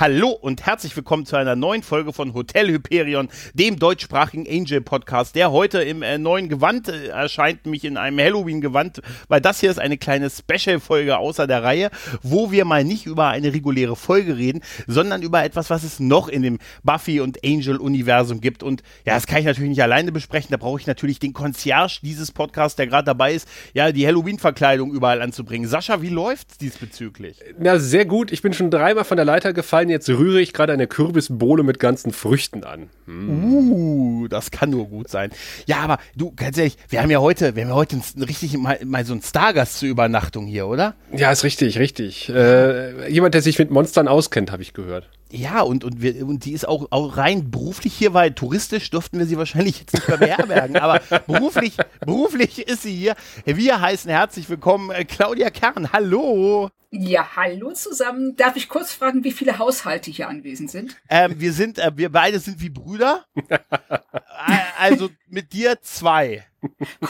[0.00, 5.34] Hallo und herzlich willkommen zu einer neuen Folge von Hotel Hyperion, dem deutschsprachigen Angel Podcast,
[5.34, 9.72] der heute im äh, neuen Gewand äh, erscheint, mich in einem Halloween-Gewand, weil das hier
[9.72, 11.90] ist eine kleine Special-Folge außer der Reihe,
[12.22, 16.28] wo wir mal nicht über eine reguläre Folge reden, sondern über etwas, was es noch
[16.28, 18.62] in dem Buffy und Angel-Universum gibt.
[18.62, 21.98] Und ja, das kann ich natürlich nicht alleine besprechen, da brauche ich natürlich den Concierge
[22.04, 25.68] dieses Podcasts, der gerade dabei ist, ja, die Halloween-Verkleidung überall anzubringen.
[25.68, 27.40] Sascha, wie läuft's diesbezüglich?
[27.58, 28.30] Na, sehr gut.
[28.30, 31.78] Ich bin schon dreimal von der Leiter gefallen jetzt rühre ich gerade eine Kürbisbohle mit
[31.78, 32.88] ganzen Früchten an.
[33.06, 33.72] Mm.
[33.72, 35.30] Uh, das kann nur gut sein.
[35.66, 38.56] Ja, aber du, ganz ehrlich, wir haben ja heute, wir haben ja heute ein, richtig
[38.56, 40.94] mal, mal so einen Stargast zur Übernachtung hier, oder?
[41.12, 42.28] Ja, ist richtig, richtig.
[42.28, 45.08] Äh, jemand, der sich mit Monstern auskennt, habe ich gehört.
[45.30, 49.18] Ja, und, und, wir, und die ist auch, auch rein beruflich hier, weil touristisch dürften
[49.18, 53.14] wir sie wahrscheinlich jetzt nicht mehr beherbergen, aber beruflich, beruflich ist sie hier.
[53.44, 55.92] Wir heißen herzlich willkommen äh, Claudia Kern.
[55.92, 56.70] Hallo.
[56.90, 58.36] Ja, hallo zusammen.
[58.36, 60.96] Darf ich kurz fragen, wie viele Haushalte hier anwesend sind?
[61.10, 63.26] Ähm, wir sind, äh, wir beide sind wie Brüder.
[64.78, 66.46] also mit dir zwei.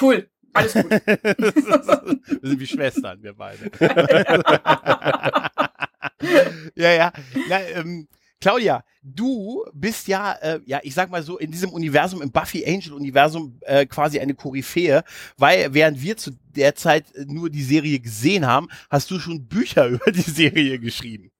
[0.00, 0.28] Cool.
[0.54, 0.90] Alles gut.
[0.90, 3.70] wir sind wie Schwestern, wir beide.
[6.74, 7.12] ja, ja.
[7.48, 8.08] ja ähm,
[8.40, 12.64] Claudia, du bist ja, äh, ja, ich sag mal so, in diesem Universum, im Buffy
[12.64, 15.02] Angel Universum äh, quasi eine Koryphäe,
[15.36, 19.86] weil während wir zu der Zeit nur die Serie gesehen haben, hast du schon Bücher
[19.88, 21.30] über die Serie geschrieben.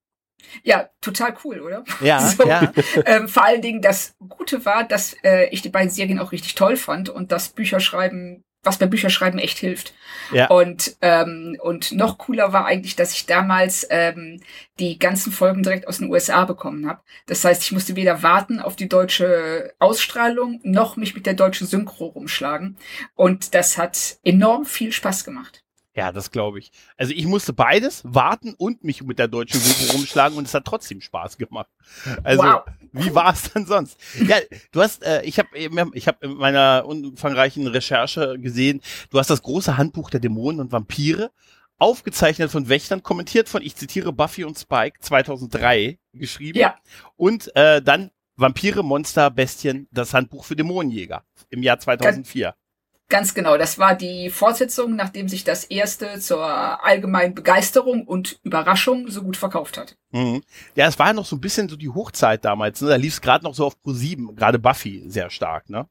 [0.62, 1.84] Ja, total cool, oder?
[2.00, 2.72] Ja, so, ja.
[3.05, 6.55] Ähm, vor allen Dingen das Gute war, dass äh, ich die beiden Serien auch richtig
[6.55, 9.95] toll fand und das Bücherschreiben was bei Bücherschreiben echt hilft.
[10.33, 10.48] Ja.
[10.48, 14.41] Und, ähm, und noch cooler war eigentlich, dass ich damals ähm,
[14.78, 17.00] die ganzen Folgen direkt aus den USA bekommen habe.
[17.27, 21.66] Das heißt, ich musste weder warten auf die deutsche Ausstrahlung, noch mich mit der deutschen
[21.66, 22.77] Synchro rumschlagen.
[23.15, 25.65] Und das hat enorm viel Spaß gemacht.
[25.98, 26.70] Ja, das glaube ich.
[26.97, 30.64] Also ich musste beides warten und mich mit der deutschen Synchro rumschlagen und es hat
[30.64, 31.69] trotzdem Spaß gemacht.
[32.22, 32.62] Also wow.
[32.92, 33.98] wie war es dann sonst?
[34.25, 34.36] Ja,
[34.70, 35.48] du hast, äh, ich habe,
[35.94, 40.70] ich habe in meiner umfangreichen Recherche gesehen, du hast das große Handbuch der Dämonen und
[40.70, 41.32] Vampire
[41.78, 46.76] aufgezeichnet von Wächtern, kommentiert von, ich zitiere Buffy und Spike 2003 geschrieben ja.
[47.16, 52.44] und äh, dann Vampire, Monster, Bestien, das Handbuch für Dämonenjäger im Jahr 2004.
[52.44, 52.56] Ganz
[53.09, 56.45] genau, das war die Fortsetzung, nachdem sich das erste zur
[56.85, 59.97] allgemeinen Begeisterung und Überraschung so gut verkauft hat.
[60.11, 60.43] Mhm.
[60.75, 62.89] Ja, es war ja noch so ein bisschen so die Hochzeit damals, ne?
[62.89, 65.89] Da lief es gerade noch so auf Pro 7, gerade Buffy sehr stark, ne?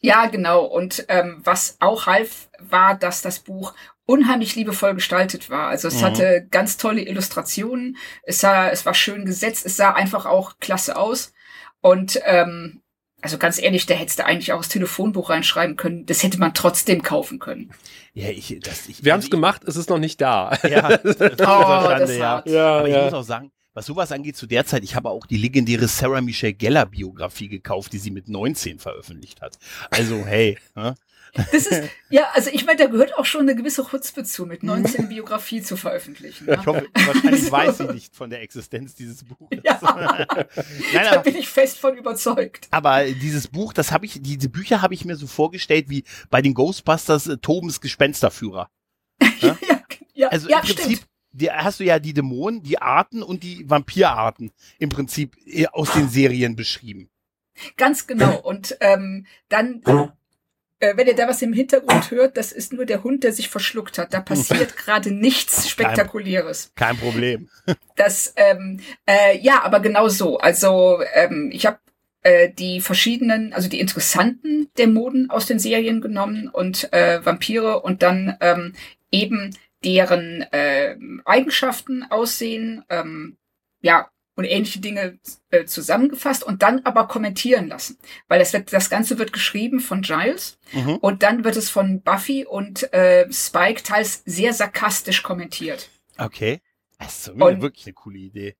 [0.00, 0.64] Ja, genau.
[0.64, 3.72] Und ähm, was auch half, war, dass das Buch
[4.06, 5.68] unheimlich liebevoll gestaltet war.
[5.68, 6.04] Also es mhm.
[6.04, 10.96] hatte ganz tolle Illustrationen, es sah, es war schön gesetzt, es sah einfach auch klasse
[10.96, 11.32] aus.
[11.80, 12.82] Und ähm,
[13.24, 16.04] also ganz ehrlich, da hättest du eigentlich auch das Telefonbuch reinschreiben können.
[16.04, 17.70] Das hätte man trotzdem kaufen können.
[18.12, 20.52] Ja, ich, das, ich, Wir haben es gemacht, es ist noch nicht da.
[20.68, 22.42] Ja, das, das, oh, das ja.
[22.44, 22.78] ja.
[22.80, 22.98] Aber ja.
[22.98, 25.88] ich muss auch sagen, was sowas angeht, zu der Zeit, ich habe auch die legendäre
[25.88, 29.58] Sarah Michelle Geller Biografie gekauft, die sie mit 19 veröffentlicht hat.
[29.90, 30.94] Also, hey, ne?
[31.34, 34.62] Das ist, ja, also ich meine, da gehört auch schon eine gewisse Chutzpe zu, mit
[34.62, 36.46] 19 Biografie zu veröffentlichen.
[36.46, 36.58] Ne?
[36.60, 37.52] Ich hoffe, wahrscheinlich so.
[37.52, 39.60] weiß sie nicht von der Existenz dieses Buches.
[39.64, 39.78] Ja,
[40.94, 42.68] Nein, da bin ich fest von überzeugt.
[42.70, 46.40] Aber dieses Buch, das habe ich, diese Bücher habe ich mir so vorgestellt wie bei
[46.40, 48.70] den Ghostbusters äh, Tobens Gespensterführer.
[49.40, 49.58] ja,
[50.14, 51.08] ja, also ja, im Prinzip stimmt.
[51.32, 55.92] Die, hast du ja die Dämonen, die Arten und die Vampirarten im Prinzip äh, aus
[55.92, 57.10] den Serien beschrieben.
[57.76, 58.38] Ganz genau.
[58.40, 59.82] Und ähm, dann
[60.84, 63.48] äh, wenn ihr da was im Hintergrund hört, das ist nur der Hund, der sich
[63.48, 64.12] verschluckt hat.
[64.12, 66.72] Da passiert gerade nichts Spektakuläres.
[66.74, 67.48] Kein, kein Problem.
[67.96, 70.38] Das, ähm, äh, ja, aber genau so.
[70.38, 71.78] Also ähm, ich habe
[72.22, 78.02] äh, die verschiedenen, also die interessanten Dämonen aus den Serien genommen und äh, Vampire und
[78.02, 78.72] dann ähm,
[79.12, 83.36] eben deren äh, Eigenschaften aussehen, ähm,
[83.80, 85.18] ja, und ähnliche Dinge
[85.50, 87.98] äh, zusammengefasst und dann aber kommentieren lassen.
[88.28, 90.96] Weil das, wird, das Ganze wird geschrieben von Giles mhm.
[90.96, 95.88] und dann wird es von Buffy und äh, Spike teils sehr sarkastisch kommentiert.
[96.18, 96.60] Okay.
[96.98, 98.56] Das ist wirklich eine coole Idee.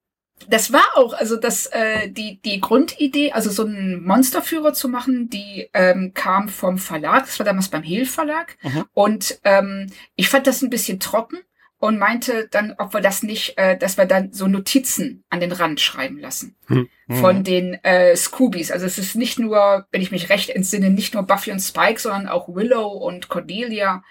[0.49, 5.31] Das war auch, also das, äh, die, die Grundidee, also so einen Monsterführer zu machen,
[5.31, 8.57] die ähm, kam vom Verlag, das war damals beim Hehl Verlag.
[8.63, 8.85] Mhm.
[8.93, 11.39] Und ähm, ich fand das ein bisschen trocken
[11.85, 15.53] und meinte dann, ob wir das nicht, äh, dass wir dann so Notizen an den
[15.53, 16.89] Rand schreiben lassen hm.
[17.11, 17.45] von hm.
[17.45, 18.71] den äh, Scoobies.
[18.71, 22.01] Also es ist nicht nur, wenn ich mich recht entsinne, nicht nur Buffy und Spike,
[22.01, 24.03] sondern auch Willow und Cordelia,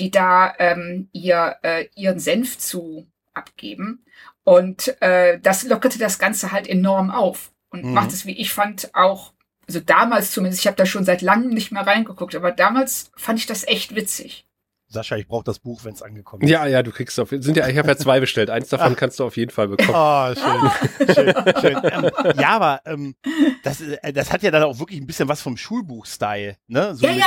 [0.00, 4.04] die da ähm, ihr äh, ihren Senf zu abgeben.
[4.42, 7.94] Und äh, das lockerte das Ganze halt enorm auf und mhm.
[7.94, 9.34] macht es, wie ich fand, auch,
[9.68, 13.38] also damals zumindest, ich habe da schon seit langem nicht mehr reingeguckt, aber damals fand
[13.38, 14.46] ich das echt witzig.
[14.92, 16.50] Sascha, ich brauche das Buch, wenn es angekommen ist.
[16.50, 17.30] Ja, ja, du kriegst auf.
[17.30, 18.50] Sind ja, ich habe ja zwei bestellt.
[18.50, 19.94] Eins davon kannst du auf jeden Fall bekommen.
[19.94, 21.80] Oh, schön, schön, schön.
[21.84, 23.14] Ähm, ja, aber ähm,
[23.62, 26.96] das, äh, das hat ja dann auch wirklich ein bisschen was vom Schulbuch-Style, ne?
[26.96, 27.26] So ja, mit ja,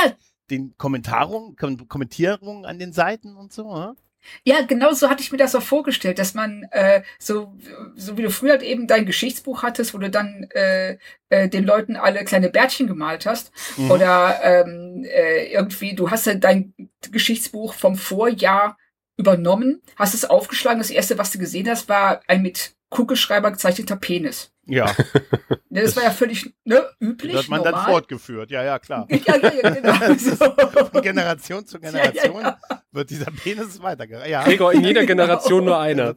[0.50, 3.96] den Kommentarungen, Kom Kommentierungen an den Seiten und so, ne?
[4.44, 7.56] Ja, genau so hatte ich mir das auch vorgestellt, dass man äh, so
[7.96, 10.98] so wie du früher halt eben dein Geschichtsbuch hattest, wo du dann äh,
[11.28, 13.90] äh, den Leuten alle kleine Bärtchen gemalt hast Mhm.
[13.90, 16.74] oder ähm, äh, irgendwie du hast ja dein
[17.10, 18.76] Geschichtsbuch vom Vorjahr
[19.16, 23.96] übernommen, hast es aufgeschlagen, das erste, was du gesehen hast, war ein mit Kugelschreiber gezeichneter
[23.96, 24.52] Penis.
[24.66, 24.86] Ja,
[25.68, 27.72] Ne, Das war ja völlig ne, üblich, das hat man normal.
[27.72, 28.50] dann fortgeführt.
[28.52, 29.06] Ja, ja, klar.
[29.10, 30.14] ja, ja, ja, genau.
[30.18, 30.36] So.
[30.36, 32.58] Von Generation zu Ja, Generation ja,
[32.92, 34.30] wird dieser Penis weitergereicht.
[34.30, 34.44] Ja.
[34.44, 36.14] Gregor, in jeder Generation nur einer.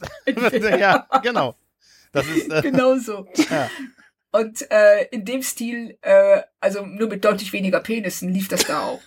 [0.79, 1.55] ja, genau.
[2.11, 3.27] Das ist, äh, genau so.
[3.49, 3.69] Ja.
[4.31, 8.81] Und äh, in dem Stil, äh, also nur mit deutlich weniger Penissen, lief das da
[8.81, 9.01] auch.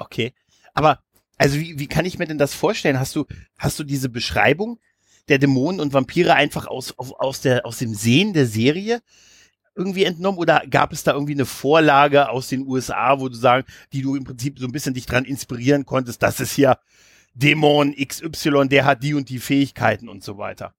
[0.00, 0.34] okay.
[0.74, 0.98] Aber,
[1.38, 2.98] also wie, wie kann ich mir denn das vorstellen?
[2.98, 3.24] Hast du,
[3.56, 4.80] hast du diese Beschreibung
[5.28, 9.00] der Dämonen und Vampire einfach aus, auf, aus, der, aus dem Sehen der Serie
[9.76, 13.66] irgendwie entnommen oder gab es da irgendwie eine Vorlage aus den USA, wo du sagen,
[13.92, 16.78] die du im Prinzip so ein bisschen dich dran inspirieren konntest, das ist hier
[17.34, 20.74] Dämon XY, der hat die und die Fähigkeiten und so weiter.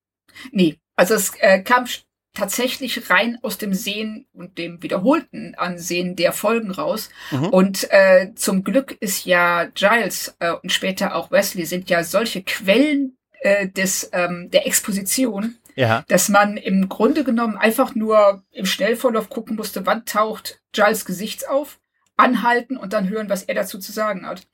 [0.51, 1.85] Nee, also es äh, kam
[2.33, 7.09] tatsächlich rein aus dem Sehen und dem wiederholten Ansehen der Folgen raus.
[7.31, 7.45] Mhm.
[7.47, 12.43] Und äh, zum Glück ist ja Giles äh, und später auch Wesley sind ja solche
[12.43, 16.03] Quellen äh, des ähm, der Exposition, Ja.
[16.07, 21.47] dass man im Grunde genommen einfach nur im Schnellvorlauf gucken musste, wann taucht Giles Gesicht
[21.47, 21.79] auf,
[22.17, 24.47] anhalten und dann hören, was er dazu zu sagen hat.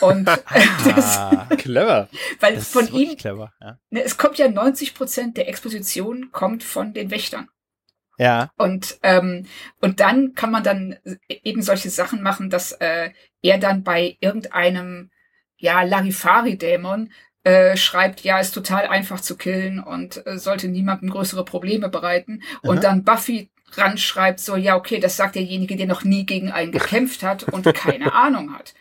[0.00, 0.36] Und äh,
[0.94, 2.08] das, Ah, Clever.
[2.40, 3.52] weil das von ihm, clever.
[3.60, 3.78] Ja.
[3.90, 7.48] ne, es kommt ja 90 Prozent der Exposition kommt von den Wächtern.
[8.18, 8.50] ja.
[8.58, 9.46] Und, ähm,
[9.80, 10.96] und dann kann man dann
[11.28, 13.10] eben solche Sachen machen, dass äh,
[13.42, 15.10] er dann bei irgendeinem
[15.56, 17.10] ja, Larifari-Dämon
[17.44, 22.42] äh, schreibt, ja, ist total einfach zu killen und äh, sollte niemandem größere Probleme bereiten.
[22.62, 22.70] Aha.
[22.70, 26.72] Und dann Buffy ranschreibt so, ja, okay, das sagt derjenige, der noch nie gegen einen
[26.72, 28.74] gekämpft hat und keine Ahnung hat.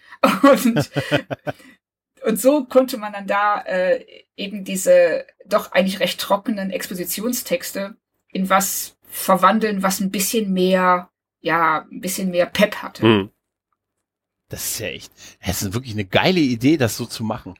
[0.43, 0.89] Und,
[2.25, 4.03] und so konnte man dann da äh,
[4.35, 7.95] eben diese doch eigentlich recht trockenen Expositionstexte
[8.29, 11.09] in was verwandeln, was ein bisschen mehr,
[11.39, 13.03] ja, ein bisschen mehr Pep hatte.
[13.03, 13.29] Hm.
[14.49, 15.11] Das ist ja echt,
[15.45, 17.55] das ist wirklich eine geile Idee, das so zu machen.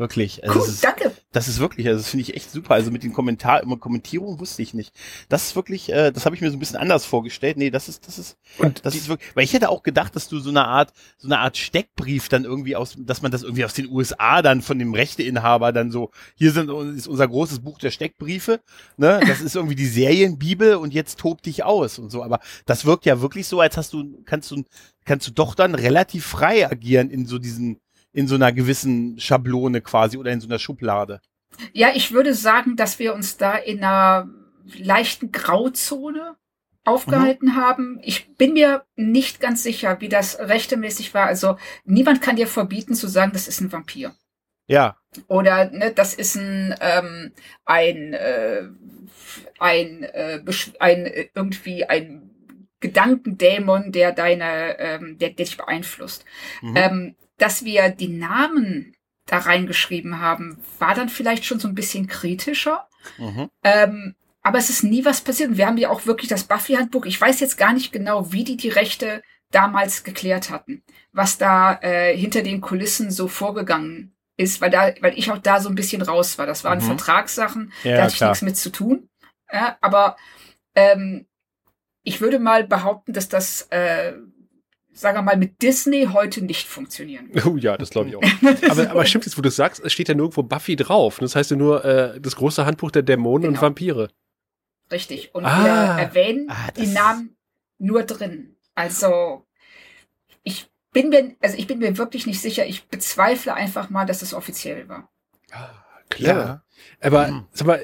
[0.00, 0.42] Wirklich.
[0.42, 1.12] Also Cool, das, ist, danke.
[1.30, 2.72] das ist wirklich, also das finde ich echt super.
[2.72, 4.94] Also mit den Kommentar, immer Kommentierungen wusste ich nicht.
[5.28, 7.58] Das ist wirklich, äh, das habe ich mir so ein bisschen anders vorgestellt.
[7.58, 10.26] Nee, das ist, das ist, Und das ist wirklich, weil ich hätte auch gedacht, dass
[10.26, 13.66] du so eine Art, so eine Art Steckbrief dann irgendwie aus, dass man das irgendwie
[13.66, 17.78] aus den USA dann von dem Rechteinhaber dann so, hier sind ist unser großes Buch
[17.78, 18.60] der Steckbriefe,
[18.96, 22.24] ne, das ist irgendwie die Serienbibel und jetzt tob dich aus und so.
[22.24, 24.64] Aber das wirkt ja wirklich so, als hast du, kannst du,
[25.04, 27.80] kannst du doch dann relativ frei agieren in so diesen,
[28.12, 31.20] in so einer gewissen Schablone quasi oder in so einer Schublade.
[31.72, 34.28] Ja, ich würde sagen, dass wir uns da in einer
[34.78, 36.36] leichten Grauzone
[36.84, 38.00] aufgehalten haben.
[38.02, 41.26] Ich bin mir nicht ganz sicher, wie das rechtemäßig war.
[41.26, 44.14] Also niemand kann dir verbieten zu sagen, das ist ein Vampir.
[44.66, 44.96] Ja,
[45.26, 47.32] Oder ne, das ist ein ähm,
[47.64, 48.68] ein äh,
[49.58, 50.40] ein, äh,
[50.78, 52.30] ein äh, irgendwie ein
[52.78, 56.24] Gedankendämon, der deine ähm, der, der dich beeinflusst.
[56.62, 56.76] mhm.
[56.76, 58.94] Ähm, dass wir die Namen
[59.26, 62.88] da reingeschrieben haben, war dann vielleicht schon so ein bisschen kritischer.
[63.18, 63.48] mhm.
[63.64, 65.50] Ähm, aber es ist nie was passiert.
[65.50, 67.04] Und wir haben ja auch wirklich das Buffy-Handbuch.
[67.04, 70.82] Ich weiß jetzt gar nicht genau, wie die die Rechte damals geklärt hatten,
[71.12, 75.60] was da äh, hinter den Kulissen so vorgegangen ist, weil da, weil ich auch da
[75.60, 76.46] so ein bisschen raus war.
[76.46, 76.82] Das waren Mhm.
[76.84, 79.08] Vertragssachen, da ja hatte ich nichts mit zu tun.
[79.52, 80.16] Ja, aber
[80.74, 81.26] ähm,
[82.02, 84.14] ich würde mal behaupten, dass das, äh,
[84.92, 87.48] sagen wir mal, mit Disney heute nicht funktionieren würde.
[87.50, 88.22] Oh ja, das glaube ich auch.
[88.70, 91.18] Aber, aber stimmt jetzt, wo du sagst, es steht ja nirgendwo Buffy drauf.
[91.20, 93.62] Das heißt ja nur äh, das große Handbuch der Dämonen und Genau.
[93.66, 94.10] Vampire.
[94.90, 95.34] Richtig.
[95.34, 95.64] Und Ah.
[95.96, 97.36] wir erwähnen Ah, die Namen
[97.78, 98.56] nur drin.
[98.74, 99.46] Also
[100.42, 102.66] ich bin mir, also ich bin mir wirklich nicht sicher.
[102.66, 105.08] Ich bezweifle einfach mal, dass es offiziell war.
[106.08, 106.64] Clever.
[107.00, 107.46] Aber, Hm.
[107.52, 107.80] sag mal,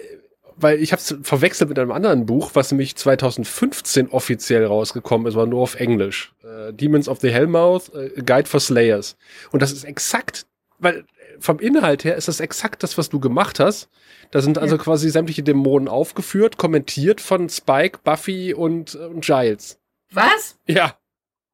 [0.57, 5.35] weil ich habe es verwechselt mit einem anderen Buch, was nämlich 2015 offiziell rausgekommen ist,
[5.35, 6.33] aber nur auf Englisch.
[6.43, 9.17] Äh, Demons of the Hellmouth, äh, A Guide for Slayers.
[9.53, 10.47] Und das ist exakt,
[10.79, 11.05] weil
[11.39, 13.89] vom Inhalt her ist das exakt das, was du gemacht hast.
[14.31, 14.83] Da sind also Ja.
[14.83, 19.79] quasi sämtliche Dämonen aufgeführt, kommentiert von Spike, Buffy und, äh, und Giles.
[20.13, 20.59] Was?
[20.67, 20.97] Ja,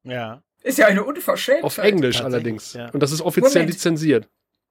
[0.05, 1.63] Ja, Ist ja eine Unverschämtheit.
[1.63, 2.73] auf Englisch allerdings.
[2.73, 2.89] ja.
[2.91, 3.69] Und das ist offiziell Moment.
[3.71, 4.29] lizenziert.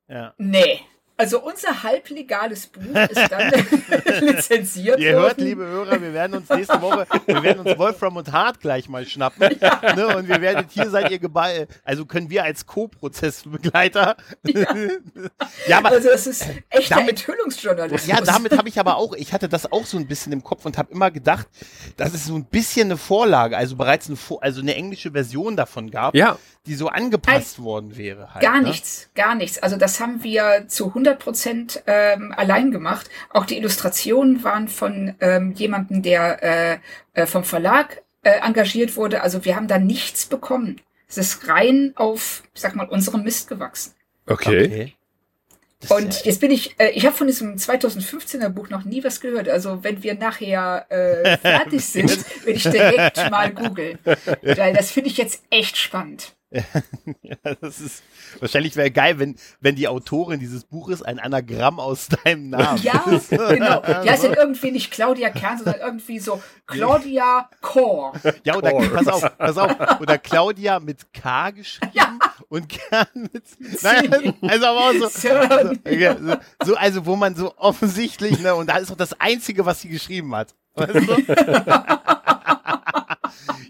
[0.09, 0.35] ja.
[0.39, 0.81] Nee.
[1.23, 3.52] Also unser halblegales Buch ist dann
[4.21, 5.23] lizenziert Ihr worden.
[5.25, 8.88] hört, liebe Hörer, wir werden uns nächste Woche, wir werden uns Wolfram und Hart gleich
[8.88, 9.41] mal schnappen.
[9.97, 11.69] Ne, und wir werden, hier seid ihr geballt.
[11.85, 14.17] Also können wir als Co-Prozessbegleiter.
[14.45, 14.75] Ja.
[15.69, 18.07] ja, aber also das ist echter damit- Enthüllungsjournalismus.
[18.07, 20.64] Ja, damit habe ich aber auch, ich hatte das auch so ein bisschen im Kopf
[20.64, 21.47] und habe immer gedacht,
[21.97, 25.57] dass es so ein bisschen eine Vorlage, also bereits eine, Vor- also eine englische Version
[25.57, 26.37] davon gab, Ja.
[26.66, 28.33] Die so angepasst worden wäre.
[28.35, 28.69] Halt, Gar ne?
[28.69, 29.59] nichts, gar nichts.
[29.59, 33.11] Also das haben wir zu 100 Prozent ähm, allein gemacht.
[33.31, 36.78] Auch die Illustrationen waren von ähm, jemandem, der äh,
[37.14, 39.23] äh, vom Verlag äh, engagiert wurde.
[39.23, 40.81] Also wir haben da nichts bekommen.
[41.09, 43.95] Es ist rein auf, ich sag mal, unserem Mist gewachsen.
[44.26, 44.95] Okay.
[45.81, 49.21] Ist Und jetzt bin ich, äh, ich habe von diesem 2015er Buch noch nie was
[49.21, 49.49] gehört.
[49.49, 53.99] Also wenn wir nachher äh, fertig sind, werde ich direkt mal googeln.
[54.42, 56.37] Weil das finde ich jetzt echt spannend.
[57.23, 58.03] Ja, das ist
[58.41, 62.83] wahrscheinlich wäre geil, wenn wenn die Autorin dieses Buches ein Anagramm aus deinem Namen.
[62.83, 63.81] Ja, genau.
[64.03, 68.13] Die heißt dann irgendwie nicht Claudia Kern, sondern irgendwie so Claudia Kor.
[68.45, 68.83] Ja, oder Oh.
[68.95, 72.19] pass auf, pass auf, oder Claudia mit K geschrieben Ja.
[72.49, 73.45] und Kern mit
[73.83, 78.55] Nein, also aber auch so, so, ja, so, so also wo man so offensichtlich, ne,
[78.55, 80.55] und da ist auch das einzige, was sie geschrieben hat.
[80.75, 81.01] Weißt du?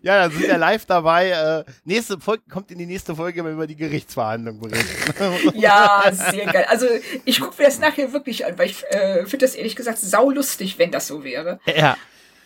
[0.02, 1.30] ja, da sind wir live dabei.
[1.30, 5.12] Äh, nächste Folge kommt in die nächste Folge, wenn wir über die Gerichtsverhandlung berichten.
[5.54, 6.66] Ja, sehr geil.
[6.68, 6.86] Also
[7.24, 10.78] ich gucke mir das nachher wirklich an, weil ich äh, finde das ehrlich gesagt saulustig,
[10.78, 11.60] wenn das so wäre.
[11.66, 11.96] Ja.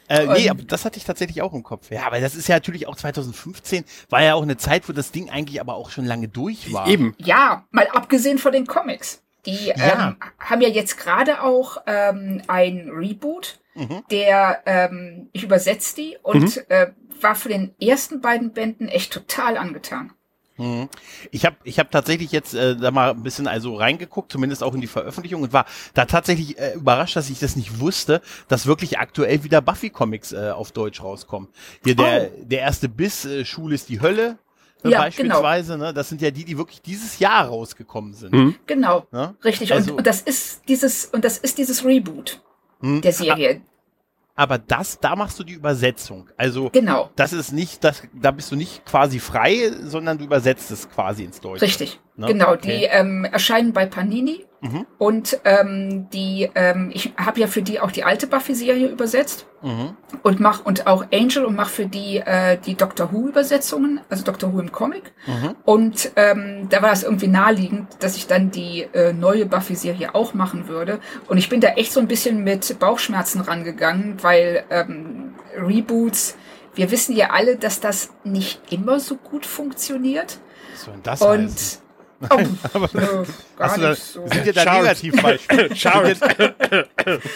[0.08, 1.90] Äh, nee, aber das hatte ich tatsächlich auch im Kopf.
[1.90, 5.10] Ja, aber das ist ja natürlich auch 2015, war ja auch eine Zeit, wo das
[5.10, 6.86] Ding eigentlich aber auch schon lange durch war.
[6.86, 7.14] Eben.
[7.18, 9.22] Ja, mal abgesehen von den Comics.
[9.46, 10.08] Die Ja.
[10.10, 14.04] ähm, haben ja jetzt gerade auch ähm, ein Reboot, Mhm.
[14.10, 16.92] der, ähm, ich übersetze die und äh,
[17.23, 20.12] war für den ersten beiden Bänden echt total angetan.
[20.58, 20.88] Mhm.
[21.32, 24.75] Ich habe ich hab tatsächlich jetzt äh, da mal ein bisschen also reingeguckt, zumindest auch
[24.75, 28.64] in die Veröffentlichung und war da tatsächlich äh, überrascht, dass ich das nicht wusste, dass
[28.66, 31.49] wirklich aktuell wieder Buffy-Comics äh, auf Deutsch rauskommen.
[31.85, 34.38] Hier der, der erste Biss, äh, Schule ist die Hölle
[34.82, 35.92] äh, Ja, beispielsweise, ne?
[35.92, 38.32] das sind ja die, die wirklich dieses Jahr rausgekommen sind.
[38.32, 38.54] Mhm.
[38.66, 39.35] Genau, Ne?
[39.44, 39.75] richtig.
[39.75, 42.40] Also- und, und das ist dieses und das ist dieses Reboot
[42.80, 43.02] Mhm.
[43.02, 43.61] der Serie.
[44.37, 46.28] Aber das, da machst du die Übersetzung.
[46.37, 50.71] Also Genau, das ist nicht, das, da bist du nicht quasi frei, sondern du übersetzt
[50.71, 51.62] es quasi ins Deutsche.
[51.64, 51.99] richtig.
[52.16, 52.26] Ne?
[52.26, 52.78] Genau, Okay.
[52.81, 54.87] die ähm, erscheinen bei Panini Mhm.
[54.99, 59.46] und ähm, die ähm, ich habe ja für die auch die alte Buffy-Serie übersetzt.
[59.62, 59.96] Mhm.
[60.23, 64.23] und mach und auch Angel und mach für die äh, die Doctor Who Übersetzungen, also
[64.23, 65.14] Doctor Who im Comic.
[65.26, 65.56] Mhm.
[65.64, 70.35] Und ähm, da war es irgendwie naheliegend, dass ich dann die äh, neue Buffy-Serie auch
[70.35, 71.00] machen würde.
[71.28, 76.37] Und ich bin da echt so ein bisschen mit Bauchschmerzen rangegangen, weil ähm, Reboots,
[76.75, 80.38] wir wissen ja alle, dass das nicht immer so gut funktioniert.
[80.75, 81.86] Soll denn das heißen?
[82.18, 82.88] Und oh, äh,
[83.58, 84.26] gar Hast du da, so.
[84.26, 84.78] sind dir da.
[84.78, 85.68] Negativbeispiele?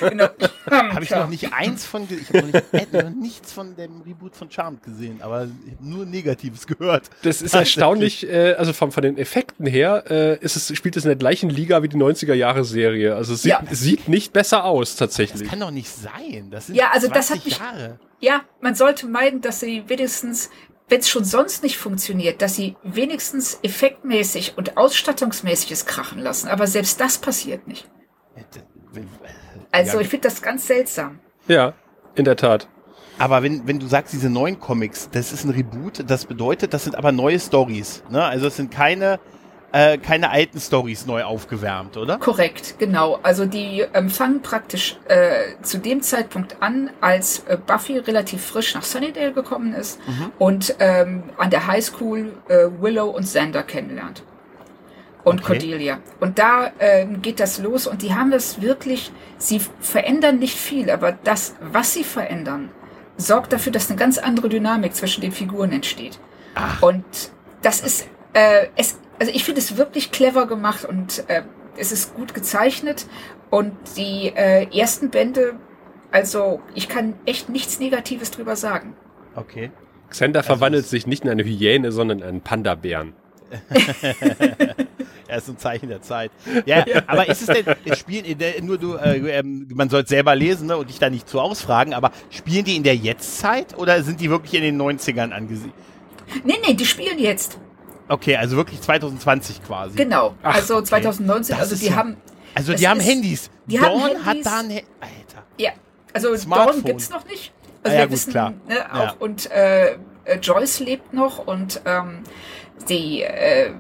[0.01, 0.29] Genau.
[0.71, 4.01] Habe ich noch nicht eins von, ich habe noch, nicht- äh, noch nichts von dem
[4.03, 5.49] Reboot von Charmed gesehen, aber
[5.81, 7.11] nur Negatives gehört.
[7.23, 11.05] Das ist erstaunlich, äh, also von, von den Effekten her, äh, ist es, spielt es
[11.05, 13.15] in der gleichen Liga wie die 90er-Jahre-Serie.
[13.15, 13.63] Also es sieht, Ja.
[13.71, 15.49] sieht nicht besser aus, Das tatsächlich.
[15.49, 16.49] kann doch nicht sein.
[16.51, 17.99] Das sind Ja, also das 20 hat mich- Jahre.
[18.23, 20.51] Ja, man sollte meiden, dass sie wenigstens,
[20.91, 26.49] wenn es schon sonst nicht funktioniert, dass sie wenigstens effektmäßig und ausstattungsmäßig es krachen lassen.
[26.49, 27.89] Aber selbst das passiert nicht.
[29.71, 30.01] Also Ja.
[30.01, 31.21] ich finde das ganz seltsam.
[31.47, 31.75] Ja,
[32.17, 32.69] in der Tat.
[33.19, 36.85] Aber wenn, wenn du sagst, diese neuen Comics, das ist ein Reboot, das bedeutet, das
[36.85, 38.03] sind aber neue Stories.
[38.11, 38.23] Ne?
[38.25, 39.21] Also es sind keine,
[39.73, 42.19] äh, keine alten Stories neu aufgewärmt, oder?
[42.19, 43.19] Korrekt, genau.
[43.23, 48.75] Also die ähm, fangen praktisch äh, zu dem Zeitpunkt an, als äh, Buffy relativ frisch
[48.75, 49.99] nach Sunnydale gekommen ist
[50.39, 54.23] und ähm, an der Highschool äh, Willow und Xander kennenlernt.
[55.23, 55.59] Und Okay.
[55.59, 55.99] Cordelia.
[56.19, 60.91] Und da ähm, geht das los und die haben das wirklich, sie verändern nicht viel,
[60.91, 62.71] aber das, was sie verändern,
[63.19, 66.19] sorgt dafür, dass eine ganz andere Dynamik zwischen den Figuren entsteht.
[66.81, 67.05] Und
[67.63, 71.43] das ist, äh, es, also ich finde es wirklich clever gemacht und äh,
[71.77, 73.07] es ist gut gezeichnet
[73.51, 75.55] und die äh, ersten Bände,
[76.11, 78.95] also ich kann echt nichts Negatives drüber sagen.
[79.37, 79.71] Okay.
[80.09, 83.13] Xander verwandelt es- sich nicht in eine Hyäne, sondern in einen Panda-Bären.
[85.29, 86.31] Ja, ist ein Zeichen der Zeit.
[86.67, 90.03] Ja, aber ist es denn, es spielen, in der, nur du, äh, ähm, man soll
[90.03, 92.97] es selber lesen ne, und dich da nicht zu ausfragen, aber spielen die in der
[92.97, 95.75] Jetztzeit oder sind die wirklich in den 90ern angesiedelt?
[96.45, 97.59] Nee, nee, die spielen jetzt.
[98.11, 99.97] Okay, also wirklich 2020 quasi.
[99.97, 100.35] Genau.
[100.43, 100.85] Ach, also okay.
[100.87, 102.17] 2019, Das also die ja- haben,
[102.55, 103.51] Also die haben ist- Handys.
[103.67, 104.45] die Dawn haben hat Handys.
[104.45, 104.85] da ein Handy.
[105.01, 105.45] Alter.
[105.59, 105.71] ja,
[106.13, 106.75] also Smartphone.
[106.75, 107.53] Dawn gibt's noch nicht.
[107.83, 108.53] Also Ah, ja, wir gut, wissen, klar.
[108.69, 109.15] Ne, auch, Ja.
[109.21, 109.93] und äh,
[110.25, 112.25] äh, Joyce lebt noch und ähm,
[112.89, 113.71] die, äh,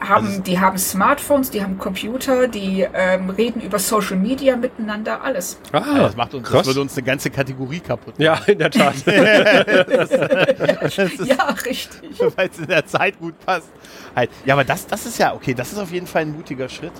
[0.00, 5.22] haben, also, die haben Smartphones, die haben Computer, die ähm, reden über Social Media miteinander,
[5.22, 5.58] alles.
[5.72, 6.58] Ah, das macht uns, krass.
[6.60, 8.22] das würde uns eine ganze Kategorie kaputt machen.
[8.22, 8.94] Ja, in der Tat.
[9.06, 10.10] das,
[10.80, 12.10] das ist, ja, richtig.
[12.36, 13.68] Weil es in der Zeit gut passt.
[14.14, 14.30] Halt.
[14.44, 16.92] Ja, aber das, das ist ja, okay, das ist auf jeden Fall ein mutiger Schritt.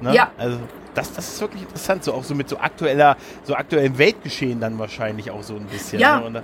[0.00, 0.14] Ne?
[0.14, 0.30] Ja.
[0.36, 0.58] Also,
[0.94, 4.78] das, das ist wirklich interessant, so auch so mit so aktueller, so aktuellem Weltgeschehen dann
[4.78, 6.00] wahrscheinlich auch so ein bisschen.
[6.00, 6.20] Ja.
[6.28, 6.42] Ne?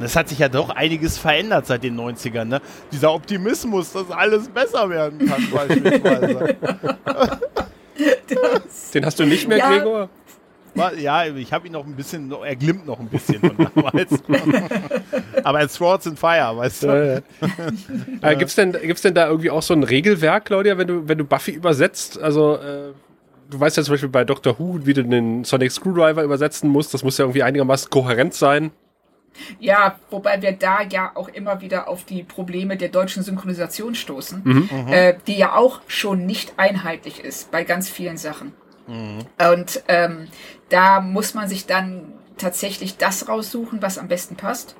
[0.00, 2.60] Es hat sich ja doch einiges verändert seit den 90ern, ne?
[2.92, 6.56] Dieser Optimismus, dass alles besser werden kann, beispielsweise.
[8.94, 9.76] Den hast du nicht mehr, ja.
[9.76, 10.08] Gregor?
[10.98, 14.10] Ja, ich habe ihn noch ein bisschen, er glimmt noch ein bisschen von damals.
[15.44, 16.86] Aber es Swords and Fire, weißt du?
[16.86, 17.20] Ja, ja.
[18.30, 21.18] äh, gibt's denn, gibt's denn da irgendwie auch so ein Regelwerk, Claudia, wenn du, wenn
[21.18, 22.20] du Buffy übersetzt?
[22.20, 22.92] Also, äh,
[23.50, 26.94] du weißt ja zum Beispiel bei Doctor Who, wie du den Sonic Screwdriver übersetzen musst.
[26.94, 28.70] Das muss ja irgendwie einigermaßen kohärent sein.
[29.58, 34.42] Ja, wobei wir da ja auch immer wieder auf die Probleme der deutschen Synchronisation stoßen,
[34.44, 34.68] mhm.
[34.70, 34.92] mhm.
[34.92, 38.52] äh, die ja auch schon nicht einheitlich ist bei ganz vielen Sachen.
[38.86, 39.18] Mhm.
[39.52, 40.28] Und ähm,
[40.68, 44.76] da muss man sich dann tatsächlich das raussuchen, was am besten passt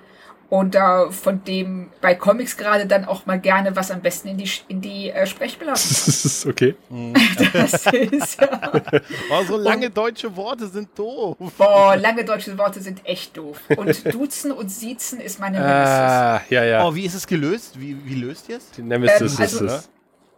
[0.51, 4.37] und äh, von dem bei Comics gerade dann auch mal gerne was am besten in
[4.37, 5.91] die in die äh, Sprechblasen.
[6.11, 6.75] Das ist okay.
[7.53, 8.73] das ist ja.
[9.31, 11.37] Oh, so lange und, deutsche Worte sind doof.
[11.57, 13.61] Boah, lange deutsche Worte sind echt doof.
[13.77, 15.89] Und Duzen und Siezen ist meine Nemesis.
[15.89, 16.85] Ah, ja, ja.
[16.85, 17.79] Oh, wie ist es gelöst?
[17.79, 18.71] Wie, wie löst ihr es?
[18.73, 19.91] Die Nemesis ähm, also, ist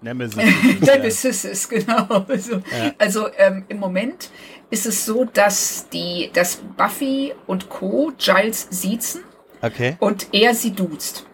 [0.02, 0.36] Nemesis.
[0.80, 2.26] Nemesis ist, genau.
[2.28, 2.92] Also, ja.
[2.98, 4.30] also ähm, im Moment
[4.68, 8.12] ist es so, dass die, dass Buffy und Co.
[8.18, 9.22] Giles siezen
[9.62, 9.96] Okay.
[10.00, 11.24] Und er sie duzt.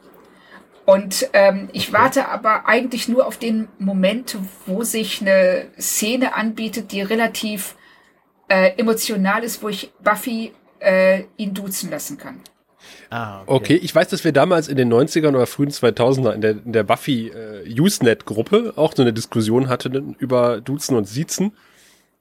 [0.84, 1.98] Und ähm, ich okay.
[1.98, 7.74] warte aber eigentlich nur auf den Moment, wo sich eine Szene anbietet, die relativ
[8.48, 12.40] äh, emotional ist, wo ich Buffy äh, ihn duzen lassen kann.
[13.10, 13.54] Ah, okay.
[13.54, 13.74] okay.
[13.76, 16.84] ich weiß, dass wir damals in den 90ern oder frühen 2000er in der, in der
[16.84, 21.52] Buffy äh, Usenet-Gruppe auch so eine Diskussion hatten über Duzen und Siezen.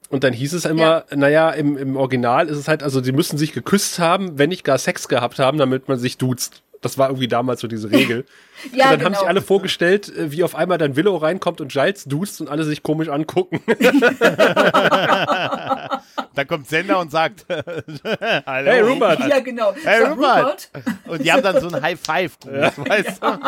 [0.10, 1.16] Und dann hieß es immer, ja.
[1.16, 4.63] naja, im, im Original ist es halt, also sie müssen sich geküsst haben, wenn nicht
[4.63, 6.63] gar Sex gehabt haben, damit man sich duzt.
[6.82, 8.26] Das war irgendwie damals so diese Regel.
[8.74, 9.06] ja, und dann genau.
[9.06, 12.50] haben sich alle vorgestellt, äh, wie auf einmal dann Willow reinkommt und Giles duzt und
[12.50, 13.62] alle sich komisch angucken.
[16.36, 18.72] dann kommt Sender und sagt, Hallo.
[18.72, 19.20] Hey Rupert.
[19.28, 19.74] Ja, genau.
[19.84, 20.70] Hey Rupert.
[21.08, 22.72] Und die haben dann so ein High Five, ja.
[22.78, 23.39] weißt du?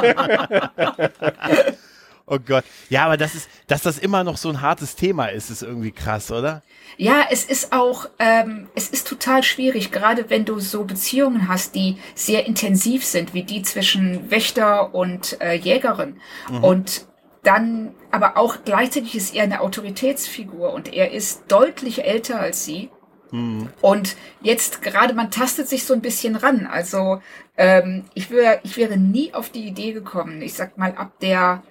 [2.30, 2.64] Oh Gott.
[2.90, 5.92] Ja, aber das ist, dass das immer noch so ein hartes Thema ist, ist irgendwie
[5.92, 6.62] krass, oder?
[6.96, 11.74] Ja, es ist auch, ähm, es ist total schwierig, gerade wenn du so Beziehungen hast,
[11.74, 16.22] die sehr intensiv sind, wie die zwischen Wächter und äh, Jägerin.
[16.52, 16.64] Mhm.
[16.64, 17.08] Und
[17.42, 22.92] dann, aber auch gleichzeitig ist er eine Autoritätsfigur und er ist deutlich älter als sie.
[23.32, 23.70] Mhm.
[23.82, 26.68] Und jetzt gerade, man tastet sich so ein bisschen ran.
[26.68, 27.22] Also
[27.58, 31.64] ähm, ich, wär, ich wäre nie auf die Idee gekommen, ich sag mal, ab der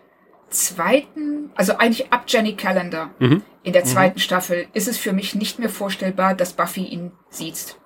[0.50, 3.42] zweiten, also eigentlich ab Jenny Calendar mhm.
[3.62, 3.88] in der mhm.
[3.88, 4.22] zweiten mhm.
[4.22, 7.76] Staffel, ist es für mich nicht mehr vorstellbar, dass Buffy ihn sieht.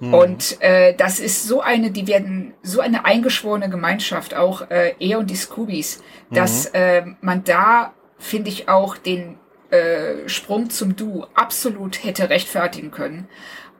[0.00, 0.14] Mhm.
[0.14, 5.18] Und äh, das ist so eine, die werden so eine eingeschworene Gemeinschaft, auch äh, er
[5.18, 6.78] und die Scoobies, dass mhm.
[6.78, 9.38] äh, man da, finde ich, auch den
[9.70, 13.28] äh, Sprung zum Du absolut hätte rechtfertigen können.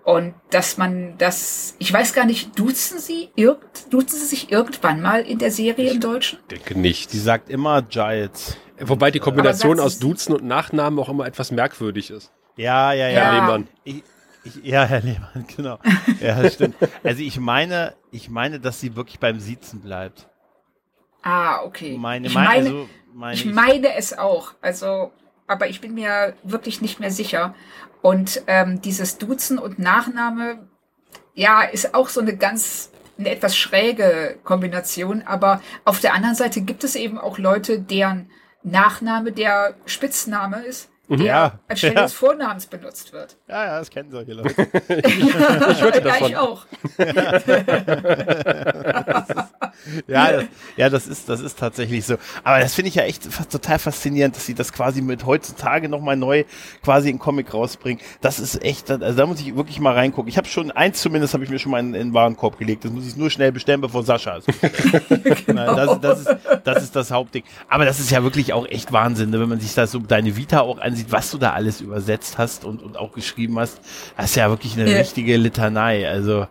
[0.04, 5.00] Und dass man das, ich weiß gar nicht, duzen sie, irgend, duzen sie sich irgendwann
[5.00, 6.38] mal in der Serie ich im Deutschen?
[6.50, 7.14] denke nicht.
[7.14, 8.58] Die sagt immer Giles.
[8.78, 12.32] Wobei die Kombination aus Duzen und Nachnamen auch immer etwas merkwürdig ist.
[12.56, 13.20] Ja, ja, ja.
[13.20, 13.68] Herr Lehmann.
[13.84, 14.02] Ich,
[14.44, 15.78] ich, ja, Herr Lehmann, genau.
[16.20, 16.76] Ja, stimmt.
[17.02, 20.28] Also ich meine, ich meine, dass sie wirklich beim Siezen bleibt.
[21.22, 21.96] Ah, okay.
[21.96, 24.52] Meine, ich meine, also, meine ich, ich meine es auch.
[24.60, 25.12] Also,
[25.46, 27.54] aber ich bin mir wirklich nicht mehr sicher.
[28.02, 30.68] Und ähm, dieses Duzen und Nachname,
[31.34, 36.62] ja, ist auch so eine ganz eine etwas schräge Kombination, aber auf der anderen Seite
[36.62, 38.30] gibt es eben auch Leute, deren
[38.64, 41.58] Nachname der Spitzname ist der ja.
[41.68, 42.02] anstelle ja.
[42.02, 43.36] des Vornamens benutzt wird.
[43.48, 44.54] Ja, ja, das kennen solche Leute.
[44.88, 46.30] ich, ich hörte davon.
[46.30, 46.66] Ja, ich auch.
[50.06, 50.44] ja, das,
[50.76, 52.16] ja das, ist, das ist tatsächlich so.
[52.42, 55.88] Aber das finde ich ja echt fast total faszinierend, dass sie das quasi mit heutzutage
[55.88, 56.44] nochmal neu
[56.82, 58.02] quasi in Comic rausbringen.
[58.20, 60.28] Das ist echt, also da muss ich wirklich mal reingucken.
[60.28, 62.84] Ich habe schon, eins zumindest habe ich mir schon mal in, in den Warenkorb gelegt.
[62.84, 64.46] Das muss ich nur schnell bestellen, bevor Sascha es
[65.46, 65.74] genau.
[65.74, 67.44] das, das, ist, das ist das Hauptding.
[67.68, 70.36] Aber das ist ja wirklich auch echt Wahnsinn, ne, wenn man sich da so deine
[70.36, 73.80] Vita auch an ansieht, was du da alles übersetzt hast und, und auch geschrieben hast,
[74.16, 74.98] das ist ja wirklich eine ja.
[74.98, 76.08] richtige Litanei.
[76.08, 76.46] Also.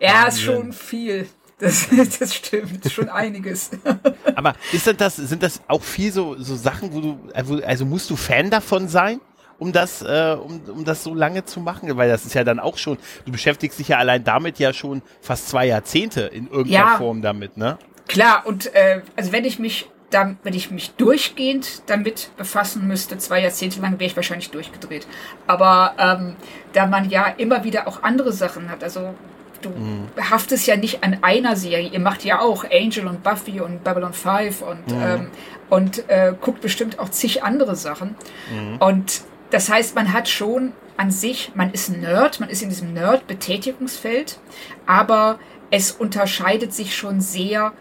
[0.00, 1.28] Ja, ist schon viel.
[1.58, 1.88] Das,
[2.20, 3.70] das stimmt, schon einiges.
[4.36, 8.16] Aber ist das, sind das auch viel so, so Sachen, wo du, also musst du
[8.16, 9.20] Fan davon sein?
[9.58, 12.60] um das, äh, um, um das so lange zu machen, weil das ist ja dann
[12.60, 16.92] auch schon, du beschäftigst dich ja allein damit ja schon fast zwei Jahrzehnte in irgendeiner
[16.92, 17.76] ja, Form damit, ne?
[18.06, 23.18] Klar, und äh, also wenn ich mich dann, wenn ich mich durchgehend damit befassen müsste,
[23.18, 25.06] zwei Jahrzehnte lang, wäre ich wahrscheinlich durchgedreht.
[25.46, 26.36] Aber ähm,
[26.72, 29.14] da man ja immer wieder auch andere Sachen hat, also
[29.60, 30.08] du mhm.
[30.30, 31.90] haftest ja nicht an einer Serie.
[31.90, 35.02] Ihr macht ja auch Angel und Buffy und Babylon 5 und, mhm.
[35.02, 35.30] ähm,
[35.68, 38.16] und äh, guckt bestimmt auch zig andere Sachen.
[38.50, 38.76] Mhm.
[38.78, 42.70] Und das heißt, man hat schon an sich, man ist ein Nerd, man ist in
[42.70, 44.38] diesem Nerd-Betätigungsfeld,
[44.86, 45.38] aber
[45.70, 47.72] es unterscheidet sich schon sehr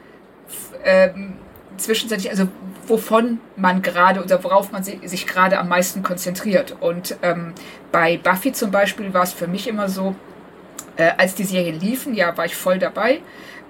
[0.84, 1.38] ähm,
[1.78, 2.48] zwischenzeitlich, also
[2.88, 6.76] wovon man gerade oder worauf man sich gerade am meisten konzentriert.
[6.80, 7.54] Und ähm,
[7.92, 10.16] bei Buffy zum Beispiel war es für mich immer so,
[10.96, 13.22] äh, als die Serien liefen, ja, war ich voll dabei.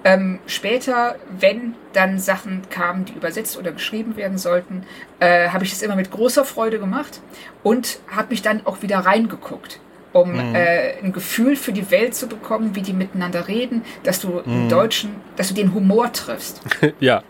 [0.03, 4.83] Ähm, später, wenn dann Sachen kamen, die übersetzt oder geschrieben werden sollten,
[5.19, 7.19] äh, habe ich das immer mit großer Freude gemacht
[7.63, 9.79] und habe mich dann auch wieder reingeguckt
[10.13, 10.55] um mhm.
[10.55, 14.69] äh, ein Gefühl für die Welt zu bekommen, wie die miteinander reden, dass du mhm.
[14.69, 16.61] Deutschen, dass du den Humor triffst.
[16.99, 17.23] ja.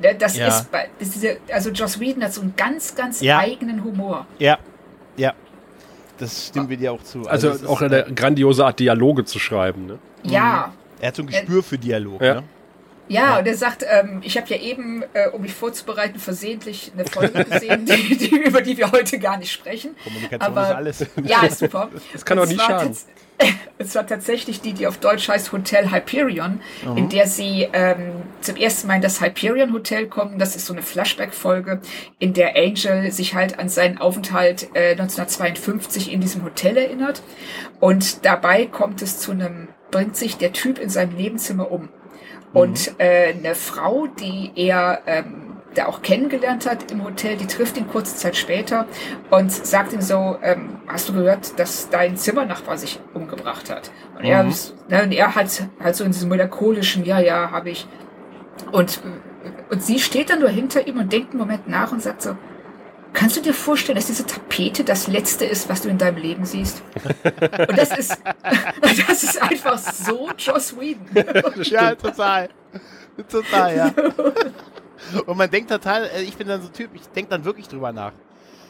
[0.00, 0.48] Das ja.
[0.48, 3.38] ist, das ist also Joss Whedon hat so einen ganz, ganz ja.
[3.38, 4.26] eigenen Humor.
[4.38, 4.58] Ja,
[5.16, 5.34] ja.
[6.18, 7.26] Das stimmt mir dir auch zu.
[7.28, 9.86] Also, also auch eine grandiose Art, Dialoge zu schreiben.
[9.86, 9.98] Ne?
[10.22, 10.68] Ja.
[10.68, 11.00] Mhm.
[11.00, 12.20] Er hat so ein Gespür äh, für Dialog.
[12.20, 12.34] Ja.
[12.34, 12.44] Ne?
[13.08, 16.92] Ja, ja, und er sagt, ähm, ich habe ja eben, äh, um mich vorzubereiten, versehentlich
[16.94, 19.96] eine Folge gesehen, die, die, über die wir heute gar nicht sprechen.
[20.04, 21.06] Kommunikation Aber, ist alles.
[21.24, 21.90] Ja, ist super.
[22.12, 22.96] Das kann doch nicht schaden.
[23.78, 26.96] Es war tatsächlich die, die auf Deutsch heißt Hotel Hyperion, mhm.
[26.96, 30.38] in der sie ähm, zum ersten Mal in das Hyperion Hotel kommen.
[30.38, 31.80] Das ist so eine Flashback-Folge,
[32.20, 37.22] in der Angel sich halt an seinen Aufenthalt äh, 1952 in diesem Hotel erinnert.
[37.80, 41.88] Und dabei kommt es zu einem, bringt sich der Typ in seinem Nebenzimmer um.
[42.52, 42.94] Und mhm.
[42.98, 47.88] äh, eine Frau, die er ähm, da auch kennengelernt hat im Hotel, die trifft ihn
[47.88, 48.86] kurze Zeit später
[49.30, 53.90] und sagt ihm so, ähm, hast du gehört, dass dein Zimmernachbar sich umgebracht hat?
[54.16, 54.30] Und, mhm.
[54.30, 57.86] er, ne, und er hat halt so in diesem melancholischen, ja, ja, habe ich.
[58.70, 59.00] Und,
[59.70, 62.36] und sie steht dann nur hinter ihm und denkt einen Moment nach und sagt so,
[63.12, 66.46] Kannst du dir vorstellen, dass diese Tapete das Letzte ist, was du in deinem Leben
[66.46, 66.82] siehst?
[67.68, 68.16] Und das ist,
[68.80, 71.62] das ist einfach so Joss Whedon.
[71.64, 72.48] ja, total.
[73.28, 73.94] Total, ja.
[75.26, 77.92] Und man denkt total, äh, ich bin dann so Typ, ich denke dann wirklich drüber
[77.92, 78.12] nach.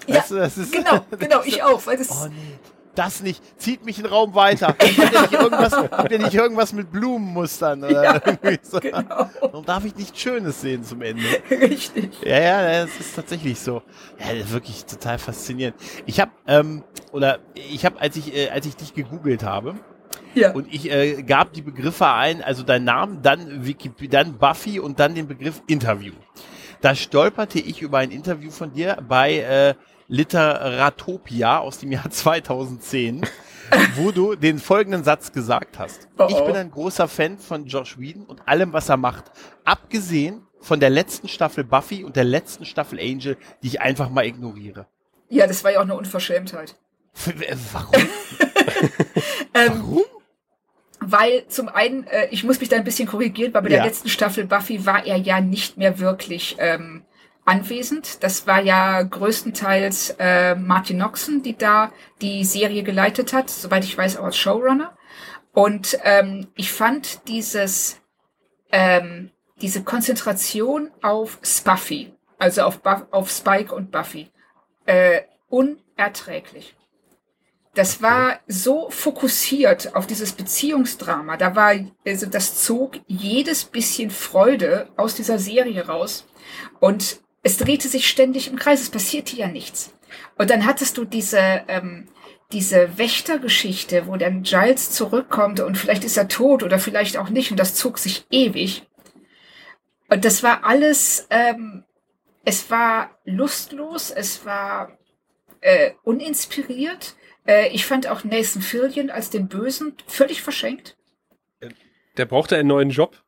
[0.06, 1.84] Ja, weißt du, das ist, genau, genau, ich auch.
[1.86, 2.58] Weil das oh nee,
[2.94, 4.68] das nicht, zieht mich einen Raum weiter.
[4.68, 8.80] Habt ihr nicht irgendwas, habt ihr nicht irgendwas mit Blumenmustern oder ja, irgendwie so?
[8.80, 9.30] Genau.
[9.40, 11.24] Warum darf ich nichts Schönes sehen zum Ende?
[11.50, 12.10] Richtig.
[12.22, 13.82] Ja, ja, das ist tatsächlich so.
[14.18, 15.76] Ja, wirklich total faszinierend.
[16.06, 19.74] Ich habe, ähm, oder ich habe, als ich, äh, als ich dich gegoogelt habe,
[20.34, 20.52] ja.
[20.52, 24.98] Und ich äh, gab die Begriffe ein, also dein Name, dann Wikipedia, dann Buffy und
[24.98, 26.12] dann den Begriff Interview.
[26.80, 29.74] Da stolperte ich über ein Interview von dir bei äh,
[30.08, 33.22] Literatopia aus dem Jahr 2010,
[33.96, 36.08] wo du den folgenden Satz gesagt hast.
[36.18, 36.28] Oh oh.
[36.30, 39.30] Ich bin ein großer Fan von Josh Whedon und allem, was er macht.
[39.64, 44.26] Abgesehen von der letzten Staffel Buffy und der letzten Staffel Angel, die ich einfach mal
[44.26, 44.86] ignoriere.
[45.28, 46.76] Ja, das war ja auch eine Unverschämtheit.
[47.72, 47.92] Warum?
[49.54, 50.02] ähm, Warum?
[51.04, 53.78] Weil zum einen, äh, ich muss mich da ein bisschen korrigieren, weil bei ja.
[53.78, 57.04] der letzten Staffel Buffy war er ja nicht mehr wirklich ähm,
[57.44, 58.22] anwesend.
[58.22, 63.98] Das war ja größtenteils äh, Martin Noxon, die da die Serie geleitet hat, soweit ich
[63.98, 64.96] weiß auch als Showrunner.
[65.52, 68.00] Und ähm, ich fand dieses
[68.70, 74.30] ähm, diese Konzentration auf Spuffy, also auf, Buff auf Spike und Buffy,
[74.86, 76.74] äh, unerträglich.
[77.74, 81.38] Das war so fokussiert auf dieses Beziehungsdrama.
[81.38, 81.74] Da war,
[82.06, 86.26] also das zog jedes bisschen Freude aus dieser Serie raus.
[86.80, 88.82] Und es drehte sich ständig im Kreis.
[88.82, 89.94] Es passierte ja nichts.
[90.36, 92.08] Und dann hattest du diese, ähm,
[92.52, 97.50] diese Wächtergeschichte, wo dann Giles zurückkommt und vielleicht ist er tot oder vielleicht auch nicht.
[97.50, 98.86] Und das zog sich ewig.
[100.10, 101.84] Und das war alles, ähm,
[102.44, 104.98] es war lustlos, es war
[105.62, 107.14] äh, uninspiriert
[107.46, 110.96] äh, ich fand auch Nathan Fillion als den Bösen völlig verschenkt.
[112.16, 113.22] Der brauchte einen neuen Job.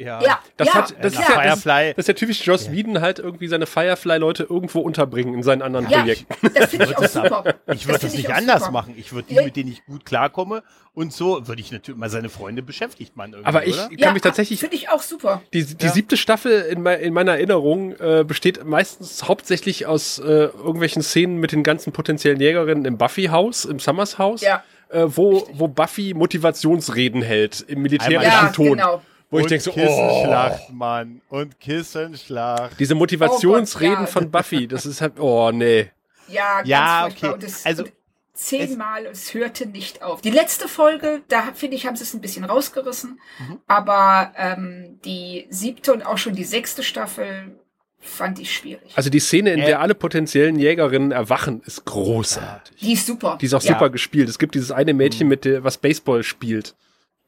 [0.00, 2.66] Ja, ja das, ja, hat, das, ja, ist ja, das, das ist ja typisch Joss
[2.66, 2.72] ja.
[2.72, 6.34] Whedon halt irgendwie seine Firefly-Leute irgendwo unterbringen in seinen anderen ja, Projekten.
[6.54, 7.44] Das finde ich auch super.
[7.72, 8.72] Ich würde das, das nicht anders super.
[8.72, 8.94] machen.
[8.96, 10.62] Ich würde die, mit denen ich gut klarkomme
[10.94, 13.96] und so würde ich natürlich mal seine Freunde beschäftigt man irgendwie, Aber ich oder?
[13.96, 14.58] kann mich tatsächlich.
[14.58, 15.42] Finde ich auch super.
[15.52, 20.24] Die, die siebte Staffel in, me in meiner Erinnerung äh, besteht meistens hauptsächlich aus äh,
[20.24, 24.40] irgendwelchen Szenen mit den ganzen potenziellen Jägerinnen im Buffy-Haus, im Summers-Haus.
[24.40, 24.64] Ja.
[24.88, 28.70] Äh, wo, wo Buffy Motivationsreden hält im militärischen ja, Ton.
[28.70, 29.02] Genau.
[29.30, 30.72] Wo und ich denke so, Kissenschlacht, oh.
[30.72, 31.20] Mann.
[31.28, 32.78] Und Kissenschlacht.
[32.80, 34.12] Diese Motivationsreden oh Gott, ja.
[34.12, 35.90] von Buffy, das ist halt, oh nee.
[36.28, 37.28] Ja, ganz ja, okay.
[37.34, 37.84] Und es, also,
[38.34, 40.20] zehnmal, es, es hörte nicht auf.
[40.20, 43.20] Die letzte Folge, da finde ich, haben sie es ein bisschen rausgerissen.
[43.38, 43.58] Mhm.
[43.66, 47.56] Aber ähm, die siebte und auch schon die sechste Staffel
[48.02, 48.92] fand ich schwierig.
[48.96, 49.66] Also die Szene, in Äh.
[49.66, 52.76] der alle potenziellen Jägerinnen erwachen, ist großartig.
[52.80, 53.36] die ist super.
[53.40, 53.74] Die ist auch Ja.
[53.74, 54.28] super gespielt.
[54.28, 56.74] Es gibt dieses eine Mädchen, mit der, was Baseball spielt,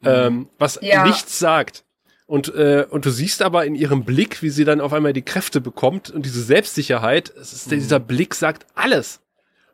[0.05, 1.05] ähm, was Ja.
[1.05, 1.85] nichts sagt.
[2.33, 5.21] Und, äh, und du siehst aber in ihrem Blick, wie sie dann auf einmal die
[5.21, 9.21] Kräfte bekommt und diese Selbstsicherheit, es ist, dieser Blick sagt alles.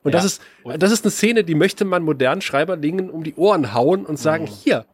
[0.03, 0.19] Und Ja.
[0.19, 0.43] das ist,
[0.77, 4.47] das ist eine Szene, die möchte man modernen Schreiberlingen um die Ohren hauen und sagen,
[4.49, 4.87] hier,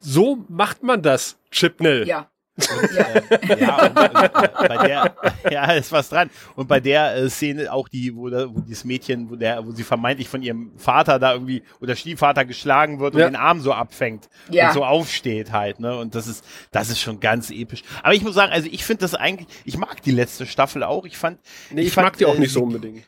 [0.00, 2.08] so macht man das, Chipnell.
[2.08, 2.28] ja.
[2.58, 3.56] Ja.
[3.56, 5.14] Ja, und, und, äh, bei der,
[5.50, 6.30] ja, ist was dran.
[6.54, 9.72] Und bei der äh, Szene auch die, wo, da, wo dieses Mädchen, wo der, wo
[9.72, 13.28] sie vermeintlich von ihrem Vater da irgendwie oder Stiefvater geschlagen wird und Ja.
[13.28, 14.68] den Arm so abfängt Ja.
[14.68, 15.96] und so aufsteht halt, ne?
[15.98, 17.82] Und das ist, das ist schon ganz episch.
[18.02, 21.04] Aber ich muss sagen, also ich finde das eigentlich, ich mag die letzte Staffel auch.
[21.04, 21.38] Ich fand,
[21.70, 23.04] Nee, ich, fand, mag die auch äh, nicht so unbedingt.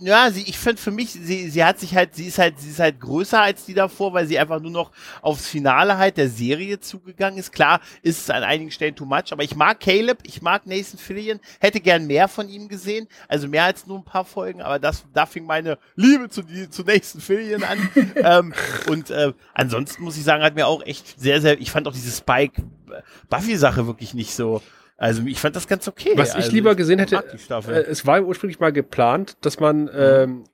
[0.00, 2.70] Ja, sie, ich finde für mich, sie, sie hat sich halt, sie ist halt, sie
[2.70, 4.90] ist halt größer als die davor, weil sie einfach nur noch
[5.22, 7.52] aufs Finale halt der Serie zugegangen ist.
[7.52, 10.98] Klar, ist es an einigen Stellen too much, aber ich mag Caleb, ich mag Nathan
[10.98, 14.78] Fillion, hätte gern mehr von ihm gesehen, also mehr als nur ein paar Folgen, aber
[14.78, 17.88] das, da fing meine Liebe zu, die- zu Nathan Fillion an.
[18.16, 18.54] ähm,
[18.88, 21.92] und äh, ansonsten muss ich sagen, hat mir auch echt sehr, sehr, ich fand auch
[21.92, 24.62] diese Spike-Buffy-Sache wirklich nicht so.
[24.96, 26.12] Also ich fand das ganz okay.
[26.16, 27.16] Was ich also, lieber gesehen hätte.
[27.16, 30.44] Äh, es war ursprünglich mal geplant, dass man ähm,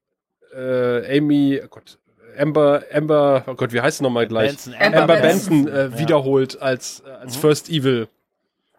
[0.56, 1.98] äh, Amy, oh Gott,
[2.38, 4.50] Amber, Amber, oh Gott, wie heißt sie nochmal gleich?
[4.50, 5.64] Benson, Amber Amber Benson.
[5.64, 5.98] Benson äh, Ja.
[5.98, 8.08] wiederholt als, äh, als First Evil.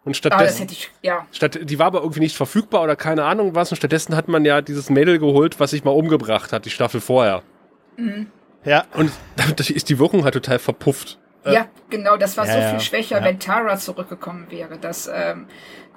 [0.04, 1.26] Und Ah, das stattdessen, hätte ich, ja.
[1.30, 3.70] statt, die war aber irgendwie nicht verfügbar oder keine Ahnung was.
[3.70, 7.00] Und stattdessen hat man ja dieses Mädel geholt, was sich mal umgebracht hat, die Staffel
[7.00, 7.42] vorher.
[8.64, 11.20] Ja, Und dadurch ist die Wirkung halt total verpufft.
[11.44, 13.24] Äh, Ja, genau, das war ja, so viel schwächer, ja.
[13.24, 14.78] wenn Tara zurückgekommen wäre.
[14.78, 15.46] Das, ähm,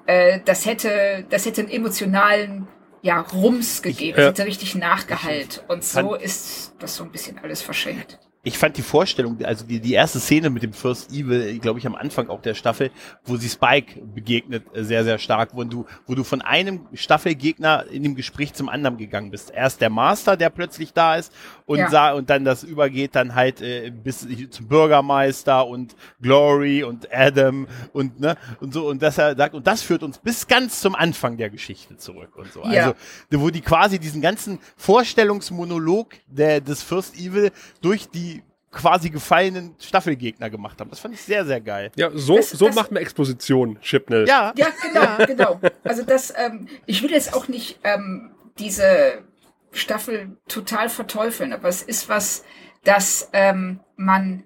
[0.05, 2.67] äh, das hätte, das hätte einen emotionalen
[3.01, 4.17] ja, Rums gegeben.
[4.19, 4.29] Ja.
[4.31, 5.63] Das hätte richtig nachgeheilt.
[5.67, 8.19] Und so ist das so ein bisschen alles verschenkt.
[8.45, 11.87] Ich fand die Vorstellung, also die, die erste Szene mit dem First Evil, glaube ich,
[11.87, 12.91] am Anfang auch der Staffel,
[13.25, 17.85] wo sie Spike begegnet, äh, sehr, sehr stark, wo du, wo du von einem Staffelgegner
[17.91, 19.49] in dem Gespräch zum anderen gegangen bist.
[19.51, 21.33] Erst der Master, der plötzlich da ist
[21.65, 21.89] und, Ja.
[21.89, 27.67] sah, und dann das übergeht dann halt äh, bis zum Bürgermeister und Glory und Adam
[27.93, 30.93] und ne und so und das er sagt und das führt uns bis ganz zum
[30.93, 32.63] Anfang der Geschichte zurück und so.
[32.65, 32.85] Ja.
[32.85, 32.93] Also
[33.31, 38.34] wo die quasi diesen ganzen Vorstellungsmonolog der, des First Evil durch die
[38.75, 40.89] quasi gefallenen Staffelgegner gemacht haben.
[40.89, 41.91] Das fand ich sehr, sehr geil.
[41.95, 44.27] Ja, so, Das- so das- macht man Exposition, Chipnell.
[44.27, 45.59] Ja, Ja, genau, genau.
[45.83, 49.23] Also das, ähm, ich will jetzt auch nicht ähm, diese
[49.71, 52.43] Staffel total verteufeln, aber es ist was,
[52.83, 54.43] dass ähm, man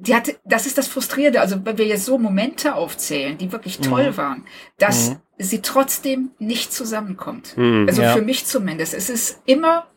[0.00, 1.40] die hatte, das ist das Frustrierende.
[1.40, 4.44] Also wenn wir jetzt so Momente aufzählen, die wirklich toll waren,
[4.78, 7.56] dass sie trotzdem nicht zusammenkommt.
[7.56, 7.86] Mhm.
[7.88, 8.12] Also Ja.
[8.14, 8.94] für mich zumindest.
[8.94, 9.88] Es ist immer,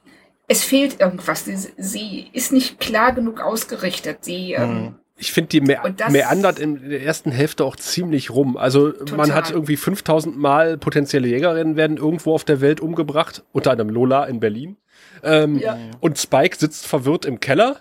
[0.51, 1.45] es fehlt irgendwas.
[1.45, 4.23] Sie, sie ist nicht klar genug ausgerichtet.
[4.25, 8.31] Sie, ähm, Ich finde, die Me Und das- meandert in der ersten Hälfte auch ziemlich
[8.31, 8.57] rum.
[8.57, 9.33] Also man Total.
[9.33, 14.25] hat irgendwie 5000 Mal potenzielle Jägerinnen werden irgendwo auf der Welt umgebracht, unter anderem Lola
[14.25, 14.77] in Berlin.
[15.23, 15.77] Ähm, Ja.
[15.99, 17.77] Und Spike sitzt verwirrt im Keller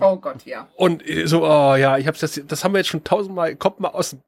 [0.00, 0.66] oh Gott, ja.
[0.76, 3.88] und so, oh ja, ich hab's das, das haben wir jetzt schon tausendmal, kommt mal
[3.90, 4.20] aus dem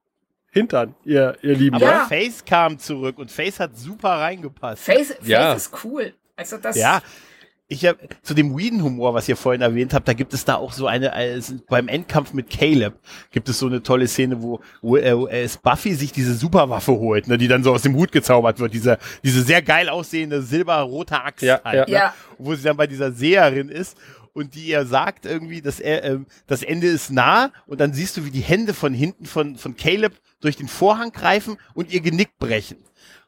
[0.52, 1.76] Hintern, ihr, ihr Lieben.
[1.76, 2.04] aber Ja.
[2.04, 4.82] Face kam zurück und Face hat super reingepasst.
[4.84, 5.54] Face, Face Ja.
[5.54, 6.12] ist cool.
[6.36, 7.00] Also das, Ja,
[7.72, 10.72] ich habe zu dem Whedon-Humor, was ihr vorhin erwähnt habt, da gibt es da auch
[10.72, 12.94] so eine, als, beim Endkampf mit Caleb
[13.30, 16.92] gibt es so eine tolle Szene, wo, wo äh, wo, äh, Buffy sich diese Superwaffe
[16.92, 20.42] holt, ne, die dann so aus dem Hut gezaubert wird, diese, diese sehr geil aussehende
[20.42, 21.84] silberrote Axt Ja, halt, ja.
[21.86, 22.14] ne, Ja.
[22.38, 23.96] wo sie dann bei dieser Seherin ist
[24.34, 28.16] und die ihr sagt irgendwie, dass er, ähm, das Ende ist nah und dann siehst
[28.16, 32.00] du, wie die Hände von hinten von, von Caleb durch den Vorhang greifen und ihr
[32.00, 32.78] Genick brechen.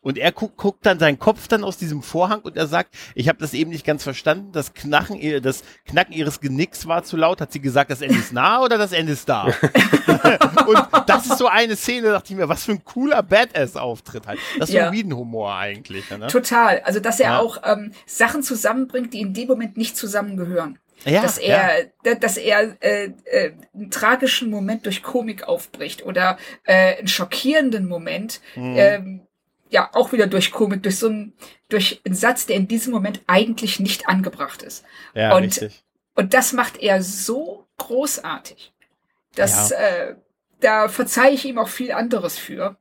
[0.05, 3.29] Und er guckt, guckt dann seinen Kopf dann aus diesem Vorhang und er sagt, ich
[3.29, 7.17] habe das eben nicht ganz verstanden, das Knacken, ihr- das Knacken ihres Genicks war zu
[7.17, 7.41] laut.
[7.41, 9.45] Hat sie gesagt, das Ende ist nah oder das Ende ist da?
[10.67, 14.39] und das ist so eine Szene, dachte ich mir, was für ein cooler Badass-Auftritt halt.
[14.59, 14.85] Das ist Ja.
[14.85, 16.09] so ein Whedon-Humor eigentlich.
[16.11, 16.27] Ne?
[16.29, 16.81] Total.
[16.85, 17.39] Also, dass er Ja.
[17.41, 20.79] auch ähm, Sachen zusammenbringt, die in dem Moment nicht zusammengehören.
[21.05, 21.57] Ja, dass ja.
[21.57, 27.09] er, da- dass er äh, äh, einen tragischen Moment durch Komik aufbricht oder äh, einen
[27.09, 28.75] schockierenden Moment, Mhm.
[28.77, 29.21] ähm,
[29.75, 31.33] ja, auch wieder durch Komik, durch so einen,
[31.69, 34.85] durch einen Satz, der in diesem Moment eigentlich nicht angebracht ist.
[35.15, 35.83] ja, und- richtig.
[36.15, 38.73] Und das macht er so großartig.
[39.35, 40.15] dass äh,
[40.61, 42.77] da verzeihe ich ihm auch viel anderes für.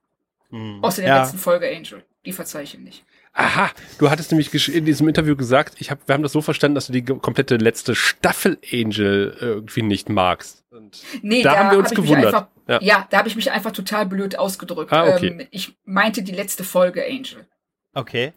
[0.51, 0.83] Mhm.
[0.83, 1.21] Außer der ja.
[1.23, 2.03] letzten Folge Angel.
[2.25, 3.03] Die verzeihe ich ihm nicht.
[3.33, 6.75] Aha, du hattest nämlich in diesem Interview gesagt, ich hab, wir haben das so verstanden,
[6.75, 10.62] dass du die komplette letzte Staffel Angel äh, irgendwie nicht magst.
[10.73, 12.33] Und Nee, Da haben wir uns hab gewundert.
[12.33, 12.81] Einfach, Ja.
[12.81, 13.07] ja.
[13.09, 14.91] da habe ich mich einfach total blöd ausgedrückt.
[14.91, 15.27] Ah, okay.
[15.27, 17.47] ähm, ich meinte die letzte Folge Angel.
[17.93, 18.33] Okay.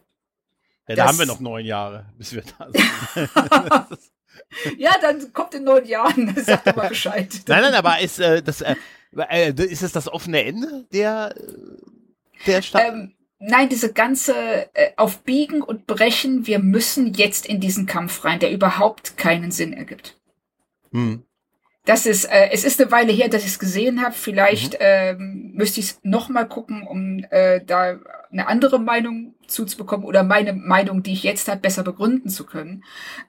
[0.87, 3.99] Ja, da Das- haben wir noch neun Jahre, bis wir da sind.
[4.77, 6.33] Ja, dann kommt in neun Jahren.
[6.45, 7.27] Sag doch mal Bescheid.
[7.47, 8.75] nein, nein, aber ist äh, das äh,
[9.15, 11.43] äh, ist es das offene Ende der äh,
[12.45, 12.87] der Staffel?
[12.89, 14.33] Ähm, Nein, diese ganze
[14.75, 19.51] äh, auf Biegen und Brechen, wir müssen jetzt in diesen Kampf rein, der überhaupt keinen
[19.51, 20.19] Sinn ergibt.
[20.91, 21.23] Hm.
[21.87, 24.13] Das ist, äh, es ist eine Weile her, dass ich es gesehen habe.
[24.13, 24.79] Vielleicht mhm.
[24.81, 27.97] ähm, müsste ich es nochmal gucken, um äh, da
[28.29, 32.83] eine andere Meinung zuzubekommen oder meine Meinung, die ich jetzt habe, besser begründen zu können.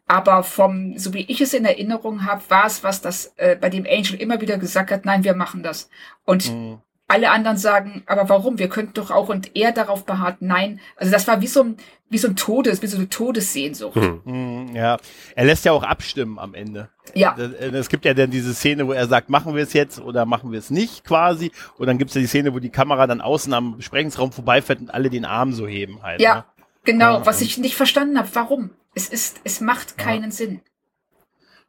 [0.08, 3.70] Aber vom, so wie ich es in Erinnerung habe, war es was, das äh, bei
[3.70, 5.88] dem Angel immer wieder gesagt hat, nein, wir machen das.
[6.24, 8.58] Und mhm alle anderen sagen, aber warum?
[8.58, 10.78] Wir könnten doch auch und er darauf beharrt, nein.
[10.96, 11.76] Also das war wie so ein,
[12.10, 13.96] wie so ein Todes, wie so eine Todessehnsucht.
[13.96, 14.74] Mhm.
[14.74, 14.98] Ja,
[15.34, 16.90] er lässt ja auch abstimmen am Ende.
[17.14, 17.34] Ja.
[17.38, 20.26] Äh, es gibt ja dann diese Szene, wo er sagt, machen wir es jetzt oder
[20.26, 21.50] machen wir es nicht quasi.
[21.78, 24.80] Und dann gibt es ja die Szene, wo die Kamera dann außen am Besprechungsraum vorbeifährt
[24.80, 26.20] und alle den Arm so heben halt.
[26.20, 26.44] Ja, ne?
[26.84, 27.18] genau.
[27.18, 28.70] Ja, was ich nicht verstanden habe, warum?
[28.94, 30.30] Es ist, es macht keinen ja.
[30.30, 30.60] Sinn.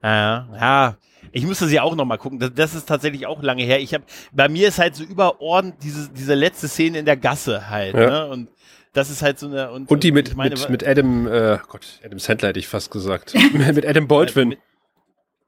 [0.04, 0.98] Ja, ja,
[1.32, 2.40] ich müsste sie auch noch mal gucken.
[2.40, 3.80] Das, das ist tatsächlich auch lange her.
[3.80, 7.70] Ich habe bei mir ist halt so überordnet diese diese letzte Szene in der Gasse
[7.70, 7.96] halt.
[7.96, 8.10] Ja.
[8.10, 8.28] Ne?
[8.28, 8.50] Und
[8.94, 12.00] das ist halt so eine und, und die mit meine, mit, mit Adam äh, Gott
[12.04, 14.56] Adam Sandler hätte ich fast gesagt mit Adam Baldwin.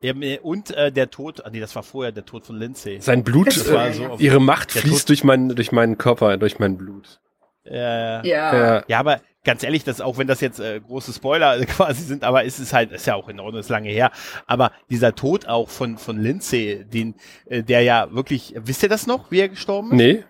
[0.04, 3.00] Ja, und äh, der Tod, ah, nee, das war vorher der Tod von Lindsay.
[3.02, 6.76] Sein Blut, äh, so ihre Macht fließt Tod durch meinen durch meinen Körper, durch mein
[6.76, 7.20] Blut.
[7.66, 8.84] Ja, ja.
[8.88, 12.44] ja, aber ganz ehrlich, das auch wenn das jetzt äh, große Spoiler quasi sind, aber
[12.44, 14.12] ist es halt, ist ja auch in Ordnung, ist lange her.
[14.48, 19.08] Aber dieser Tod auch von von Lindsay, den, äh, der ja wirklich, wisst ihr das
[19.08, 19.98] noch, wie er gestorben ist?
[19.98, 20.24] Nee.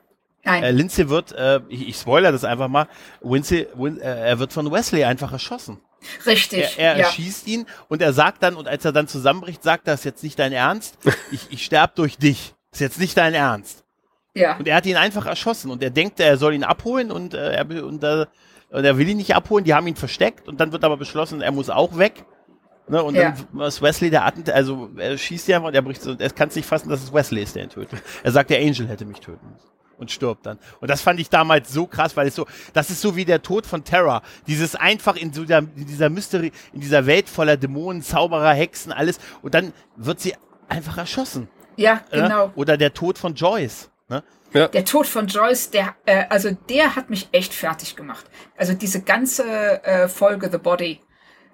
[0.43, 0.63] Nein.
[0.63, 2.87] Äh, Lindsay wird, äh, ich, ich spoiler das einfach mal,
[3.21, 5.79] Windsay, Win, äh, er wird von Wesley einfach erschossen.
[6.25, 6.77] Richtig.
[6.77, 7.05] Er, er ja.
[7.05, 10.23] erschießt ihn und er sagt dann, und als er dann zusammenbricht, sagt er, ist jetzt
[10.23, 10.97] nicht dein Ernst,
[11.31, 12.55] ich, ich sterb durch dich.
[12.71, 13.83] Ist jetzt nicht dein Ernst.
[14.33, 14.57] Ja.
[14.57, 17.53] Und er hat ihn einfach erschossen und er denkt, er soll ihn abholen und, äh,
[17.53, 18.25] er, und äh,
[18.71, 21.41] und er will ihn nicht abholen, die haben ihn versteckt und dann wird aber beschlossen,
[21.41, 22.25] er muss auch weg.
[22.87, 23.35] Ne, und ja.
[23.53, 26.49] dann ist Wesley der Attent, also er schießt ja und er bricht so, er kann
[26.49, 28.01] es nicht fassen, dass es Wesley ist, der ihn tötet.
[28.23, 29.69] Er sagt, der Angel hätte mich töten müssen
[30.01, 30.57] und stirbt dann.
[30.79, 33.43] Und das fand ich damals so krass, weil es so, das ist so wie der
[33.43, 34.23] Tod von Terra.
[34.47, 38.91] Dieses einfach in so der, in dieser Mystery, in dieser Welt voller Dämonen, Zauberer, Hexen,
[38.91, 39.19] alles.
[39.43, 40.33] Und dann wird sie
[40.67, 41.49] einfach erschossen.
[41.77, 42.47] Ja, genau.
[42.47, 42.53] Ne?
[42.55, 43.90] Oder der Tod von Joyce.
[44.11, 44.23] Ne?
[44.53, 44.67] Ja.
[44.67, 48.25] Der Tod von Joyce, der, äh, also der hat mich echt fertig gemacht.
[48.57, 50.99] Also diese ganze äh, Folge The Body.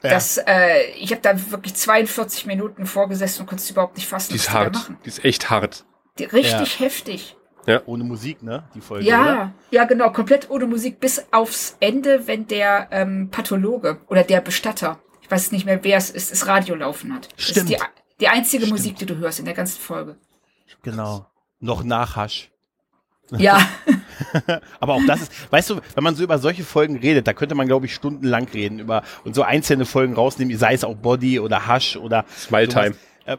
[0.04, 0.10] Ja.
[0.10, 4.34] Das, äh, ich habe da wirklich 42 Minuten vorgesessen und konnte es überhaupt nicht fassen.
[4.34, 4.92] Die ist hart.
[5.06, 5.86] Die ist echt hart.
[6.18, 6.86] Die, richtig ja.
[6.86, 7.36] heftig.
[7.68, 7.82] Ja.
[7.86, 8.64] Ohne Musik, ne?
[8.74, 9.06] Die Folge.
[9.06, 9.54] Ja, oder?
[9.72, 15.00] ja, genau, komplett ohne Musik bis aufs Ende, wenn der ähm, Pathologe oder der Bestatter,
[15.22, 17.28] ich weiß nicht mehr, wer es ist, das Radio laufen hat.
[17.36, 17.72] Stimmt.
[17.72, 18.80] Das ist die, die einzige Stimmt.
[18.80, 20.18] Musik, die du hörst in der ganzen Folge.
[20.82, 21.28] Genau.
[21.60, 22.50] Noch Nachhasch.
[23.32, 23.60] Ja.
[24.80, 27.56] Aber auch das ist, weißt du, wenn man so über solche Folgen redet, da könnte
[27.56, 31.40] man, glaube ich, stundenlang reden über und so einzelne Folgen rausnehmen, sei es auch Body
[31.40, 32.96] oder Hush oder Smile Time.
[33.26, 33.38] Äh,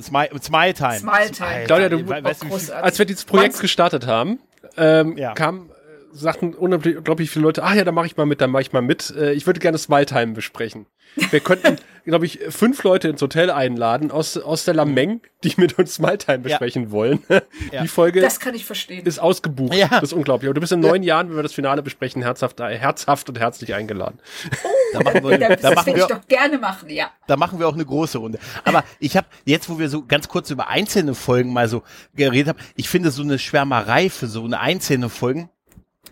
[0.00, 0.98] Smile, Smile Time.
[0.98, 1.64] Smile Time.
[1.66, 4.40] Claudia, du, weißt, als wir dieses Projekt gestartet haben,
[4.76, 5.34] ähm, ja.
[5.34, 5.70] kam
[6.12, 8.82] sagten unglaublich viele Leute, ah ja, da mache ich mal mit, da mache ich mal
[8.82, 9.14] mit.
[9.16, 10.86] Äh, ich würde gerne Smile Time besprechen.
[11.30, 15.78] Wir könnten, glaube ich, fünf Leute ins Hotel einladen aus, aus der Lameng, die mit
[15.78, 16.90] uns Smile Time besprechen ja.
[16.90, 17.24] wollen.
[17.28, 17.42] Ja.
[17.82, 19.06] Die Folge das kann ich verstehen.
[19.06, 19.74] ist ausgebucht.
[19.74, 19.88] Ja.
[19.88, 20.48] Das ist unglaublich.
[20.48, 23.38] Aber du bist in neun Jahren, wenn wir das Finale besprechen, herzhaft, äh, herzhaft und
[23.38, 24.18] herzlich eingeladen.
[24.64, 27.10] Oh, da machen wir, das da machen wir, ich doch gerne machen, ja.
[27.26, 28.38] Da machen wir auch eine große Runde.
[28.64, 31.82] Aber ich habe jetzt, wo wir so ganz kurz über einzelne Folgen mal so
[32.14, 35.50] geredet haben, ich finde so eine Schwärmerei für so eine einzelne Folgen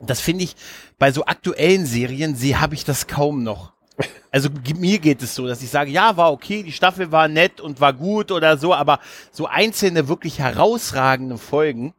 [0.03, 0.57] das finde ich
[0.99, 3.73] bei so aktuellen Serien, sie habe ich das kaum noch.
[4.31, 7.61] Also mir geht es so, dass ich sage, ja, war okay, die Staffel war nett
[7.63, 9.01] und war gut oder so, aber
[9.33, 11.95] so einzelne wirklich herausragende Folgen,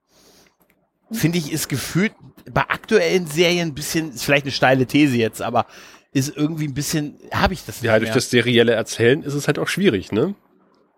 [1.12, 2.14] finde ich, ist gefühlt
[2.52, 5.66] bei aktuellen Serien ein bisschen, ist vielleicht eine steile These jetzt, aber
[6.12, 8.16] ist irgendwie ein bisschen, habe ich das nicht Ja, durch mehr.
[8.16, 10.36] das serielle Erzählen ist es halt auch schwierig, ne?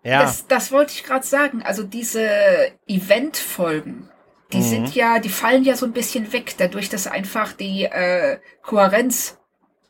[0.04, 0.22] Ja.
[0.22, 1.62] Das, das wollte ich gerade sagen.
[1.62, 2.28] Also diese
[2.86, 4.09] Event-Folgen,
[4.52, 4.62] die mhm.
[4.62, 9.38] sind ja, die fallen ja so ein bisschen weg, dadurch, dass einfach die äh, Kohärenz,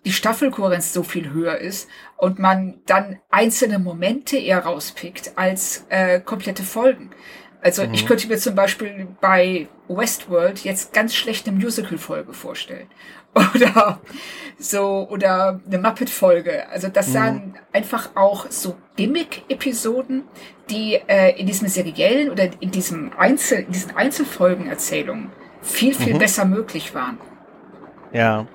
[0.05, 6.21] die Staffelkohärenz so viel höher ist und man dann einzelne Momente eher rauspickt als äh,
[6.21, 7.11] komplette Folgen.
[7.63, 7.95] Also mhm.
[7.95, 12.89] ich könnte mir zum Beispiel bei Westworld jetzt ganz schlecht eine Musical-Folge vorstellen.
[13.55, 14.01] Oder
[14.61, 16.69] so, oder eine Muppet-Folge.
[16.69, 17.13] Also das mhm.
[17.13, 20.25] sind einfach auch so Gimmick-Episoden,
[20.69, 25.31] die äh, in diesem seriellen oder in diesem Einzel, in diesen Einzelfolgenerzählungen
[25.63, 26.19] viel, viel mhm.
[26.19, 27.19] besser möglich waren.
[28.13, 28.47] Ja.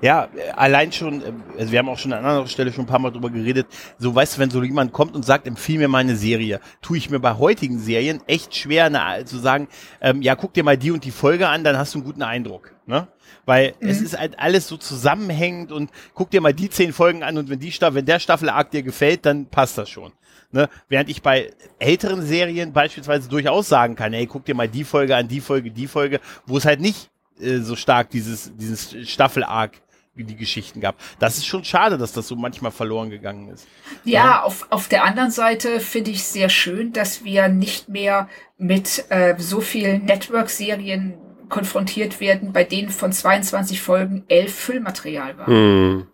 [0.00, 2.98] Ja, allein schon, äh, also wir haben auch schon an anderer Stelle schon ein paar
[2.98, 3.68] Mal drüber geredet,
[3.98, 7.08] so weißt du, wenn so jemand kommt und sagt, empfiehl mir meine Serie, tue ich
[7.08, 9.68] mir bei heutigen Serien echt schwer eine, zu sagen,
[10.00, 12.22] ähm, ja, guck dir mal die und die Folge an, dann hast du einen guten
[12.22, 12.72] Eindruck.
[12.84, 13.06] Ne?
[13.44, 13.88] Weil mhm.
[13.88, 17.48] es ist halt alles so zusammenhängend und guck dir mal die zehn Folgen an und
[17.48, 20.12] wenn die Staffel, wenn der Staffelarg dir gefällt, dann passt das schon.
[20.52, 20.68] Ne?
[20.88, 25.16] Während ich bei älteren Serien beispielsweise durchaus sagen kann, ey, guck dir mal die Folge
[25.16, 29.80] an, die Folge, die Folge, wo es halt nicht äh, so stark dieses, dieses Staffel-Arc
[30.14, 30.96] wie die Geschichten gab.
[31.18, 33.66] Das ist schon schade, dass das so manchmal verloren gegangen ist.
[34.04, 34.42] Ja, ja.
[34.42, 38.28] Auf, auf der anderen Seite finde ich sehr schön, dass wir nicht mehr
[38.58, 41.14] mit äh, so vielen Network-Serien
[41.52, 45.46] konfrontiert werden, bei denen von 22 Folgen elf Füllmaterial waren.
[45.46, 46.06] Hm.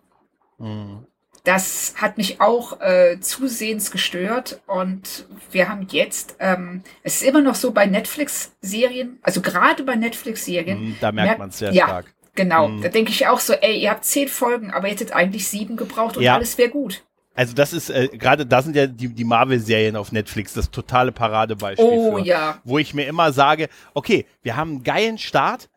[0.59, 1.05] Hm.
[1.45, 7.41] Das hat mich auch äh, zusehends gestört und wir haben jetzt, ähm, es ist immer
[7.41, 10.77] noch so bei Netflix-Serien, also gerade bei Netflix-Serien.
[10.77, 12.13] Hm, da merkt merkt man es sehr ja, stark.
[12.35, 12.81] Genau, mhm.
[12.81, 15.77] da denke ich auch so, ey, ihr habt zehn Folgen, aber ihr hättet eigentlich sieben
[15.77, 16.35] gebraucht und ja.
[16.35, 17.03] alles wäre gut.
[17.39, 21.13] Also das ist, äh, gerade da sind ja die, die Marvel-Serien auf Netflix das totale
[21.13, 21.87] Paradebeispiel.
[21.87, 22.59] Oh für, ja.
[22.65, 25.69] Wo ich mir immer sage, okay, wir haben einen geilen Start,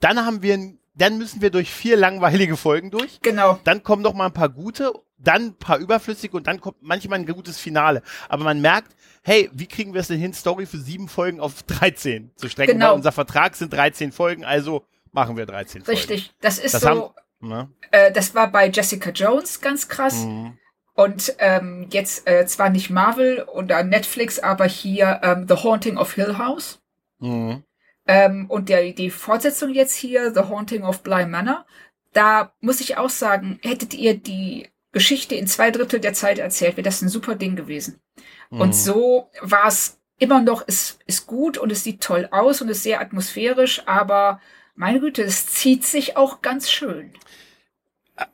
[0.00, 0.58] dann haben wir,
[0.94, 3.20] dann müssen wir durch vier langweilige Folgen durch.
[3.20, 3.60] Genau.
[3.64, 7.18] Dann kommen noch mal ein paar gute, dann ein paar überflüssige und dann kommt manchmal
[7.18, 8.00] ein gutes Finale.
[8.30, 11.64] Aber man merkt, hey, wie kriegen wir es denn hin, Story für sieben Folgen auf
[11.64, 12.72] 13 zu strecken?
[12.72, 12.92] Genau.
[12.92, 15.98] Weil unser Vertrag sind 13 Folgen, also machen wir 13 Folgen.
[15.98, 16.88] Richtig, das ist das so.
[16.88, 17.68] Haben, ne?
[17.90, 20.24] äh, das war bei Jessica Jones ganz krass.
[20.24, 20.56] Mhm.
[21.00, 26.12] Und ähm, jetzt äh, zwar nicht Marvel oder Netflix, aber hier ähm, The Haunting of
[26.12, 26.78] Hill House.
[27.20, 27.64] Mhm.
[28.06, 31.64] Ähm, und der, die Fortsetzung jetzt hier, The Haunting of Bly Manor.
[32.12, 36.76] Da muss ich auch sagen, hättet ihr die Geschichte in zwei Drittel der Zeit erzählt,
[36.76, 38.02] wäre das ein super Ding gewesen.
[38.50, 38.60] Mhm.
[38.60, 42.68] Und so war es immer noch, es ist gut und es sieht toll aus und
[42.68, 44.42] ist sehr atmosphärisch, aber
[44.74, 47.14] meine Güte, es zieht sich auch ganz schön.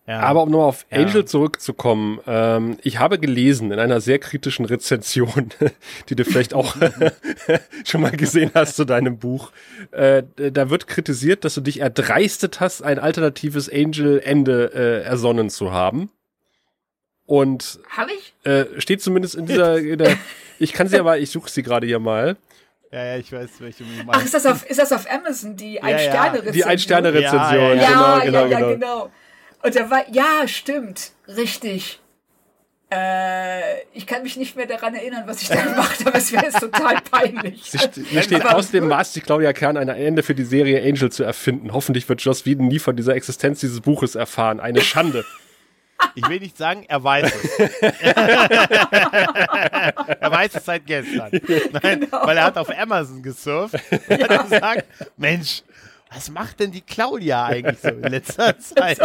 [0.07, 0.21] Ja.
[0.21, 1.27] Aber um nochmal auf Angel ja.
[1.27, 5.51] zurückzukommen, ähm, ich habe gelesen in einer sehr kritischen Rezension,
[6.09, 6.77] die du vielleicht auch
[7.85, 9.51] schon mal gesehen hast zu deinem Buch,
[9.91, 15.73] äh, da wird kritisiert, dass du dich erdreistet hast, ein alternatives Angel-Ende äh, ersonnen zu
[15.73, 16.11] haben.
[17.27, 18.35] Und Hab ich?
[18.45, 20.17] Äh, steht zumindest in dieser, in der,
[20.59, 22.37] ich kann sie aber, ich suche sie gerade hier mal.
[22.93, 24.11] Ja, ja, ich weiß, welche du meinst.
[24.13, 26.53] Ach, ist das auf, ist das auf Amazon, die Ein-Sterne-Rezension?
[26.53, 28.69] Die Ein-Sterne-Rezension, ja, ja, genau, genau, ja, genau.
[28.75, 29.11] genau.
[29.63, 32.01] Und da war, ja, stimmt, richtig.
[32.89, 36.17] Äh, ich kann mich nicht mehr daran erinnern, was ich da gemacht habe.
[36.17, 37.73] Es wäre jetzt total peinlich.
[38.09, 41.11] Hier steht aber aus dem Maß sich Claudia Kern ein Ende für die Serie Angel
[41.11, 41.73] zu erfinden.
[41.73, 44.61] Hoffentlich wird Joss Whedon nie von dieser Existenz dieses Buches erfahren.
[44.61, 45.25] Eine Schande.
[46.15, 47.59] Ich will nicht sagen, er weiß es.
[47.81, 47.91] er
[50.31, 51.33] weiß es seit gestern.
[51.83, 52.27] Nein, genau.
[52.27, 54.29] weil er hat auf Amazon gesurft und ja.
[54.29, 54.85] hat gesagt,
[55.17, 55.63] Mensch,
[56.13, 59.01] was macht denn die Claudia eigentlich so in letzter Zeit?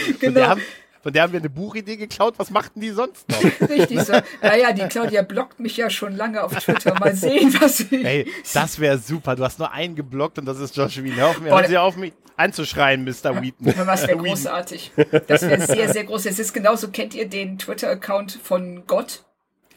[0.20, 0.34] Genau.
[0.34, 0.62] Der haben,
[1.02, 2.34] von der haben wir eine Buchidee geklaut.
[2.38, 3.42] Was machten die sonst noch?
[3.68, 4.12] Richtig so.
[4.40, 6.94] Naja, die Claudia blockt mich ja schon lange auf Twitter.
[6.98, 7.90] Mal sehen, was ich.
[8.04, 9.34] Hey, das wäre super.
[9.34, 11.16] Du hast nur einen geblockt und das ist Josh Wien.
[11.16, 13.40] Hör, Hör Sie auf, mich anzuschreien, Mr.
[13.42, 13.74] Wheaton.
[13.86, 14.92] Das wäre großartig.
[15.26, 16.26] Das wäre sehr, sehr groß.
[16.26, 19.24] Es ist genauso, kennt ihr den Twitter-Account von Gott?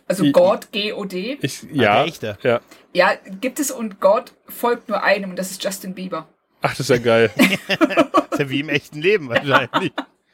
[0.07, 1.39] Also God, G-O-D.
[1.71, 2.37] Ja, echte.
[2.43, 2.61] ja.
[2.93, 6.27] Ja, gibt es und God folgt nur einem und das ist Justin Bieber.
[6.65, 7.31] Ach, das ist ja geil.
[7.37, 9.93] ist ja wie im echten Leben wahrscheinlich.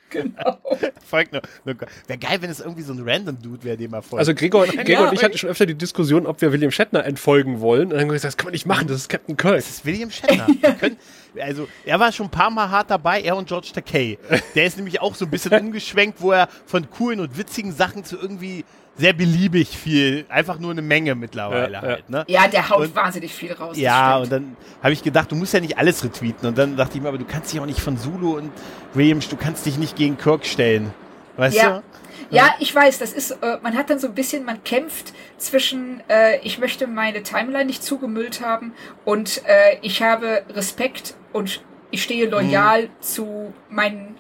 [0.10, 0.58] Genau.
[1.06, 1.76] Folgt nur, nur
[2.08, 4.20] wäre geil, wenn es irgendwie so ein random Dude wäre, dem er folgt.
[4.20, 7.06] Also Gregor, Gregor ja, und ich hatten schon öfter die Diskussion, ob wir William Shatner
[7.06, 7.84] entfolgen wollen.
[7.84, 9.56] Und dann haben wir gesagt, das kann man nicht machen, das ist Captain Kirk.
[9.56, 10.48] Das ist William Shatner.
[10.80, 10.98] können,
[11.40, 14.18] also er war schon ein paar Mal hart dabei, er und George Takei.
[14.56, 18.04] Der ist nämlich auch so ein bisschen umgeschwenkt, wo er von coolen und witzigen Sachen
[18.04, 18.64] zu irgendwie
[18.98, 22.10] sehr beliebig viel, einfach nur eine Menge mittlerweile ja, halt.
[22.10, 22.26] Ne?
[22.28, 23.78] Ja, der haut und, wahnsinnig viel raus.
[23.78, 26.50] Ja, und dann habe ich gedacht, du musst ja nicht alles retweeten.
[26.50, 28.52] Und dann dachte ich mir, aber du kannst dich auch nicht von Zulu und
[28.94, 30.94] Williams, du kannst dich nicht gegen Kirk stellen.
[31.38, 31.78] Weißt ja.
[31.78, 31.84] du?
[32.30, 36.02] Ja, ich weiß, das ist, äh, man hat dann so ein bisschen, man kämpft zwischen,
[36.08, 38.74] äh, ich möchte meine Timeline nicht zugemüllt haben
[39.04, 41.62] und äh, ich habe Respekt und
[41.92, 42.90] ich stehe loyal hm.
[43.02, 44.16] zu meinen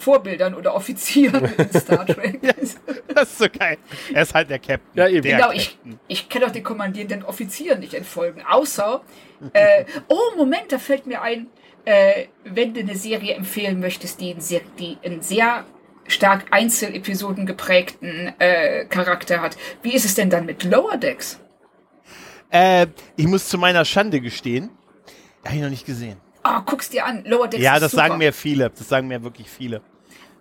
[0.00, 2.40] Vorbildern oder Offizieren in Star Trek.
[2.42, 2.52] ja,
[3.14, 3.76] das ist so geil.
[4.12, 4.80] Er ist halt der Captain.
[4.94, 5.22] Ja, eben.
[5.22, 5.58] Genau, Captain.
[5.58, 5.78] ich,
[6.08, 8.42] ich kann auch den kommandierenden Offizieren nicht entfolgen.
[8.48, 9.02] Außer,
[9.52, 11.48] äh, oh, Moment, da fällt mir ein,
[11.84, 15.64] äh, wenn du eine Serie empfehlen möchtest, die, sehr, die einen sehr
[16.06, 19.56] stark Einzelepisoden geprägten äh, Charakter hat.
[19.82, 21.38] Wie ist es denn dann mit Lower Decks?
[22.50, 22.86] Äh,
[23.16, 24.70] ich muss zu meiner Schande gestehen,
[25.44, 26.16] habe ich noch nicht gesehen.
[26.44, 27.24] Oh, guck's dir an.
[27.24, 28.70] Lower Decks Ja, das sagen mir viele.
[28.70, 29.82] Das sagen mir wirklich viele.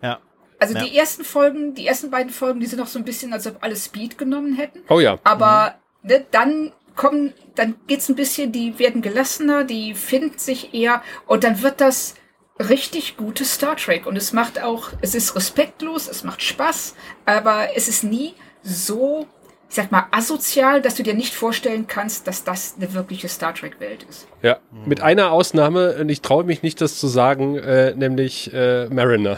[0.01, 0.19] Ja.
[0.59, 0.83] Also ja.
[0.83, 3.63] die ersten Folgen, die ersten beiden Folgen, die sind noch so ein bisschen, als ob
[3.63, 4.79] alle Speed genommen hätten.
[4.89, 5.17] Oh ja.
[5.23, 6.09] Aber mhm.
[6.09, 11.45] ne, dann kommen, dann geht's ein bisschen, die werden gelassener, die finden sich eher und
[11.45, 12.15] dann wird das
[12.59, 16.95] richtig gute Star Trek und es macht auch, es ist respektlos, es macht Spaß,
[17.25, 18.33] aber es ist nie
[18.63, 19.27] so
[19.69, 23.53] ich sag mal, asozial, dass du dir nicht vorstellen kannst, dass das eine wirkliche Star
[23.53, 24.27] Trek-Welt ist.
[24.41, 28.87] Ja, mit einer Ausnahme, und ich traue mich nicht, das zu sagen, äh, nämlich äh,
[28.87, 29.37] Mariner.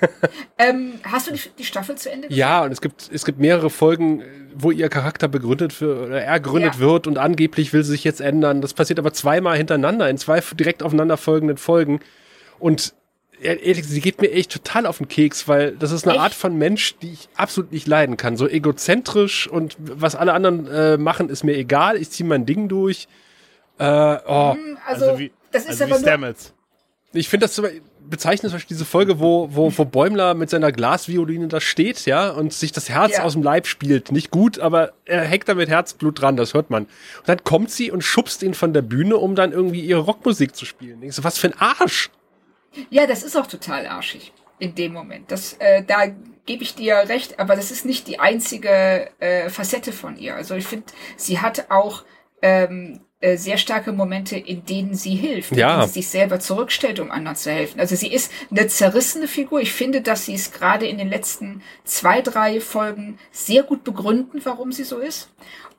[0.58, 2.38] ähm, hast du die, die, Staffel zu Ende gesehen?
[2.38, 4.22] Ja, und es gibt, es gibt mehrere Folgen,
[4.54, 6.80] wo ihr Charakter begründet wird, oder ergründet ja.
[6.80, 8.60] wird und angeblich will sie sich jetzt ändern.
[8.60, 12.00] Das passiert aber zweimal hintereinander, in zwei direkt aufeinanderfolgenden Folgen.
[12.58, 12.94] Und
[13.42, 16.22] ehrlich, sie geht mir echt total auf den Keks, weil das ist eine echt?
[16.22, 18.36] Art von Mensch, die ich absolut nicht leiden kann.
[18.36, 21.96] So egozentrisch und was alle anderen äh, machen, ist mir egal.
[21.96, 23.08] Ich ziehe mein Ding durch.
[23.78, 24.54] Äh, oh.
[24.54, 26.34] Hm, also, also wie, das ist also aber nur,
[27.12, 27.60] Ich finde das
[28.08, 32.30] bezeichnet zum Beispiel diese Folge, wo, wo, wo Bäumler mit seiner Glasvioline da steht, ja,
[32.30, 33.22] und sich das Herz ja.
[33.24, 34.12] aus dem Leib spielt.
[34.12, 36.84] Nicht gut, aber er hängt da mit Herzblut dran, das hört man.
[36.84, 40.54] Und dann kommt sie und schubst ihn von der Bühne, um dann irgendwie ihre Rockmusik
[40.56, 41.00] zu spielen.
[41.00, 42.10] Denkst du, was für ein Arsch!
[42.90, 45.30] Ja, das ist auch total arschig in dem Moment.
[45.30, 46.06] Das, äh, da
[46.46, 50.34] gebe ich dir recht, aber das ist nicht die einzige äh, Facette von ihr.
[50.34, 52.04] Also ich finde, sie hat auch
[52.42, 55.68] ähm, äh, sehr starke Momente, in denen sie hilft, ja.
[55.68, 57.78] in denen sie sich selber zurückstellt, um anderen zu helfen.
[57.78, 59.60] Also sie ist eine zerrissene Figur.
[59.60, 64.40] Ich finde, dass sie es gerade in den letzten zwei, drei Folgen sehr gut begründen,
[64.44, 65.30] warum sie so ist.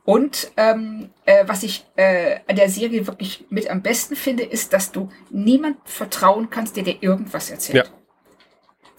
[0.06, 4.74] Und ähm, äh, was ich äh, an der Serie wirklich mit am besten finde, ist,
[4.74, 7.88] dass du niemand vertrauen kannst, der dir irgendwas erzählt.
[7.88, 7.93] Ja.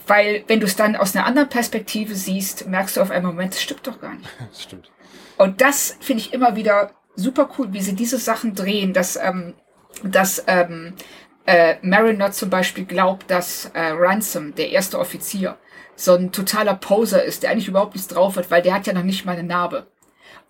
[0.07, 3.55] Weil wenn du es dann aus einer anderen Perspektive siehst, merkst du auf einen Moment,
[3.55, 4.29] das stimmt doch gar nicht.
[4.51, 4.91] Das stimmt.
[5.37, 9.55] Und das finde ich immer wieder super cool, wie sie diese Sachen drehen, dass, ähm,
[10.03, 10.95] dass ähm,
[11.45, 15.59] äh, Mariner zum Beispiel glaubt, dass äh, Ransom, der erste Offizier,
[15.97, 18.93] so ein totaler Poser ist, der eigentlich überhaupt nichts drauf hat, weil der hat ja
[18.93, 19.87] noch nicht mal eine Narbe.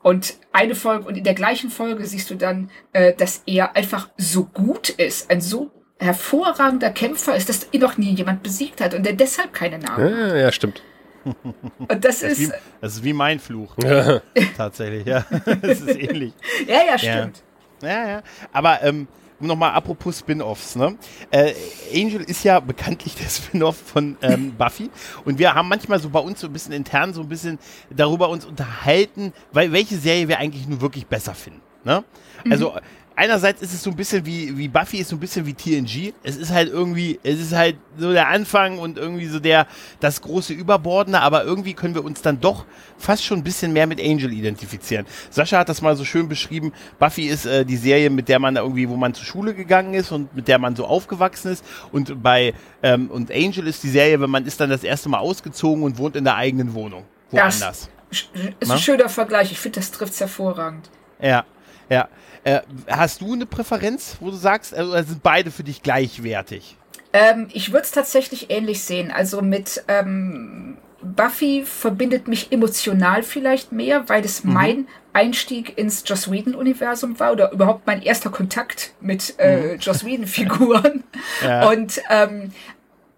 [0.05, 4.11] Und eine Folge, und in der gleichen Folge siehst du dann, äh, dass er einfach
[4.19, 8.93] so gut ist, ein so hervorragender Kämpfer ist, dass ihn noch nie jemand besiegt hat
[8.93, 10.37] und der deshalb keine Namen ja, hat.
[10.37, 10.83] Ja, stimmt.
[11.25, 12.53] Und das, das ist, wie,
[12.83, 13.75] das ist wie mein Fluch.
[14.59, 15.25] Tatsächlich, ja.
[15.63, 16.35] Das ist ähnlich.
[16.69, 17.43] Ja, ja, stimmt.
[17.81, 18.09] Ja, ja.
[18.09, 18.23] ja.
[18.53, 19.09] Aber ähm,
[19.41, 20.97] nochmal apropos Spin-offs, ne?
[21.31, 21.53] Äh,
[21.95, 24.91] Angel ist ja bekanntlich der Spin-off von ähm, Buffy
[25.25, 27.59] und wir haben manchmal so bei uns so ein bisschen intern so ein bisschen
[27.91, 31.61] darüber uns unterhalten, weil welche Serie wir eigentlich nur wirklich besser finden.
[31.85, 32.05] Ne?
[32.51, 32.81] Also mhm
[33.17, 36.13] einerseits ist es so ein bisschen wie, wie Buffy ist so ein bisschen wie TNG.
[36.23, 39.67] Es ist halt irgendwie, es ist halt so der Anfang und irgendwie so der,
[40.01, 42.65] das große Überbordene, aber irgendwie können wir uns dann doch
[42.99, 45.07] fast schon ein bisschen mehr mit Angel identifizieren.
[45.31, 46.73] Sascha hat das mal so schön beschrieben.
[46.99, 50.11] Buffy ist äh, die Serie, mit der man irgendwie, wo man zur Schule gegangen ist
[50.13, 51.65] und mit der man so aufgewachsen ist.
[51.93, 55.19] Und bei, ähm, und Angel ist die Serie, wenn man ist dann das erste Mal
[55.19, 57.05] ausgezogen und wohnt in der eigenen Wohnung.
[57.31, 57.89] Woanders.
[58.11, 58.29] Das
[58.61, 59.51] ist ein schöner Vergleich.
[59.51, 60.89] Ich finde, das trifft hervorragend.
[61.21, 61.45] Ja,
[61.89, 62.09] ja.
[62.45, 66.77] Äh, hast du eine Präferenz, wo du sagst, also sind beide für dich gleichwertig?
[67.15, 69.11] Ähm, ich würde es tatsächlich ähnlich sehen.
[69.11, 74.53] Also mit ähm, Buffy verbindet mich emotional vielleicht mehr, weil es mhm.
[74.53, 79.79] mein Einstieg ins Joss Whedon-Universum war oder überhaupt mein erster Kontakt mit äh, mhm.
[79.81, 81.05] Joss Whedon-Figuren.
[81.43, 81.69] ja.
[81.71, 82.53] Und ähm,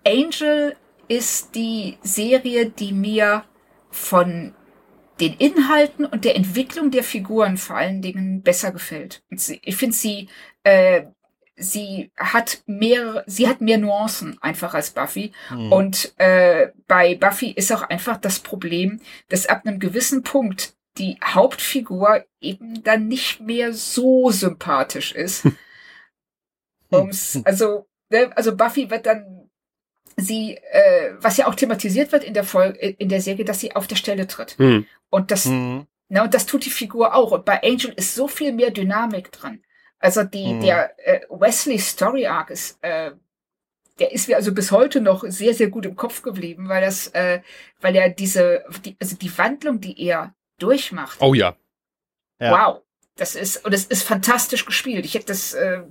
[0.06, 0.76] Angel
[1.08, 3.44] ist die Serie, die mir
[3.90, 4.54] von
[5.20, 9.22] den Inhalten und der Entwicklung der Figuren vor allen Dingen besser gefällt.
[9.30, 10.28] Sie, ich finde sie,
[10.62, 11.04] äh,
[11.56, 15.32] sie hat mehr, sie hat mehr Nuancen einfach als Buffy.
[15.50, 15.72] Mhm.
[15.72, 21.18] Und äh, bei Buffy ist auch einfach das Problem, dass ab einem gewissen Punkt die
[21.24, 25.46] Hauptfigur eben dann nicht mehr so sympathisch ist.
[26.92, 29.45] Ums, also, ne, also Buffy wird dann
[30.16, 33.76] sie, äh, was ja auch thematisiert wird in der Folge, in der Serie, dass sie
[33.76, 34.58] auf der Stelle tritt.
[34.58, 34.86] Mhm.
[35.10, 35.86] Und das, mhm.
[36.08, 37.32] na, und das tut die Figur auch.
[37.32, 39.62] Und bei Angel ist so viel mehr Dynamik dran.
[39.98, 40.60] Also die, mhm.
[40.62, 43.12] der äh, Wesley Story Arc ist, äh,
[43.98, 47.08] der ist mir also bis heute noch sehr, sehr gut im Kopf geblieben, weil das,
[47.08, 47.40] äh,
[47.80, 51.20] weil er diese, die, also die Wandlung, die er durchmacht.
[51.20, 51.56] Oh ja.
[52.38, 52.50] ja.
[52.50, 52.82] Wow.
[53.16, 55.06] Das ist, und es ist fantastisch gespielt.
[55.06, 55.82] Ich hätte das äh,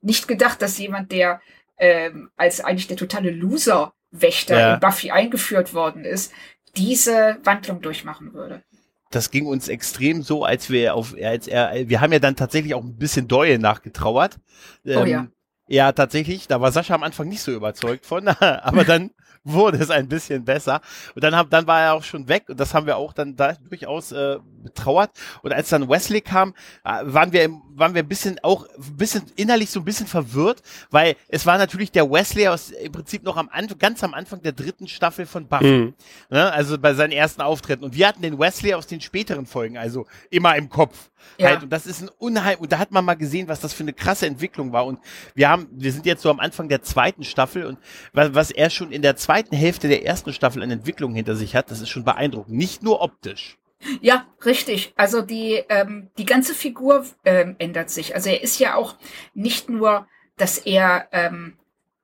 [0.00, 1.42] nicht gedacht, dass jemand, der
[1.80, 4.74] ähm, als eigentlich der totale Loser-Wächter ja.
[4.74, 6.32] in Buffy eingeführt worden ist,
[6.76, 8.62] diese Wandlung durchmachen würde.
[9.10, 12.74] Das ging uns extrem so, als wir auf, als er, wir haben ja dann tatsächlich
[12.74, 14.38] auch ein bisschen Doyle nachgetrauert.
[14.84, 15.26] Ähm, oh ja.
[15.66, 16.48] Ja, tatsächlich.
[16.48, 19.10] Da war Sascha am Anfang nicht so überzeugt von, aber dann
[19.44, 20.80] wurde es ein bisschen besser.
[21.14, 23.36] Und dann, hab, dann war er auch schon weg und das haben wir auch dann
[23.36, 25.10] da durchaus äh, betrauert.
[25.42, 28.96] Und als dann Wesley kam, äh, waren wir im, waren wir ein bisschen auch ein
[28.96, 33.22] bisschen innerlich so ein bisschen verwirrt, weil es war natürlich der Wesley aus im Prinzip
[33.22, 35.66] noch am Anfang, ganz am Anfang der dritten Staffel von Buffy.
[35.66, 35.94] Mhm.
[36.28, 36.52] Ne?
[36.52, 37.84] Also bei seinen ersten Auftritten.
[37.84, 41.09] Und wir hatten den Wesley aus den späteren Folgen, also immer im Kopf.
[41.38, 41.50] Ja.
[41.50, 43.82] Halt, und das ist ein Unheim, und da hat man mal gesehen, was das für
[43.82, 44.86] eine krasse Entwicklung war.
[44.86, 45.00] Und
[45.34, 47.78] wir haben, wir sind jetzt so am Anfang der zweiten Staffel und
[48.12, 51.54] was, was er schon in der zweiten Hälfte der ersten Staffel an Entwicklung hinter sich
[51.54, 52.56] hat, das ist schon beeindruckend.
[52.56, 53.58] Nicht nur optisch.
[54.00, 54.92] Ja, richtig.
[54.96, 58.14] Also die, ähm, die ganze Figur ähm, ändert sich.
[58.14, 58.96] Also er ist ja auch
[59.34, 60.06] nicht nur,
[60.36, 61.56] dass er ähm,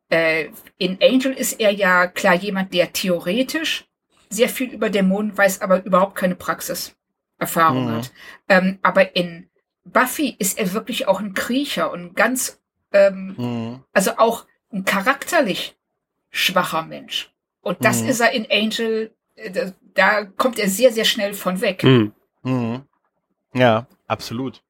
[0.09, 0.49] äh,
[0.79, 3.87] in Angel ist er ja klar jemand, der theoretisch
[4.29, 6.35] sehr viel über Dämonen weiß, aber überhaupt keine
[7.39, 7.97] Praxiserfahrung mhm.
[7.97, 8.12] hat.
[8.49, 9.49] Ähm, aber in
[9.84, 12.61] Buffy ist er wirklich auch ein Kriecher und ganz,
[12.93, 13.84] ähm, mhm.
[13.93, 15.76] also auch ein charakterlich
[16.30, 17.32] schwacher Mensch.
[17.61, 18.09] Und das mhm.
[18.09, 21.82] ist er in Angel, äh, da, da, kommt er sehr, sehr schnell von weg.
[21.82, 22.12] Mhm.
[22.43, 22.82] mhm.
[23.55, 24.62] Ja, absolut.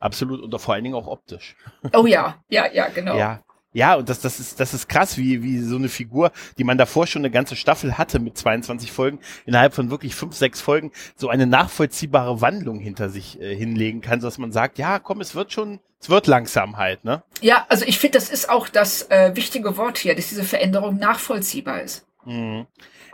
[0.00, 0.40] Absolut.
[0.40, 1.54] Und vor allen Dingen auch optisch.
[1.92, 3.16] Oh ja, ja, ja, genau.
[3.16, 3.42] Ja,
[3.72, 6.78] ja, und das, das, ist, das ist krass, wie, wie so eine Figur, die man
[6.78, 10.92] davor schon eine ganze Staffel hatte mit 22 Folgen, innerhalb von wirklich fünf, sechs Folgen
[11.16, 15.34] so eine nachvollziehbare Wandlung hinter sich äh, hinlegen kann, sodass man sagt, ja, komm, es
[15.34, 17.22] wird schon, es wird langsam halt, ne?
[17.40, 20.96] Ja, also ich finde, das ist auch das äh, wichtige Wort hier, dass diese Veränderung
[20.98, 22.06] nachvollziehbar ist.
[22.24, 22.66] Mhm.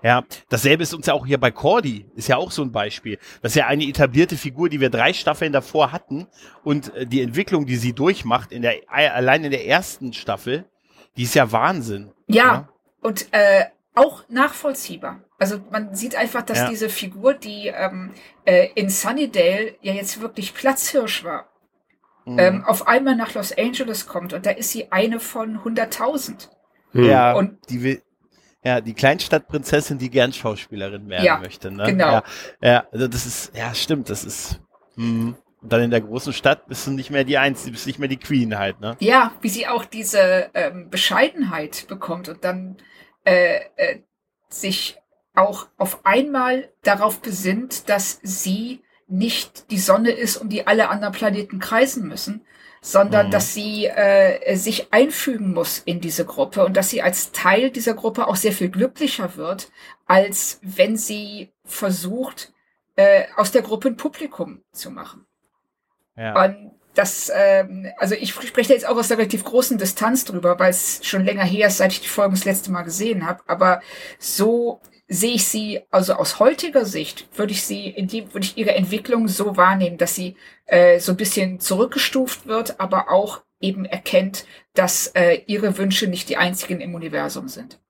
[0.03, 3.19] Ja, dasselbe ist uns ja auch hier bei Cordy, ist ja auch so ein Beispiel.
[3.43, 6.29] Das ist ja eine etablierte Figur, die wir drei Staffeln davor hatten
[6.65, 10.65] und äh, die Entwicklung, die sie durchmacht, in der, allein in der ersten Staffel,
[11.17, 12.13] die ist ja Wahnsinn.
[12.27, 12.69] Ja, ja?
[13.03, 15.21] und äh, auch nachvollziehbar.
[15.39, 16.69] Also man sieht einfach, dass ja.
[16.69, 18.13] diese Figur, die ähm,
[18.45, 21.49] äh, in Sunnydale ja jetzt wirklich Platzhirsch war,
[22.25, 22.39] mhm.
[22.39, 26.49] ähm, auf einmal nach Los Angeles kommt und da ist sie eine von 100.000.
[26.93, 28.03] Ja, und die will,
[28.65, 31.71] ja, die Kleinstadtprinzessin, die gern Schauspielerin werden ja, möchte.
[31.71, 31.85] Ne?
[31.87, 32.13] Genau.
[32.13, 32.23] Ja,
[32.61, 34.61] ja, also das ist, ja, stimmt, das ist.
[34.97, 35.35] Mh.
[35.61, 38.09] Und dann in der großen Stadt bist du nicht mehr die Einzige, bist nicht mehr
[38.09, 38.97] die Queen halt, ne?
[39.01, 42.77] Ja, wie sie auch diese ähm, Bescheidenheit bekommt und dann
[43.25, 44.01] äh, äh,
[44.49, 44.99] sich
[45.35, 51.15] auch auf einmal darauf besinnt, dass sie nicht die Sonne ist, um die alle anderen
[51.15, 52.45] Planeten kreisen müssen,
[52.81, 53.31] sondern mhm.
[53.31, 57.95] dass sie äh, sich einfügen muss in diese Gruppe und dass sie als Teil dieser
[57.95, 59.71] Gruppe auch sehr viel glücklicher wird,
[60.07, 62.53] als wenn sie versucht,
[62.97, 65.27] äh, aus der Gruppe ein Publikum zu machen.
[66.17, 66.45] Ja.
[66.45, 70.71] Und das, ähm, also ich spreche jetzt auch aus der relativ großen Distanz drüber, weil
[70.71, 73.41] es schon länger her ist, seit ich die Folgen das letzte Mal gesehen habe.
[73.47, 73.81] Aber
[74.19, 78.59] so sehe ich sie, also aus heutiger Sicht, würde ich sie, in die, würde ich
[78.59, 80.37] ihre Entwicklung so wahrnehmen, dass sie
[80.67, 84.45] äh, so ein bisschen zurückgestuft wird, aber auch eben erkennt,
[84.75, 87.81] dass äh, ihre Wünsche nicht die einzigen im Universum sind.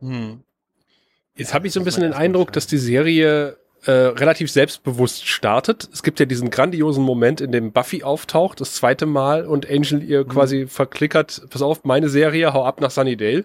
[0.00, 0.42] Hm.
[1.36, 5.88] Jetzt habe ich so ein bisschen den Eindruck, dass die Serie äh, relativ selbstbewusst startet.
[5.92, 10.02] Es gibt ja diesen grandiosen Moment, in dem Buffy auftaucht, das zweite Mal, und Angel
[10.02, 10.28] ihr mhm.
[10.28, 13.44] quasi verklickert, pass auf, meine Serie, hau ab nach Sunnydale.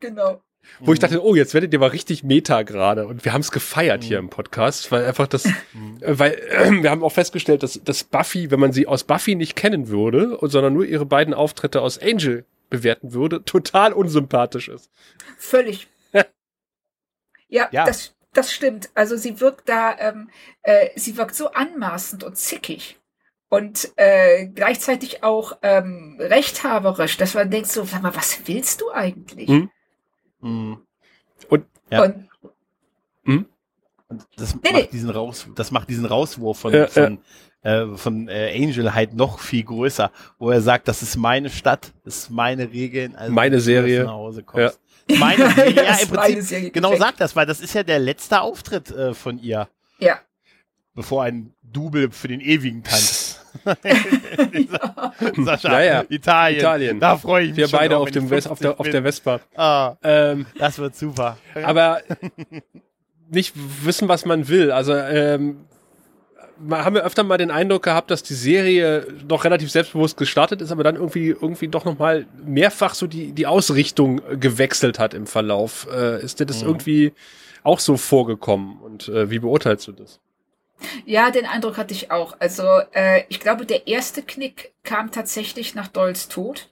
[0.00, 0.40] Genau.
[0.80, 0.94] Wo mhm.
[0.94, 3.06] ich dachte, oh, jetzt werdet ihr mal richtig Meta gerade.
[3.06, 4.06] Und wir haben es gefeiert mhm.
[4.06, 5.98] hier im Podcast, weil einfach das, mhm.
[6.00, 9.34] äh, weil äh, wir haben auch festgestellt, dass, dass Buffy, wenn man sie aus Buffy
[9.34, 14.90] nicht kennen würde, sondern nur ihre beiden Auftritte aus Angel bewerten würde, total unsympathisch ist.
[15.36, 15.88] Völlig.
[17.48, 18.90] ja, ja, das, das stimmt.
[18.94, 20.30] Also sie wirkt da, ähm,
[20.62, 22.98] äh, sie wirkt so anmaßend und zickig
[23.52, 28.90] und äh, gleichzeitig auch ähm, rechthaberisch, dass man denkt so, sag mal, was willst du
[28.90, 29.50] eigentlich?
[29.50, 29.70] Mhm.
[30.42, 30.78] Mhm.
[31.48, 32.02] Und, ja.
[32.02, 32.28] und,
[33.24, 33.46] mhm.
[34.08, 37.18] und das, nee, macht diesen Raus, das macht diesen Rauswurf von, ja, von,
[37.64, 37.82] ja.
[37.82, 41.92] Äh, von äh, Angel halt noch viel größer, wo er sagt, das ist meine Stadt,
[42.04, 44.04] das ist meine Regeln, also meine Serie.
[44.04, 44.80] Nach Hause kommst.
[45.08, 45.18] Ja.
[45.18, 48.90] Meine Serie, ja, im Prinzip, genau sagt das, weil das ist ja der letzte Auftritt
[48.90, 49.68] äh, von ihr.
[49.98, 50.18] Ja.
[50.94, 53.21] Bevor ein Double für den ewigen Tanz.
[55.44, 56.04] Sascha, ja, ja.
[56.08, 56.60] Italien.
[56.60, 57.00] Italien.
[57.00, 57.58] Da freue ich mich.
[57.58, 59.40] Wir beide auf, dem West, auf, der, auf der Vespa.
[59.54, 61.36] Ah, ähm, das wird super.
[61.62, 62.00] Aber
[63.30, 64.70] nicht wissen, was man will.
[64.70, 65.64] Also ähm,
[66.70, 70.70] haben wir öfter mal den Eindruck gehabt, dass die Serie noch relativ selbstbewusst gestartet ist,
[70.70, 75.26] aber dann irgendwie irgendwie doch noch mal mehrfach so die die Ausrichtung gewechselt hat im
[75.26, 75.88] Verlauf.
[75.92, 76.68] Äh, ist dir das mhm.
[76.68, 77.12] irgendwie
[77.64, 80.20] auch so vorgekommen und äh, wie beurteilst du das?
[81.04, 82.36] Ja, den Eindruck hatte ich auch.
[82.38, 86.70] Also äh, ich glaube, der erste Knick kam tatsächlich nach Doyles Tod,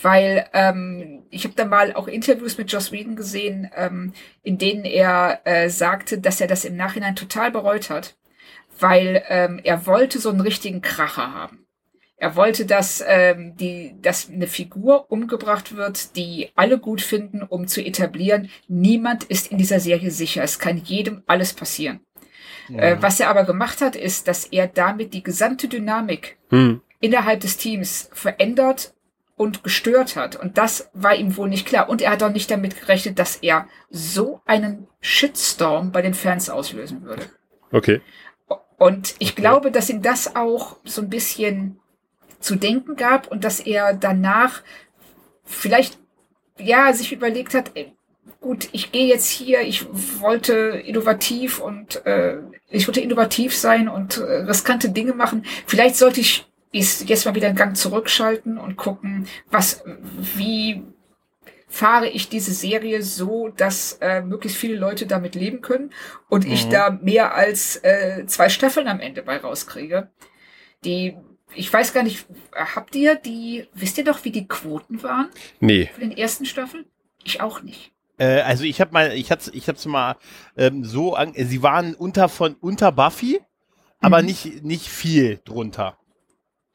[0.00, 4.84] weil ähm, ich habe da mal auch Interviews mit Joss Whedon gesehen, ähm, in denen
[4.84, 8.16] er äh, sagte, dass er das im Nachhinein total bereut hat,
[8.78, 11.66] weil ähm, er wollte so einen richtigen Kracher haben.
[12.22, 17.66] Er wollte, dass, ähm, die, dass eine Figur umgebracht wird, die alle gut finden, um
[17.66, 20.44] zu etablieren, niemand ist in dieser Serie sicher.
[20.44, 21.98] Es kann jedem alles passieren.
[22.68, 26.80] Äh, was er aber gemacht hat, ist, dass er damit die gesamte Dynamik hm.
[27.00, 28.94] innerhalb des Teams verändert
[29.36, 30.36] und gestört hat.
[30.36, 31.88] Und das war ihm wohl nicht klar.
[31.88, 36.48] Und er hat auch nicht damit gerechnet, dass er so einen Shitstorm bei den Fans
[36.48, 37.24] auslösen würde.
[37.72, 38.00] Okay.
[38.78, 39.40] Und ich okay.
[39.40, 41.80] glaube, dass ihm das auch so ein bisschen
[42.40, 44.62] zu denken gab und dass er danach
[45.44, 45.98] vielleicht
[46.58, 47.72] ja sich überlegt hat,
[48.40, 49.86] gut, ich gehe jetzt hier, ich
[50.20, 50.52] wollte
[50.84, 52.38] innovativ und äh,
[52.70, 55.44] ich wollte innovativ sein und äh, riskante Dinge machen.
[55.66, 59.84] Vielleicht sollte ich jetzt mal wieder einen Gang zurückschalten und gucken, was,
[60.36, 60.82] wie,
[61.68, 65.90] fahre ich diese Serie so, dass äh, möglichst viele Leute damit leben können
[66.28, 66.70] und ich Mhm.
[66.70, 70.10] da mehr als äh, zwei Staffeln am Ende bei rauskriege.
[70.84, 71.16] Die,
[71.54, 75.28] ich weiß gar nicht, habt ihr die, wisst ihr doch, wie die Quoten waren
[75.60, 75.88] Nee.
[75.94, 76.84] für den ersten Staffeln?
[77.24, 77.92] Ich auch nicht.
[78.22, 80.16] Äh, also ich habe mal, ich hab's, ich hab's mal
[80.56, 83.40] ähm, so, an, sie waren unter von unter Buffy,
[84.00, 84.26] aber Mhm.
[84.26, 85.96] nicht nicht viel drunter.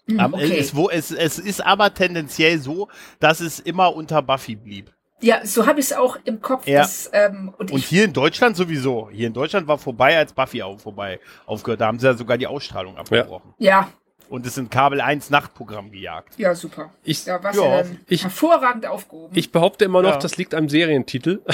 [0.09, 0.57] Hm, Aber okay.
[0.57, 2.87] es, wo, es, es ist aber tendenziell so,
[3.19, 4.93] dass es immer unter Buffy blieb.
[5.21, 6.67] Ja, so habe ich es auch im Kopf.
[6.67, 6.81] Ja.
[6.81, 9.09] Dass, ähm, und Und ich, hier in Deutschland sowieso.
[9.11, 11.81] Hier in Deutschland war vorbei, als Buffy auch vorbei aufgehört.
[11.81, 13.53] Da haben sie ja sogar die Ausstrahlung abgebrochen.
[13.57, 13.89] ja,
[14.29, 16.33] Und es in Kabel 1 Nachtprogramm gejagt.
[16.37, 16.91] ja, super.
[17.03, 19.37] Ich, Ja, ja, dann ich- hervorragend aufgehoben.
[19.37, 20.17] ich behaupte immer noch, Ja.
[20.17, 21.41] das liegt am Serientitel.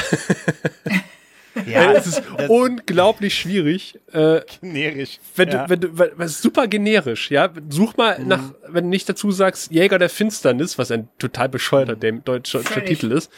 [1.68, 4.00] Ja, es ist das- unglaublich schwierig.
[4.12, 5.20] Äh, generisch.
[5.36, 5.64] wenn ja.
[5.66, 7.48] du, wenn du, weil, weil es ist super generisch, ja.
[7.70, 8.28] Such mal Mhm.
[8.28, 12.62] nach, wenn du nicht dazu sagst, Jäger der Finsternis, was ein total bescheuerter dem deutscher
[12.62, 12.90] Völlig.
[13.00, 13.32] Titel ist.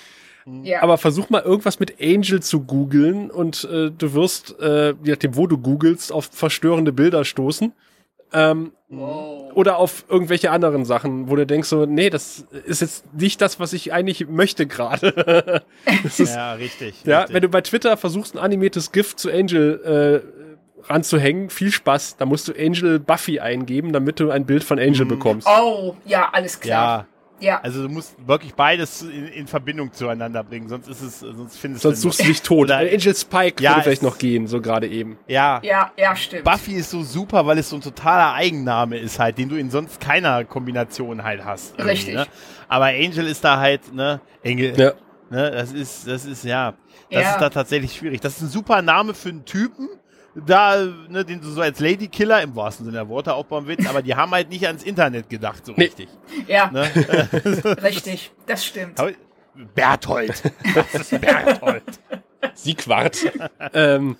[0.63, 0.81] ja.
[0.81, 5.35] Aber versuch mal irgendwas mit Angel zu googeln und äh, du wirst, äh, je nachdem,
[5.35, 7.73] wo du googelst, auf verstörende Bilder stoßen.
[8.35, 9.51] Ähm, wow.
[9.55, 13.59] oder auf irgendwelche anderen Sachen, wo du denkst so, nee, das ist jetzt nicht das,
[13.59, 15.63] was ich eigentlich möchte gerade.
[16.17, 16.95] Ja, richtig.
[17.05, 17.33] ja, richtig.
[17.35, 20.21] wenn du bei Twitter versuchst, ein animiertes GIF zu Angel
[20.83, 22.17] äh, ranzuhängen, viel Spaß.
[22.17, 25.09] Da musst du Angel Buffy eingeben, damit du ein Bild von Angel Mhm.
[25.09, 25.47] bekommst.
[25.47, 26.99] Oh, ja, alles klar.
[26.99, 27.07] ja,
[27.39, 31.57] Ja, also du musst wirklich beides in, in Verbindung zueinander bringen, sonst ist es, sonst
[31.57, 32.65] findest Sonst du suchst du dich tot.
[32.65, 35.17] Oder- Ein Angel Spike Ja, würde vielleicht noch gehen, so gerade eben.
[35.27, 36.45] Ja, ja, ja, stimmt.
[36.45, 39.69] Buffy ist so super, weil es so ein totaler Eigenname ist halt, den du in
[39.69, 41.77] sonst keiner Kombination halt hast.
[41.77, 42.15] Richtig.
[42.15, 42.25] Ne?
[42.69, 44.73] Aber Angel ist da halt, ne, Engel.
[44.79, 44.93] Ja.
[45.29, 46.71] Ne, das ist, das ist, ja,
[47.11, 47.31] das Ja.
[47.31, 48.21] ist da tatsächlich schwierig.
[48.21, 49.89] Das ist ein super Name für einen Typen,
[50.35, 54.01] da, ne, den du so als Ladykiller im wahrsten Sinne der Worte aufbauen willst, aber
[54.01, 55.85] die haben halt nicht ans Internet gedacht, so Nee.
[55.85, 56.09] richtig.
[56.47, 56.89] Ja, Ne?
[57.83, 58.31] richtig.
[58.45, 58.99] Das stimmt.
[59.73, 60.43] Berthold.
[60.73, 61.83] Das ist Berthold.
[62.53, 63.17] Siegwart.
[63.73, 64.17] ähm,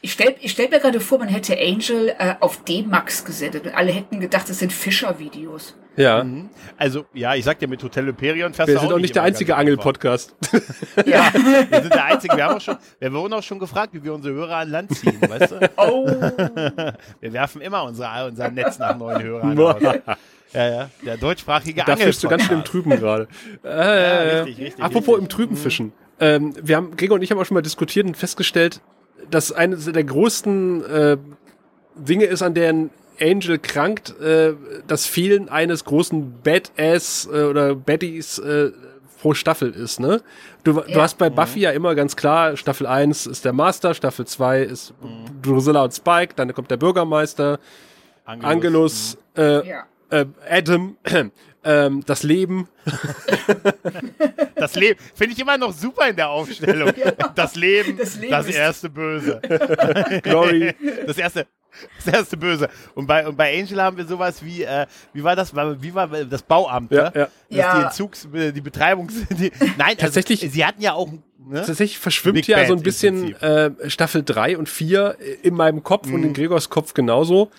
[0.00, 3.74] Ich stell, ich stell mir gerade vor, man hätte Angel äh, auf D-Max gesendet und
[3.74, 5.74] alle hätten gedacht, das sind Fischer-Videos.
[5.96, 6.24] Ja.
[6.24, 6.48] Mhm.
[6.76, 9.22] Also, ja, ich sag dir, mit Hotel Hyperion fährst Wir du sind auch nicht der
[9.22, 9.56] einzige.
[9.56, 10.34] Angel-Podcast.
[11.06, 11.30] Ja.
[11.32, 12.36] Wir sind der Einzige.
[12.36, 14.94] Wir haben auch schon, wir wurden auch schon gefragt, wie wir unsere Hörer an Land
[14.96, 15.70] ziehen, weißt du?
[15.76, 16.06] Oh,
[17.20, 19.82] Wir werfen immer unsere, unser Netz nach neuen Hörern aus.
[20.52, 20.90] Ja, ja.
[21.04, 22.64] Der deutschsprachige Da fischst du ganz schön im.
[22.64, 23.28] Trüben gerade.
[23.62, 25.22] Äh, richtig, richtig, apropos richtig.
[25.22, 25.92] im Trüben fischen.
[26.18, 28.80] Ähm, wir haben, Gregor und ich haben auch schon mal diskutiert und festgestellt,
[29.30, 31.16] dass eines der größten äh,
[31.96, 32.90] Dinge ist, an deren
[33.20, 34.54] Angel krankt, äh,
[34.86, 38.70] das Fehlen eines großen Badass äh, oder Baddies äh,
[39.20, 40.22] pro Staffel ist, ne?
[40.64, 41.02] Du, du Ja.
[41.02, 44.94] hast bei Buffy ja immer ganz klar, Staffel 1 ist der Master, Staffel 2 ist
[45.42, 47.58] Drusilla und Spike, dann kommt der Bürgermeister,
[48.24, 49.84] Angelus, äh, ja.
[50.10, 50.96] äh, Adam,
[51.64, 52.68] ähm, das Leben.
[54.54, 56.92] Das Leben finde ich immer noch super in der Aufstellung.
[57.34, 59.40] Das Leben, Das das, Leben ist- erste Böse.
[60.22, 60.74] Glory.
[61.06, 61.46] Das erste,
[62.04, 62.68] das erste Böse.
[62.94, 65.54] Und bei, und bei Angel haben wir sowas wie, äh, wie war das?
[65.54, 66.90] Wie war das Bauamt?
[66.92, 67.12] Ja, ne?
[67.14, 67.24] ja.
[67.24, 67.78] Dass Ja.
[67.78, 71.20] die Entzugs, die Betreibungs, die, nein, Tatsächlich- Also, sie hatten ja auch, ne?
[71.64, 75.82] Tatsächlich verschwimmt Big ja Bad so ein bisschen äh, Staffel 3 und 4 in meinem
[75.82, 77.50] Kopf und in Gregors Kopf genauso.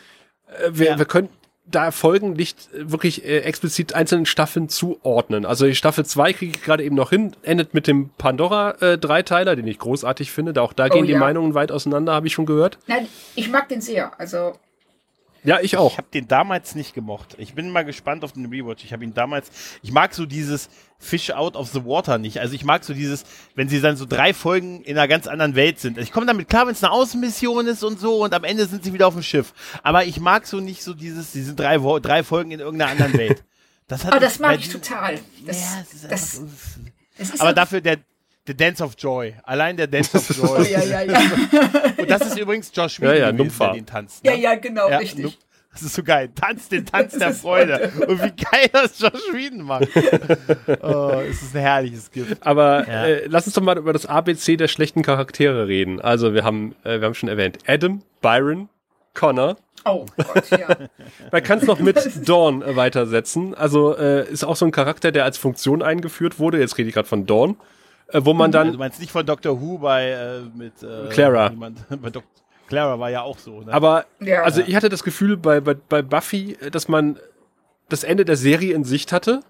[0.48, 0.98] Äh, wir, Ja.
[0.98, 1.30] wir können
[1.72, 5.46] da Folgen nicht äh, wirklich äh, explizit einzelnen Staffeln zuordnen.
[5.46, 9.68] Also die Staffel 2 kriege ich gerade eben noch hin, endet mit dem Pandora-Dreiteiler, den
[9.68, 10.54] ich großartig finde.
[10.54, 11.20] Da auch da Oh, gehen die ja.
[11.20, 12.78] Meinungen weit auseinander, habe ich schon gehört.
[12.88, 14.20] Nein, ich mag den sehr.
[14.20, 14.54] Also,
[15.44, 15.98] Ja, ich Ich auch.
[15.98, 17.36] habe den damals nicht gemocht.
[17.40, 18.84] Ich bin mal gespannt auf den Rewatch.
[18.84, 19.50] Ich habe ihn damals.
[19.82, 20.70] Ich mag so dieses
[21.02, 22.40] Fish out of the water nicht.
[22.40, 23.24] Also ich mag so dieses,
[23.56, 25.98] wenn sie dann so drei Folgen in einer ganz anderen Welt sind.
[25.98, 28.84] Ich komme damit klar, wenn es eine Außenmission ist und so und am Ende sind
[28.84, 29.54] sie wieder auf dem Schiff.
[29.84, 33.44] Aber ich mag so nicht so dieses, diese drei, drei Folgen in irgendeiner anderen Welt.
[33.88, 35.20] Das hat aber mich das mag ich total.
[35.46, 36.48] Das, ja, ist das, einfach,
[37.18, 37.98] das ist aber dafür der,
[38.48, 39.36] der Dance of Joy.
[39.44, 40.72] Allein der Dance of Oh, Joy.
[40.72, 41.20] ja, ja, ja.
[41.98, 44.24] Und das ist übrigens Josh Ja, Whedon ja, gewesen, der den tanzt.
[44.26, 44.40] Ja, ne?
[44.40, 45.38] ja, genau, Ja, richtig.
[45.74, 46.30] Das ist so geil.
[46.36, 47.92] Tanz den Tanz der Freude.
[48.08, 49.88] Und wie geil das Josh Whedon macht.
[50.84, 52.46] oh, es ist ein herrliches Gift.
[52.46, 53.06] Aber Ja.
[53.06, 56.02] äh, lass uns doch mal über das ABC der schlechten Charaktere reden.
[56.02, 58.68] Also wir haben, äh, wir haben schon erwähnt, Adam, Byron,
[59.14, 59.56] Connor.
[59.86, 60.68] Oh Gott, ja.
[61.32, 63.56] Man kann es noch mit Dawn äh, weitersetzen.
[63.56, 66.60] Also äh, ist auch so ein Charakter, der als Funktion eingeführt wurde.
[66.60, 67.56] Jetzt rede ich gerade von Dawn.
[68.10, 71.08] Äh, wo man Also, du dann, meinst nicht von Doctor Who bei äh, mit äh,
[71.10, 71.50] Clara.
[71.50, 72.26] Jemand, bei Dok
[72.72, 73.62] Clara war ja auch so.
[73.62, 73.74] Ne?
[73.74, 74.44] aber Ja.
[74.44, 77.20] also ich hatte das Gefühl bei, bei, bei Buffy, dass man
[77.90, 79.42] das Ende der Serie in Sicht hatte.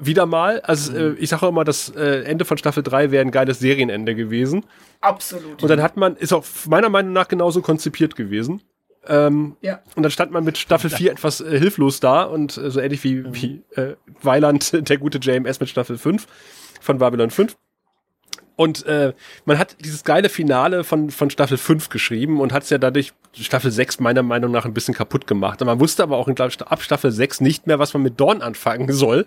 [0.00, 0.60] Wieder mal.
[0.60, 3.58] Also äh, ich sage auch immer, das äh, Ende von Staffel 3 wäre ein geiles
[3.58, 4.64] Serienende gewesen.
[5.00, 5.60] Absolut.
[5.60, 8.62] Und dann hat man, ist auch meiner Meinung nach genauso konzipiert gewesen.
[9.08, 9.80] Ähm, Ja.
[9.96, 13.02] Und dann stand man mit Staffel 4 etwas äh, hilflos da und äh, so ähnlich
[13.02, 16.26] wie, wie äh, Weiland, der gute JMS mit Staffel 5
[16.80, 17.56] von Babylon 5.
[18.58, 19.12] Und äh,
[19.44, 23.12] man hat dieses geile Finale von, von Staffel 5 geschrieben und hat es ja dadurch
[23.32, 25.62] Staffel 6 meiner Meinung nach ein bisschen kaputt gemacht.
[25.62, 28.18] Und man wusste aber auch in, glaub, ab Staffel 6 nicht mehr, was man mit
[28.18, 29.26] Dawn anfangen soll.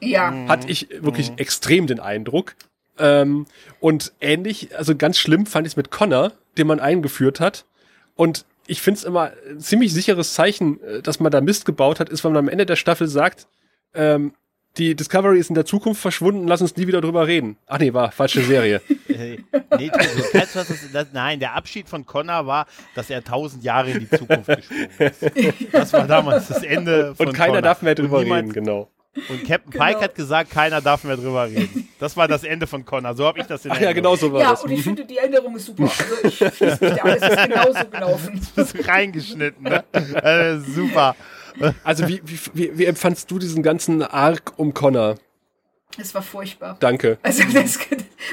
[0.00, 0.30] Ja.
[0.46, 2.54] Hatte ich wirklich extrem den Eindruck.
[2.98, 3.46] Ähm,
[3.80, 7.64] und ähnlich, also ganz schlimm fand ich es mit Connor, den man eingeführt hat.
[8.14, 11.98] Und ich finde es immer ein ziemlich sicheres Zeichen, äh, dass man da Mist gebaut
[11.98, 13.46] hat, ist, wenn man am Ende der Staffel sagt,
[13.94, 14.34] ähm,
[14.78, 17.56] die Discovery ist in der Zukunft verschwunden, lass uns nie wieder drüber reden.
[17.66, 18.80] Ach nee, war falsche Serie.
[19.16, 19.38] Äh,
[19.78, 23.64] nee, du, du kennst was, das, nein, der Abschied von Connor war, dass er tausend
[23.64, 25.24] Jahre in die Zukunft gesprungen ist.
[25.72, 27.62] Das war damals das Ende von Und keiner Connor.
[27.62, 28.90] darf mehr drüber reden, genau.
[29.30, 29.84] Und Captain Genau.
[29.86, 31.88] Pike hat gesagt, keiner darf mehr drüber reden.
[31.98, 33.14] Das war das Ende von Connor.
[33.14, 34.64] So habe ich das in Ach ja, genau so war Ja, das.
[34.64, 34.82] und ich Mhm.
[34.82, 35.84] finde, die Erinnerung ist super.
[35.84, 38.40] Also ich schließe mich da alles ist genauso gelaufen.
[38.56, 39.82] Das ist reingeschnitten, ne?
[40.22, 41.16] Äh, super.
[41.84, 45.16] Also wie, wie, wie, wie empfandst du diesen ganzen Arc um Connor?
[45.98, 46.76] Es war furchtbar.
[46.80, 47.18] Danke.
[47.22, 47.78] Also das,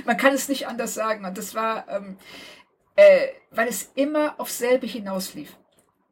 [0.06, 1.26] man kann es nicht anders sagen.
[1.26, 2.18] Und das war, ähm,
[2.96, 5.56] äh, weil es immer aufs selbe hinauslief.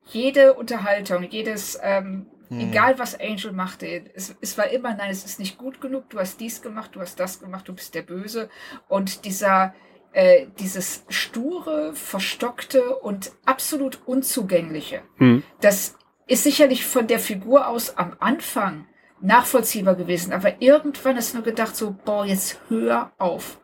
[0.06, 5.40] Jede Unterhaltung, jedes, ähm, egal was Angel machte, es, es war immer, nein, es ist
[5.40, 8.50] nicht gut genug, du hast dies gemacht, du hast das gemacht, du bist der Böse.
[8.90, 9.74] Und dieser,
[10.12, 15.44] äh, dieses sture, verstockte und absolut unzugängliche, Hm.
[15.62, 15.96] das
[16.32, 18.88] ist sicherlich von der Figur aus am Anfang
[19.20, 23.60] nachvollziehbar gewesen, aber irgendwann ist nur gedacht so, boah, jetzt hör auf.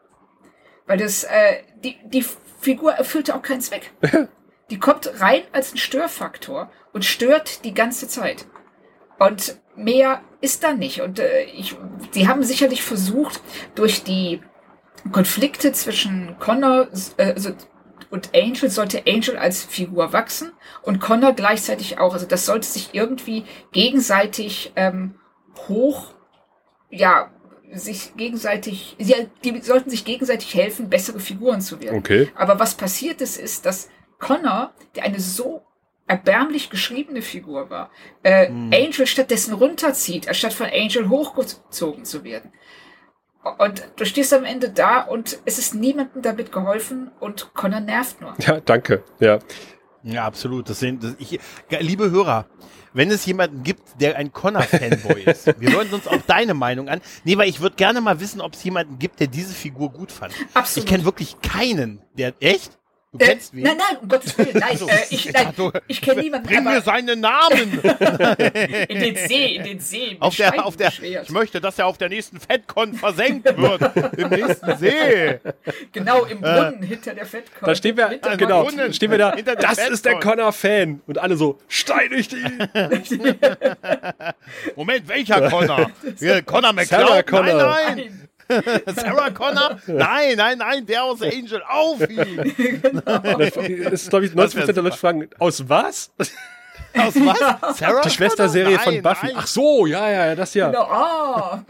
[0.85, 2.25] Weil das, äh, die, die
[2.59, 3.91] Figur erfüllte auch keinen Zweck.
[4.69, 8.47] Die kommt rein als ein Störfaktor und stört die ganze Zeit.
[9.17, 10.99] Und mehr ist da nicht.
[10.99, 11.77] Und äh, ich,
[12.11, 13.39] sie haben sicherlich versucht,
[13.75, 14.41] durch die
[15.13, 17.51] Konflikte zwischen Connor äh, also,
[18.09, 20.51] und Angel sollte Angel als Figur wachsen
[20.81, 22.13] und Connor gleichzeitig auch.
[22.13, 25.15] Also das sollte sich irgendwie gegenseitig ähm,
[25.67, 26.13] hoch,
[26.89, 27.31] ja,
[27.73, 31.99] sich gegenseitig, ja, die sollten sich gegenseitig helfen, bessere Figuren zu werden.
[31.99, 32.29] Okay.
[32.35, 33.89] Aber was passiert ist, ist, dass
[34.19, 35.63] Connor, der eine so
[36.07, 37.91] erbärmlich geschriebene Figur war,
[38.23, 42.53] äh, Angel stattdessen runterzieht, anstatt von Angel hochgezogen zu werden.
[43.57, 48.21] Und du stehst am Ende da und es ist niemandem damit geholfen und Connor nervt
[48.21, 48.33] nur.
[48.39, 49.03] Ja, danke.
[49.19, 49.39] Ja.
[50.03, 50.69] Ja, absolut.
[50.69, 51.39] Das sind, das, ich,
[51.79, 52.45] liebe Hörer,
[52.93, 57.01] wenn es jemanden gibt, der ein Connor-Fanboy ist, wir hören uns auch deine Meinung an.
[57.23, 60.11] Nee, weil ich würde gerne mal wissen, ob es jemanden gibt, der diese Figur gut
[60.11, 60.33] fand.
[60.53, 60.85] Absolut.
[60.85, 62.33] Ich kenne wirklich keinen, der.
[62.39, 62.76] Echt?
[63.13, 63.63] Du Äh, kennst wen?
[63.63, 64.89] nein, nein, um Gottes Willen, nein, So.
[64.89, 65.53] äh, ich, nein,
[65.87, 67.79] ich kenne niemanden, Bring mir seinen Namen!
[68.89, 70.17] in den See, in den See.
[70.19, 71.23] auf der, auf der, beschwert.
[71.23, 74.17] ich möchte, dass er auf der nächsten FedCon versenkt wird.
[74.17, 75.39] Im nächsten See.
[75.93, 77.69] Genau, im Brunnen hinter der Fettkorn.
[77.69, 78.93] Da stehen wir, Hinter- genau, Brunnen.
[78.93, 80.35] stehen wir da, Hinter der das ist der Fettkorn.
[80.37, 81.01] Connor-Fan.
[81.07, 82.67] Und alle so, steinig ihn.
[84.75, 85.89] Moment, welcher Connor?
[86.45, 87.25] Connor McCloud?
[87.25, 87.53] Connor.
[87.55, 88.26] Nein, Nein.
[88.95, 89.79] Sarah Connor?
[89.87, 91.61] Nein, nein, nein, der aus Angel.
[91.67, 92.53] Auf ihn!
[93.83, 96.11] Das ist, glaube ich, 90% der Leute fragen, aus was?
[96.97, 97.77] Aus was?
[97.77, 99.27] Sarah Die Schwesterserie von Buffy.
[99.27, 99.35] nein.
[99.37, 100.67] Ach so, ja, ja, das ja.
[100.67, 101.63] Genau, ah.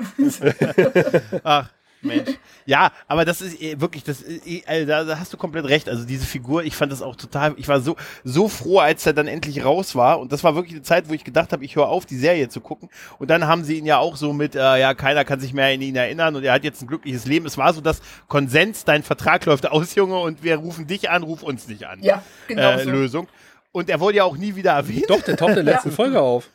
[1.44, 1.70] Ach,
[2.02, 2.32] Mensch.
[2.66, 5.90] Ja, aber das ist äh, wirklich, das, äh, äh, da, da hast du komplett recht.
[5.90, 9.14] Also diese Figur, ich fand das auch total, ich war so, so froh, als er
[9.14, 10.20] dann endlich raus war.
[10.20, 12.50] Und das war wirklich eine Zeit, wo ich gedacht habe, ich höre auf, die Serie
[12.50, 12.90] zu gucken.
[13.20, 15.74] Und dann haben sie ihn ja auch so mit, äh, ja, keiner kann sich mehr
[15.74, 17.46] an ihn erinnern und er hat jetzt ein glückliches Leben.
[17.46, 21.24] Es war so das Konsens, dein Vertrag läuft aus, Junge, und wir rufen dich an,
[21.24, 22.02] ruf uns nicht an.
[22.02, 22.92] Ja, genau äh, so.
[22.92, 23.28] Lösung.
[23.72, 25.06] Und er wurde ja auch nie wieder erwähnt.
[25.10, 26.50] Doch, der taucht in der letzten Folge auf.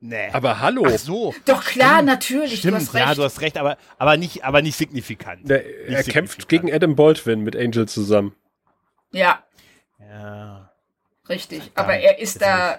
[0.00, 0.28] Nee.
[0.32, 0.84] Aber hallo.
[0.86, 1.34] Ach so.
[1.44, 4.76] Doch klar, natürlich, Stimmt, du hast ja, du hast recht, aber, aber, nicht, aber nicht
[4.76, 5.48] signifikant.
[5.48, 6.48] Der, Nicht er kämpft signifikant.
[6.48, 8.34] gegen Adam Baldwin mit Angel zusammen.
[9.10, 9.42] ja,
[10.00, 10.70] Ja.
[11.28, 11.72] richtig.
[11.74, 12.78] Aber er ist da,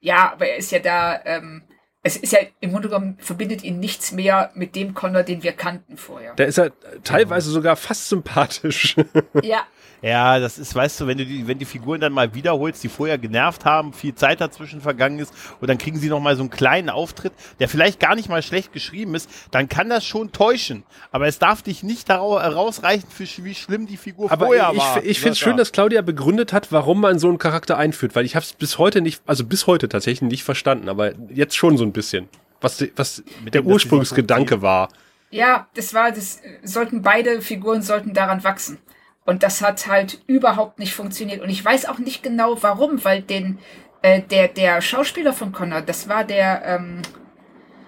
[0.00, 1.62] ja, aber er ist ja da, ähm,
[2.02, 5.52] es ist ja im Grunde genommen verbindet ihn nichts mehr mit dem Connor, den wir
[5.52, 6.34] kannten vorher.
[6.34, 6.70] Da ist er
[7.02, 8.96] teilweise sogar fast sympathisch.
[9.42, 9.66] Ja,
[10.04, 12.90] Ja, das ist, weißt du, wenn du die, wenn die Figuren dann mal wiederholst, die
[12.90, 15.32] vorher genervt haben, viel Zeit dazwischen vergangen ist,
[15.62, 18.42] und dann kriegen sie noch mal so einen kleinen Auftritt, der vielleicht gar nicht mal
[18.42, 20.82] schlecht geschrieben ist, dann kann das schon täuschen.
[21.10, 24.78] Aber es darf dich nicht daraus herausreichen, für wie schlimm die Figur Aber vorher ich,
[24.78, 25.02] war.
[25.02, 28.26] ich finde es schön, dass Claudia begründet hat, warum man so einen Charakter einführt, weil
[28.26, 31.78] ich habe es bis heute nicht, also bis heute tatsächlich nicht verstanden, aber jetzt schon
[31.78, 32.28] so ein bisschen,
[32.60, 34.90] was, was Mit der dem, Ursprungsgedanke war.
[35.30, 38.76] ja, das war, das sollten beide Figuren sollten daran wachsen.
[39.24, 41.40] Und das hat halt überhaupt nicht funktioniert.
[41.42, 43.58] Und ich weiß auch nicht genau warum, weil den,
[44.02, 47.00] äh, der, der Schauspieler von Connor, das war der, ähm,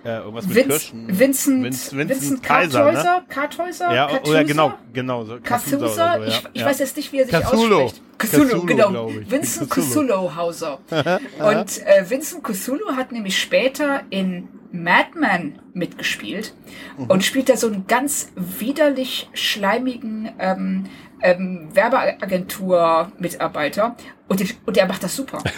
[0.05, 1.19] Äh, irgendwas mit Vince, Kirschen.
[1.19, 2.93] Vincent, Vince- Vincent, Vincent Kaiser, ne?
[2.93, 4.31] Karthäuser, Karthäuser, Ja, Karthäuser?
[4.31, 5.25] oder genau, genau.
[5.25, 6.27] So Cathusa, oder so, ja.
[6.29, 6.67] ich, ich ja.
[6.69, 7.75] weiß jetzt nicht, wie er sich Cthulhu.
[7.83, 8.03] ausspricht.
[8.19, 9.11] Cthulhu, Cthulhu, genau.
[9.29, 10.07] Vincent Cthulhu.
[10.07, 10.79] Cthulhu Hauser.
[11.41, 16.55] Und äh, Vincent Cthulhu hat nämlich später in Madman mitgespielt
[16.99, 17.07] Mhm.
[17.11, 20.85] und spielt da so einen ganz widerlich schleimigen ähm,
[21.23, 23.97] ähm, Werbeagentur-Mitarbeiter
[24.29, 25.43] und, der- und der macht das super.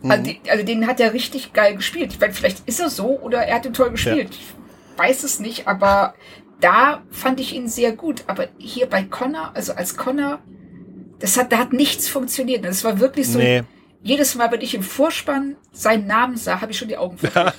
[0.00, 0.12] Mhm.
[0.12, 2.12] Also, die, also den hat er richtig geil gespielt.
[2.12, 4.28] Ich meine, vielleicht ist er so oder er hat ihn toll gespielt.
[4.30, 4.46] Ich
[4.96, 6.14] weiß es nicht, aber
[6.60, 8.22] da fand ich ihn sehr gut.
[8.28, 10.38] Aber hier bei Connor, also als Connor,
[11.18, 12.64] das hat, da hat nichts funktioniert.
[12.64, 13.40] Das war wirklich so.
[13.40, 13.64] Nee.
[14.04, 17.54] Jedes Mal, wenn ich im Vorspann seinen Namen sah, habe ich schon die Augen verdreht.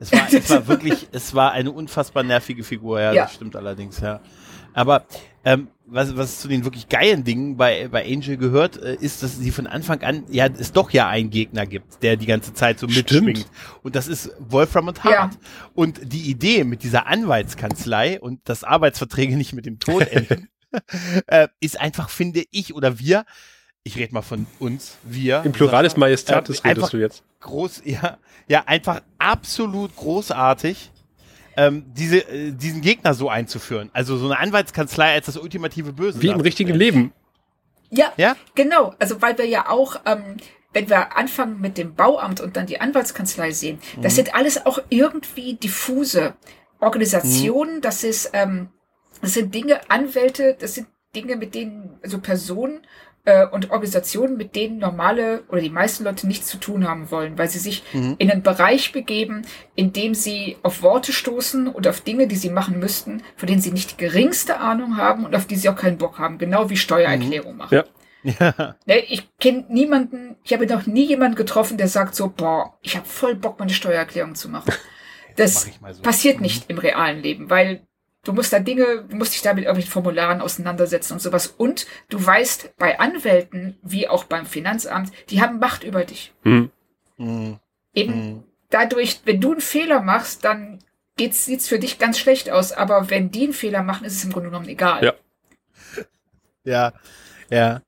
[0.00, 3.22] Es war, es war wirklich, es war eine unfassbar nervige Figur, ja, Ja.
[3.22, 4.18] das stimmt allerdings, ja.
[4.74, 5.06] Aber
[5.44, 9.38] ähm, was, was zu den wirklich geilen Dingen bei, bei Angel gehört, äh, ist, dass
[9.38, 12.78] sie von Anfang an, ja, es doch ja einen Gegner gibt, der die ganze Zeit
[12.78, 13.46] so mitschwingt.
[13.82, 15.38] Und das ist Wolfram und Hart.
[15.74, 20.48] Und die Idee mit dieser Anwaltskanzlei und dass Arbeitsverträge nicht mit dem Tod enden,
[21.26, 23.24] äh, ist einfach, finde ich oder wir,
[23.84, 25.42] ich rede mal von uns, wir.
[25.44, 27.24] Im Pluralis Sascha, Majestatis äh, redest du jetzt.
[27.40, 28.18] groß, ja,
[28.48, 30.91] ja, einfach absolut großartig,
[31.56, 33.90] ähm, diese, äh, diesen Gegner so einzuführen.
[33.92, 36.20] Also so eine Anwaltskanzlei als das ultimative Böse.
[36.22, 36.74] Wie im richtigen.
[36.74, 37.12] Leben.
[37.90, 38.36] Ja, Ja?
[38.54, 38.94] genau.
[38.98, 40.36] Also weil wir ja auch, ähm,
[40.72, 44.78] wenn wir anfangen mit dem Bauamt und dann die Anwaltskanzlei sehen, das sind alles auch
[44.88, 46.34] irgendwie diffuse
[46.80, 47.82] Organisationen.
[47.82, 48.70] Das ist, ähm,
[49.20, 52.80] das sind Dinge, Anwälte, das sind Dinge, mit denen, also Personen
[53.24, 57.38] äh, und Organisationen, mit denen normale oder die meisten Leute nichts zu tun haben wollen,
[57.38, 59.42] weil sie sich in einen Bereich begeben,
[59.74, 63.60] in dem sie auf Worte stoßen und auf Dinge, die sie machen müssten, von denen
[63.60, 66.70] sie nicht die geringste Ahnung haben und auf die sie auch keinen Bock haben, genau
[66.70, 67.74] wie Steuererklärung machen.
[67.74, 67.84] Ja.
[68.22, 68.76] Ja.
[68.86, 72.96] Ne, ich kenne niemanden, ich habe noch nie jemanden getroffen, der sagt so, boah, ich
[72.96, 74.72] habe voll Bock, meine Steuererklärung zu machen.
[75.36, 76.02] Das mach so.
[76.02, 77.86] passiert nicht im realen Leben, weil
[78.24, 81.48] du musst da Dinge, du musst dich da mit irgendwelchen Formularen auseinandersetzen und sowas.
[81.48, 86.32] Und du weißt, bei Anwälten, wie auch beim Finanzamt, die haben Macht über dich.
[86.42, 86.70] Hm.
[87.18, 87.58] Mhm.
[87.94, 88.44] Eben Mhm.
[88.70, 90.78] dadurch, wenn du einen Fehler machst, dann
[91.16, 92.72] geht's, sieht's für dich ganz schlecht aus.
[92.72, 95.04] Aber wenn die einen Fehler machen, ist es im Grunde genommen egal.
[95.04, 95.14] Ja.
[96.64, 96.92] Ja,
[97.50, 97.82] ja.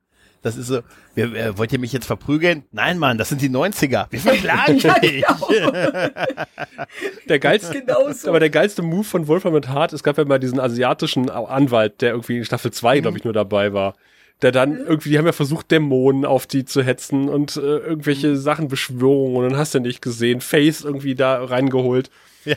[0.44, 0.80] Das ist so.
[1.14, 2.64] Wir, äh, wollt ihr mich jetzt verprügeln?
[2.70, 4.06] Nein, Mann, das sind die 90er.
[4.10, 5.24] Wir verklagen Ja, dich.
[5.48, 5.72] genau.
[7.28, 8.28] Der geilste, Genau so.
[8.28, 12.00] aber der geilste Move von Wolfram und Hart, es gab ja mal diesen asiatischen Anwalt,
[12.02, 13.94] der irgendwie in Staffel 2, glaube ich, nur dabei war.
[14.42, 18.36] Der dann irgendwie, die haben ja versucht, Dämonen auf die zu hetzen und äh, irgendwelche
[18.36, 22.10] Sachen, Beschwörungen und dann hast du nicht gesehen, Face irgendwie da reingeholt.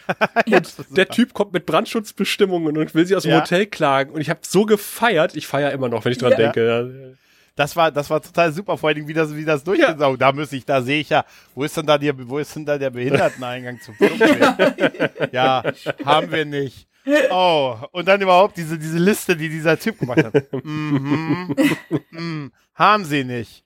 [0.89, 3.39] Der Typ kommt mit Brandschutzbestimmungen und will sie aus dem Ja.
[3.39, 6.37] Hotel klagen und ich habe so gefeiert, ich feiere immer noch, wenn ich dran Ja.
[6.37, 7.15] denke.
[7.57, 7.63] Ja.
[7.63, 9.99] Das war, das war total super, vor allen Dingen, wie das, wie das durchgeht.
[9.99, 12.55] Oh, da muss ich, da sehe ich ja, wo ist denn da die, wo ist
[12.55, 15.31] denn da der Behinderteneingang zum Flugweg?
[15.31, 15.63] ja,
[16.05, 16.87] haben wir nicht.
[17.31, 20.53] Oh, und dann überhaupt diese, diese Liste, die dieser Typ gemacht hat.
[20.63, 21.55] Mhm.
[22.11, 22.51] Mhm.
[22.75, 23.63] Haben sie nicht.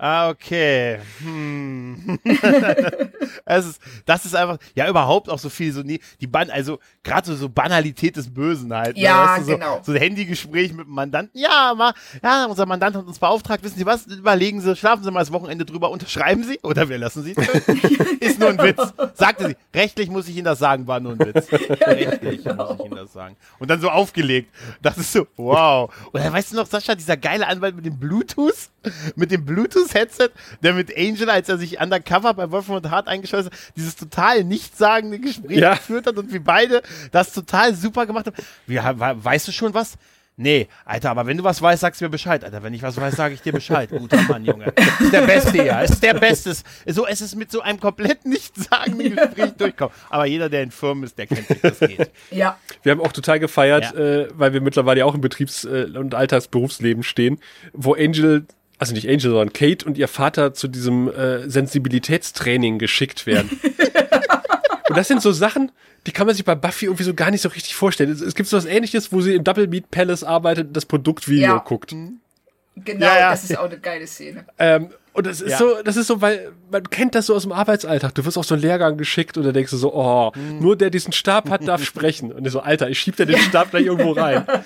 [0.00, 1.00] Ah, okay.
[1.18, 2.20] Hm.
[3.44, 6.78] es ist, das ist einfach, ja, überhaupt auch so viel, so, nee, die Ban, also,
[7.02, 8.96] gerade so, so Banalität des Bösen halt.
[8.96, 9.80] ne, Ja, weißt du, so, genau.
[9.82, 11.36] So ein Handygespräch mit dem Mandanten.
[11.40, 11.92] Ja, ma,
[12.22, 14.06] ja, unser Mandant hat uns beauftragt, wissen Sie was?
[14.06, 17.32] Überlegen Sie, schlafen Sie mal das Wochenende drüber, unterschreiben Sie oder wir lassen Sie
[18.20, 18.80] ist nur ein Witz.
[19.14, 19.56] Sagte sie.
[19.74, 21.50] Rechtlich muss ich Ihnen das sagen, war nur ein Witz.
[21.52, 23.36] Rechtlich muss ich Ihnen das sagen.
[23.58, 24.54] Und dann so aufgelegt.
[24.80, 25.92] Das ist so, wow.
[26.12, 28.70] Dann weißt du noch, Sascha, dieser geile Anwalt mit dem Bluetooth,
[29.16, 29.44] mit dem
[29.88, 30.30] Bluetooth-Headset,
[30.62, 34.44] der mit Angel, als er sich undercover bei Wolfram und Hart eingeschlossen hat, dieses total
[34.44, 35.74] nichtssagende Gespräch Ja.
[35.74, 36.82] geführt hat und wie beide
[37.12, 38.36] das total super gemacht haben.
[38.66, 39.94] Wie, we- weißt du schon was?
[40.40, 42.62] Nee, Alter, aber wenn du was weißt, sagst du mir Bescheid, Alter.
[42.62, 43.90] Wenn ich was weiß, sage ich dir Bescheid.
[43.90, 44.72] Guter Mann, Junge.
[45.00, 45.80] Ist der Beste, ja.
[45.80, 46.54] Ist der Beste.
[46.86, 49.92] So, es ist mit so einem komplett nichtssagenden Gespräch durchkommen.
[50.10, 52.12] Aber jeder, der in Firmen ist, der kennt sich, das geht.
[52.30, 52.56] Ja.
[52.84, 53.98] Wir haben auch total gefeiert, Ja.
[53.98, 57.40] äh, weil wir mittlerweile ja auch im Betriebs- äh, und Alltagsberufsleben stehen,
[57.72, 58.46] wo Angel,
[58.78, 63.50] also nicht Angel, sondern Kate und ihr Vater zu diesem äh, Sensibilitätstraining geschickt werden.
[64.88, 65.72] und das sind so Sachen,
[66.06, 68.10] die kann man sich bei Buffy irgendwie so gar nicht so richtig vorstellen.
[68.10, 70.86] Es, es gibt so was ähnliches, wo sie im Double Meat Palace arbeitet und das
[70.86, 71.58] Produktvideo Ja.
[71.58, 71.90] guckt.
[71.90, 73.30] Genau, Ja, ja.
[73.30, 74.44] das ist auch eine geile Szene.
[74.58, 75.58] Ähm, und das ist Ja.
[75.58, 78.14] so, das ist so, weil man kennt das so aus dem Arbeitsalltag.
[78.14, 80.90] Du wirst auf so einen Lehrgang geschickt und da denkst du so, oh, nur der
[80.90, 82.32] diesen Stab hat, darf sprechen.
[82.32, 84.44] Und ich so, Alter, ich schieb dir den Stab gleich irgendwo rein.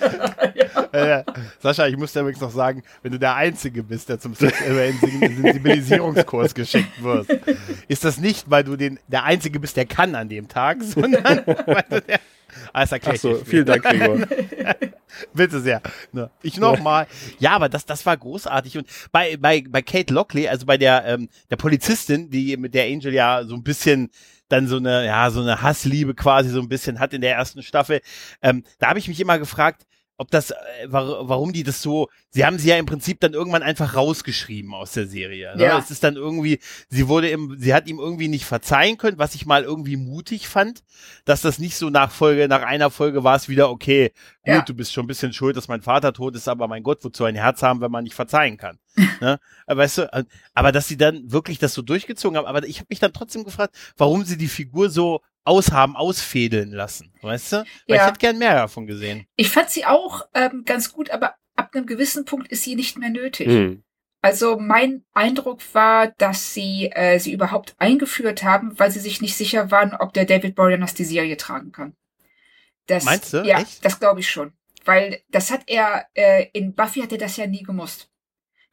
[0.91, 1.23] Äh,
[1.59, 6.53] Sascha, ich muss dir übrigens noch sagen, wenn du der Einzige bist, der zum Sensibilisierungskurs
[6.55, 7.27] geschickt wird,
[7.87, 11.23] ist das nicht, weil du den, der Einzige bist, der kann an dem Tag, sondern
[11.45, 12.19] weil du der
[12.73, 13.17] Alles erklärt.
[13.17, 14.17] Ach so, vielen Dank, Gregor.
[15.33, 15.81] Bitte sehr.
[16.11, 16.31] Ne?
[16.41, 17.07] Ich nochmal.
[17.39, 18.79] Ja, aber das, das war großartig.
[18.79, 22.85] Und bei, bei, bei Kate Lockley, also bei der, ähm, der Polizistin, die mit der
[22.85, 24.09] Angel ja so ein bisschen
[24.49, 27.63] dann so eine, ja, so eine Hassliebe quasi so ein bisschen hat in der ersten
[27.63, 28.01] Staffel,
[28.41, 29.85] ähm, da habe ich mich immer gefragt,
[30.17, 30.55] ob das, äh,
[30.89, 34.93] warum die das so, sie haben sie ja im Prinzip dann irgendwann einfach rausgeschrieben aus
[34.93, 35.55] der Serie.
[35.57, 35.63] Ne?
[35.63, 35.79] Ja.
[35.79, 36.59] Es ist dann irgendwie,
[36.89, 40.47] sie wurde im, sie hat ihm irgendwie nicht verzeihen können, was ich mal irgendwie mutig
[40.47, 40.83] fand,
[41.25, 44.11] dass das nicht so nach Folge, nach einer Folge war es wieder, okay,
[44.45, 44.61] ja.
[44.61, 47.23] du bist schon ein bisschen schuld, dass mein Vater tot ist, aber mein Gott, wozu
[47.23, 48.79] ein Herz haben, wenn man nicht verzeihen kann.
[49.21, 49.39] ne?
[49.67, 50.23] Weißt du, äh,
[50.53, 53.43] aber dass sie dann wirklich das so durchgezogen haben, aber ich habe mich dann trotzdem
[53.43, 57.13] gefragt, warum sie die Figur so aushaben, ausfädeln lassen.
[57.21, 57.57] Weißt du?
[57.57, 57.95] Weil ja.
[57.95, 59.25] ich hätte gern mehr davon gesehen.
[59.35, 62.97] Ich fand sie auch ähm, ganz gut, aber ab einem gewissen Punkt ist sie nicht
[62.97, 63.47] mehr nötig.
[63.47, 63.83] Hm.
[64.21, 69.35] Also mein Eindruck war, dass sie äh, sie überhaupt eingeführt haben, weil sie sich nicht
[69.35, 71.93] sicher waren, ob der David Boreanaz die Serie tragen kann.
[72.87, 73.43] Das, Meinst du?
[73.43, 73.83] Ja, Echt?
[73.83, 74.53] das glaube ich schon.
[74.85, 78.09] Weil das hat er, äh, in Buffy hat er das ja nie gemusst.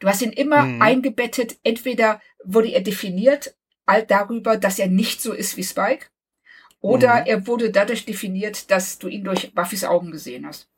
[0.00, 0.82] Du hast ihn immer mhm.
[0.82, 3.54] eingebettet, entweder wurde er definiert
[3.86, 6.06] all darüber, dass er nicht so ist wie Spike,
[6.80, 7.26] oder mhm.
[7.26, 10.68] er wurde dadurch definiert, dass du ihn durch Buffys Augen gesehen hast.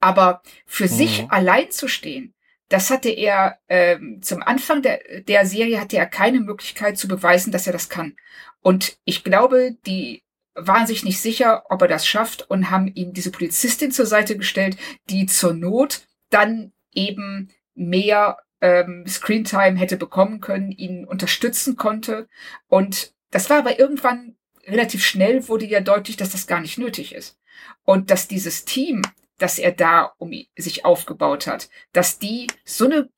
[0.00, 0.88] Aber für mhm.
[0.88, 2.34] sich allein zu stehen,
[2.68, 7.52] das hatte er ähm, zum Anfang der, der Serie hatte er keine Möglichkeit zu beweisen,
[7.52, 8.16] dass er das kann.
[8.60, 10.24] Und ich glaube, die
[10.56, 14.36] waren sich nicht sicher, ob er das schafft und haben ihm diese Polizistin zur Seite
[14.36, 14.76] gestellt,
[15.10, 22.28] die zur Not dann eben mehr ähm, Screentime hätte bekommen können, ihn unterstützen konnte.
[22.68, 24.36] Und das war aber irgendwann
[24.66, 27.38] relativ schnell wurde ja deutlich, dass das gar nicht nötig ist.
[27.84, 29.02] Und dass dieses Team,
[29.38, 33.08] das er da um sich aufgebaut hat, dass die so eine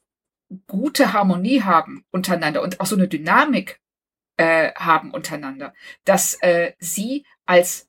[0.67, 3.81] gute Harmonie haben untereinander und auch so eine Dynamik
[4.39, 5.75] äh, haben untereinander,
[6.05, 7.89] dass äh, sie als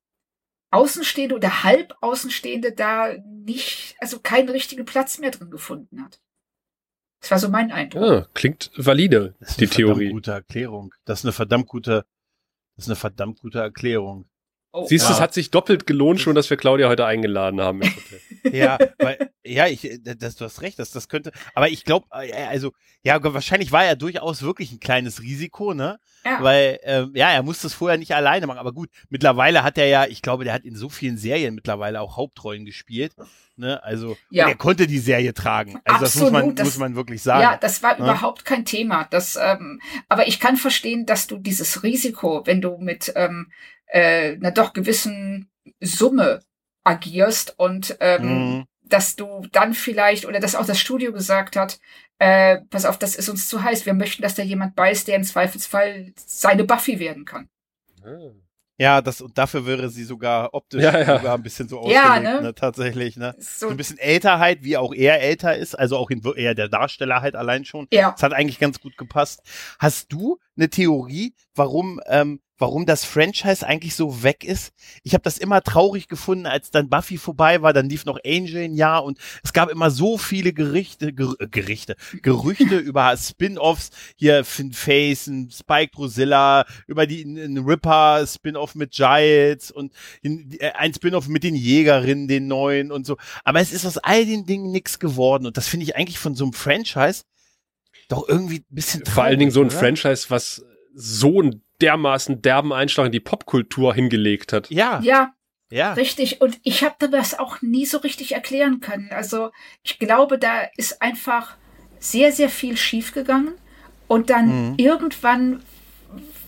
[0.72, 6.22] Außenstehende oder Halbaußenstehende da nicht, also keinen richtigen Platz mehr drin gefunden hat.
[7.22, 8.04] Das war so mein Eindruck.
[8.04, 9.88] Ah, klingt valide, die Theorie.
[9.88, 10.94] Das ist eine gute Erklärung.
[11.06, 12.06] Das ist eine verdammt gute
[12.80, 14.30] das ist eine verdammt gute Erklärung.
[14.72, 15.16] Oh, Siehst du, ja.
[15.16, 17.82] es hat sich doppelt gelohnt schon, dass wir Claudia heute eingeladen haben.
[18.52, 22.32] ja, weil, ja, ich, das, du hast recht, das, das könnte, aber ich glaube, äh,
[22.46, 26.00] also, ja, wahrscheinlich war er durchaus wirklich ein kleines Risiko, ne?
[26.24, 26.44] Ja.
[26.44, 29.88] Weil, ähm, ja, er musste es vorher nicht alleine machen, aber gut, mittlerweile hat er
[29.88, 33.16] ja, ich glaube, der hat in so vielen Serien mittlerweile auch Hauptrollen gespielt.
[33.60, 33.84] Ne?
[33.84, 34.48] Also ja.
[34.48, 35.82] er konnte die Serie tragen.
[35.84, 37.42] Also Absolut, das muss man, das, muss man wirklich sagen.
[37.42, 37.98] Ja, das war ja?
[37.98, 38.04] Ne?
[38.06, 39.06] überhaupt kein Thema.
[39.10, 43.52] Das, ähm, aber ich kann verstehen, dass du dieses Risiko, wenn du mit ähm,
[43.90, 46.42] äh, einer doch gewissen Summe
[46.84, 48.66] agierst und ähm, mhm.
[48.84, 51.80] dass du dann vielleicht, oder dass auch das Studio gesagt hat,
[52.20, 53.86] äh, pass auf, das ist uns zu heiß.
[53.86, 57.50] Wir möchten, dass da jemand beißt, der im Zweifelsfall seine Buffy werden kann.
[58.04, 58.44] Mhm.
[58.80, 61.18] Ja, das, und dafür wäre sie sogar optisch ja, ja.
[61.18, 62.42] sogar ein bisschen so ausgelegt, ja, ne?
[62.42, 62.56] ne?
[62.56, 63.36] tatsächlich, ne?
[63.38, 66.56] So, so, ein bisschen älter halt, wie auch er älter ist, also auch in, eher
[66.56, 67.88] der Darsteller halt allein schon.
[67.92, 68.12] Ja.
[68.12, 69.42] Das hat eigentlich ganz gut gepasst.
[69.80, 74.74] Hast du eine Theorie, warum ähm, warum das Franchise eigentlich so weg ist.
[75.04, 78.64] Ich habe das immer traurig gefunden, als dann Buffy vorbei war, dann lief noch Angel
[78.64, 83.90] ein Jahr und es gab immer so viele Gerichte, Ger äh, Gerichte, Gerüchte über Spin-offs,
[84.16, 87.24] hier Finn Face, ein Spike Drusilla, über die
[87.66, 93.18] Ripper Spin-off mit Giles und äh, ein Spin-off mit den Jägerinnen, den neuen und so.
[93.46, 96.36] Aber es ist aus all den Dingen nichts geworden und das finde ich eigentlich von
[96.36, 97.24] so einem Franchise
[98.10, 99.78] doch irgendwie ein bisschen traurig, Vor allen Dingen so ein oder?
[99.78, 104.70] Franchise, was so ein dermaßen derben Einschlag in die Popkultur hingelegt hat.
[104.70, 105.00] Ja.
[105.02, 105.34] Ja.
[105.72, 105.94] Ja.
[105.94, 106.42] Richtig.
[106.42, 109.10] Und ich habe das auch nie so richtig erklären können.
[109.12, 109.52] Also
[109.84, 111.56] ich glaube, da ist einfach
[112.00, 113.54] sehr, sehr viel schiefgegangen.
[114.08, 114.74] Und dann mhm.
[114.78, 115.62] irgendwann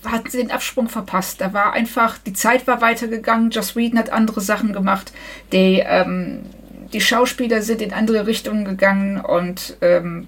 [0.04, 1.40] hat sie den Absprung verpasst.
[1.40, 3.50] Da war einfach, die Zeit war weitergegangen.
[3.50, 5.12] Joss Whedon hat andere Sachen gemacht.
[5.52, 6.42] Die, ähm,
[6.92, 9.20] die Schauspieler sind in andere Richtungen gegangen.
[9.20, 10.26] Und ähm,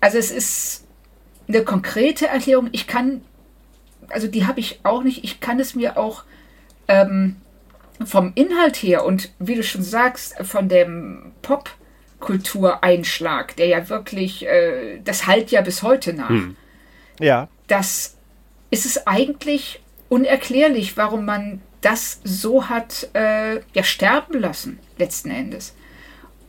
[0.00, 0.86] also es ist
[1.46, 2.70] eine konkrete Erklärung.
[2.72, 3.20] Ich kann
[4.10, 5.24] also die habe ich auch nicht.
[5.24, 6.24] Ich kann es mir auch
[6.88, 7.36] ähm,
[8.04, 15.00] vom Inhalt her und wie du schon sagst, von dem Popkultureinschlag, der ja wirklich, äh,
[15.04, 16.28] das halt ja bis heute nach.
[16.28, 16.56] Hm.
[17.20, 17.48] Ja.
[17.68, 18.16] Das
[18.70, 25.74] ist es eigentlich unerklärlich, warum man das so hat äh, ja sterben lassen, letzten Endes.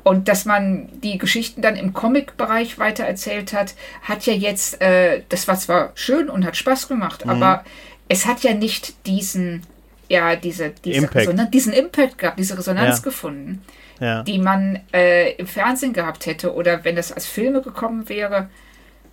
[0.06, 3.73] Und dass man die Geschichten dann im Comic-Bereich weitererzählt hat,
[4.03, 7.32] hat ja jetzt, äh, das war zwar schön und hat Spaß gemacht, mhm.
[7.32, 7.64] aber
[8.07, 9.64] es hat ja nicht diesen,
[10.07, 11.15] ja, diese, diese Impact.
[11.15, 13.03] Resonanz, diesen Impact gehabt, diese Resonanz ja.
[13.03, 13.64] gefunden,
[13.99, 14.22] ja.
[14.22, 18.52] die man äh, im Fernsehen gehabt hätte oder wenn das als Filme gekommen wäre.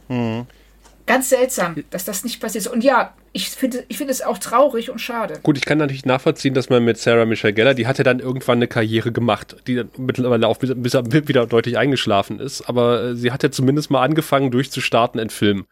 [0.08, 0.46] Mhm.
[1.06, 2.72] Ganz seltsam, dass das nicht passiert ist.
[2.72, 5.40] Und ja, ich finde ich finde es auch traurig und schade.
[5.42, 8.58] Gut, ich kann natürlich nachvollziehen, dass man mit Sarah Michelle Geller, die hatte dann irgendwann
[8.58, 10.94] eine Karriere gemacht, die dann mittlerweile auch bis, bis
[11.28, 15.66] wieder deutlich eingeschlafen ist, aber äh, sie hatte zumindest mal angefangen durchzustarten in Filmen.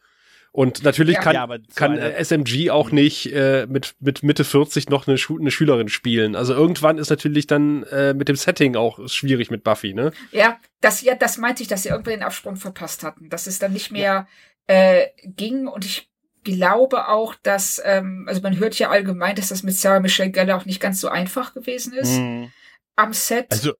[0.52, 5.07] Und natürlich ja, kann, ja, kann SMG auch nicht äh, mit, mit Mitte 40 noch
[5.07, 6.35] eine, Schu eine Schülerin spielen.
[6.35, 10.11] Also irgendwann ist natürlich dann äh, mit dem Setting auch schwierig mit Buffy, ne?
[10.32, 13.28] Ja, das, ja, das meinte ich, dass sie irgendwie den Absprung verpasst hatten.
[13.28, 14.27] Dass es dann nicht mehr
[14.71, 16.09] äh, ging und ich
[16.45, 20.59] glaube auch, dass, ähm, also man hört ja allgemein, dass das mit Sarah Michelle Gellar
[20.59, 22.19] auch nicht ganz so einfach gewesen ist.
[22.19, 22.53] Mhm.
[22.95, 23.51] Am Set.
[23.51, 23.73] Also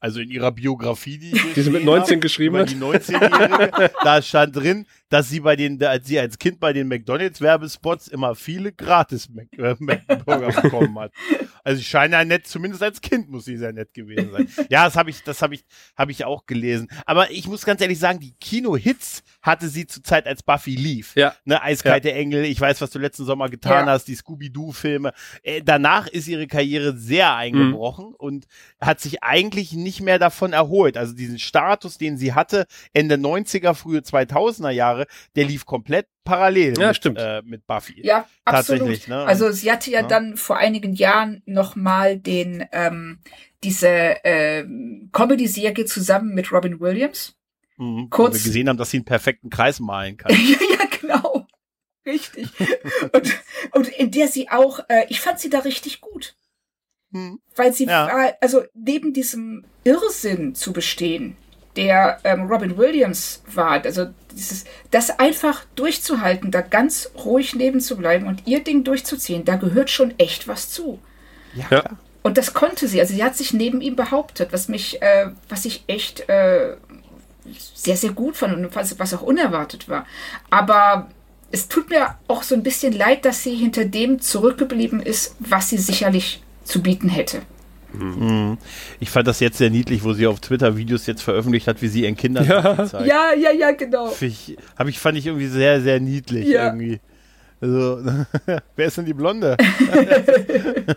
[0.00, 2.70] also in ihrer Biografie, die, ich die sie mit 19 hab, geschrieben hat.
[2.70, 6.88] Die 19-Jährige, da stand drin, dass sie bei den, als sie als Kind bei den
[6.88, 11.12] McDonalds-Werbespots immer viele gratis Mac, äh, McBurger bekommen hat.
[11.64, 14.48] Also scheint ja nett, zumindest als Kind muss sie sehr nett gewesen sein.
[14.70, 15.64] Ja, das habe ich, das habe ich,
[15.96, 16.88] habe ich auch gelesen.
[17.04, 21.14] Aber ich muss ganz ehrlich sagen, die Kino-Hits hatte sie zur Zeit, als Buffy lief.
[21.16, 21.34] Ja.
[21.44, 22.14] Ne, Eiskalte ja.
[22.14, 23.92] Engel, ich weiß, was du letzten Sommer getan ja.
[23.92, 25.12] hast, die Scooby-Doo-Filme.
[25.42, 28.14] Äh, danach ist ihre Karriere sehr eingebrochen mhm.
[28.14, 28.46] und
[28.80, 30.96] hat sich eigentlich nicht mehr davon erholt.
[30.96, 36.78] Also diesen Status, den sie hatte, Ende 90er, frühe 2000er Jahre, der lief komplett parallel
[36.78, 37.18] ja, mit, stimmt.
[37.18, 38.06] Äh, mit Buffy.
[38.06, 39.08] Ja, absolut.
[39.08, 39.24] Ne?
[39.24, 43.18] Also sie hatte ja, ja, dann vor einigen Jahren noch mal den ähm,
[43.64, 43.88] diese
[44.24, 44.64] äh,
[45.12, 47.34] Comedy-Serie zusammen mit Robin Williams.
[47.76, 50.32] Mhm, Kurz, wo wir gesehen haben, dass sie einen perfekten Kreis malen kann.
[50.34, 51.46] ja, ja, genau.
[52.06, 52.48] Richtig.
[53.12, 53.40] und,
[53.72, 56.36] und in der sie auch, äh, ich fand sie da richtig gut.
[57.12, 57.40] Hm.
[57.56, 58.06] Weil sie ja.
[58.06, 61.36] war, also neben diesem Irrsinn zu bestehen,
[61.76, 67.96] der ähm, Robin Williams war, also dieses, das einfach durchzuhalten, da ganz ruhig neben zu
[67.96, 70.98] bleiben und ihr Ding durchzuziehen, da gehört schon echt was zu.
[71.70, 71.84] Ja.
[72.22, 75.64] Und das konnte sie, also sie hat sich neben ihm behauptet, was mich, äh, was
[75.64, 76.76] ich echt äh,
[77.74, 80.06] sehr, sehr gut fand und was, was auch unerwartet war.
[80.50, 81.08] Aber
[81.50, 85.70] es tut mir auch so ein bisschen leid, dass sie hinter dem zurückgeblieben ist, was
[85.70, 87.42] sie sicherlich zu bieten hätte.
[87.92, 88.58] Mhm.
[89.00, 91.88] Ich fand das jetzt sehr niedlich, wo sie auf Twitter Videos jetzt veröffentlicht hat, wie
[91.88, 92.86] sie ihren Kindern ja.
[92.86, 93.06] zeigt.
[93.06, 94.14] Ja, ja, ja, genau.
[94.20, 96.66] Ich, hab ich, fand ich irgendwie sehr, sehr niedlich ja.
[96.66, 97.00] irgendwie.
[97.60, 98.00] Also,
[98.76, 99.56] wer ist denn die Blonde?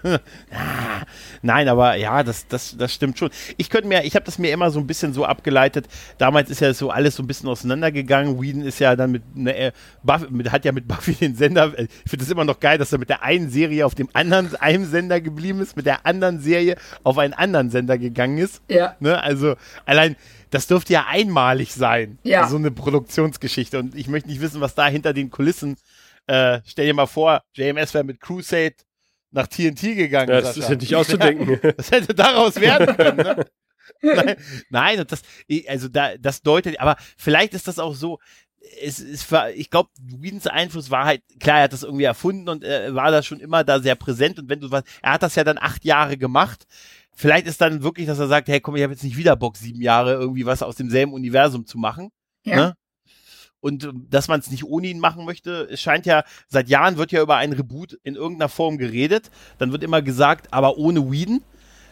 [1.42, 3.30] Nein, aber ja, das, das, das stimmt schon.
[3.58, 5.88] Ich könnte mir, ich habe das mir immer so ein bisschen so abgeleitet.
[6.18, 8.42] Damals ist ja so alles so ein bisschen auseinandergegangen.
[8.42, 9.74] Whedon ist ja dann mit, ne,
[10.04, 11.78] Buffy, mit hat ja mit Buffy den Sender.
[11.78, 14.56] Ich finde das immer noch geil, dass er mit der einen Serie auf dem anderen
[14.56, 18.62] einem Sender geblieben ist, mit der anderen Serie auf einen anderen Sender gegangen ist.
[18.70, 18.96] Ja.
[19.00, 20.16] Ne, also allein
[20.50, 22.20] das dürfte ja einmalig sein.
[22.24, 22.48] Ja.
[22.48, 23.80] So eine Produktionsgeschichte.
[23.80, 25.76] Und ich möchte nicht wissen, was da hinter den Kulissen äh,
[26.28, 28.76] stell dir mal vor, JMS wäre mit Crusade
[29.32, 30.30] nach TNT gegangen.
[30.30, 30.60] Ja, das Sascha.
[30.60, 31.60] ist ja nicht auszudenken.
[31.78, 33.46] das hätte daraus werden können, ne?
[34.02, 34.36] nein,
[34.70, 35.22] nein, das,
[35.68, 38.20] also da, das deutet, aber vielleicht ist das auch so,
[38.82, 42.64] es ist, ich glaube, Whedons Einfluss war halt, klar, er hat das irgendwie erfunden und
[42.64, 45.36] er war da schon immer da sehr präsent und wenn du was, er hat das
[45.36, 46.66] ja dann acht Jahre gemacht.
[47.16, 49.58] Vielleicht ist dann wirklich, dass er sagt, hey, komm, ich habe jetzt nicht wieder Bock,
[49.58, 52.10] sieben Jahre irgendwie was aus demselben Universum zu machen.
[52.44, 52.56] Ja.
[52.56, 52.74] Ne?
[53.64, 55.70] Und ähm, dass man es nicht ohne ihn machen möchte.
[55.72, 59.32] Es scheint ja, seit Jahren wird ja über einen Reboot in irgendeiner Form geredet.
[59.58, 61.42] Dann wird immer gesagt, aber ohne Whedon.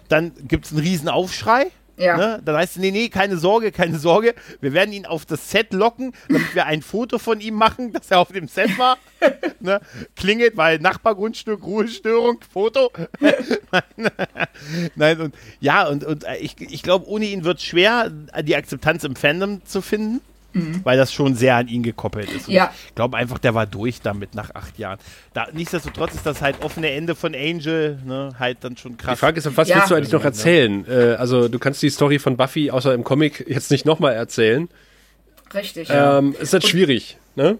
[0.09, 1.71] Dann gibt es einen riesen Aufschrei.
[1.95, 2.17] Ja.
[2.17, 2.41] Ne?
[2.43, 4.35] Dann heißt es, nee, nee, keine Sorge, keine Sorge.
[4.59, 8.11] Wir werden ihn auf das Set locken, damit wir ein Foto von ihm machen, dass
[8.11, 8.97] er auf dem Set war.
[9.61, 9.79] ne?
[10.15, 12.91] Klingelt, weil Nachbargrundstück, Ruhestörung, Foto.
[14.95, 18.11] Nein, und ja, und, und äh, ich, ich glaube, ohne ihn wird es schwer,
[18.41, 20.19] die Akzeptanz im Fandom zu finden.
[20.53, 20.81] Mhm.
[20.83, 22.47] Weil das schon sehr an ihn gekoppelt ist.
[22.47, 22.73] Und ja.
[22.87, 24.99] Ich glaube einfach, der war durch damit nach acht Jahren.
[25.33, 29.15] Da, nichtsdestotrotz ist das halt offene Ende von Angel ne, halt dann schon krass.
[29.15, 29.77] Die Frage ist, was ja.
[29.77, 30.85] willst du eigentlich noch erzählen?
[30.89, 34.67] Äh, also du kannst die Story von Buffy außer im Comic jetzt nicht nochmal erzählen.
[35.53, 35.89] Richtig.
[35.91, 37.57] Ähm, ist halt schwierig, ne?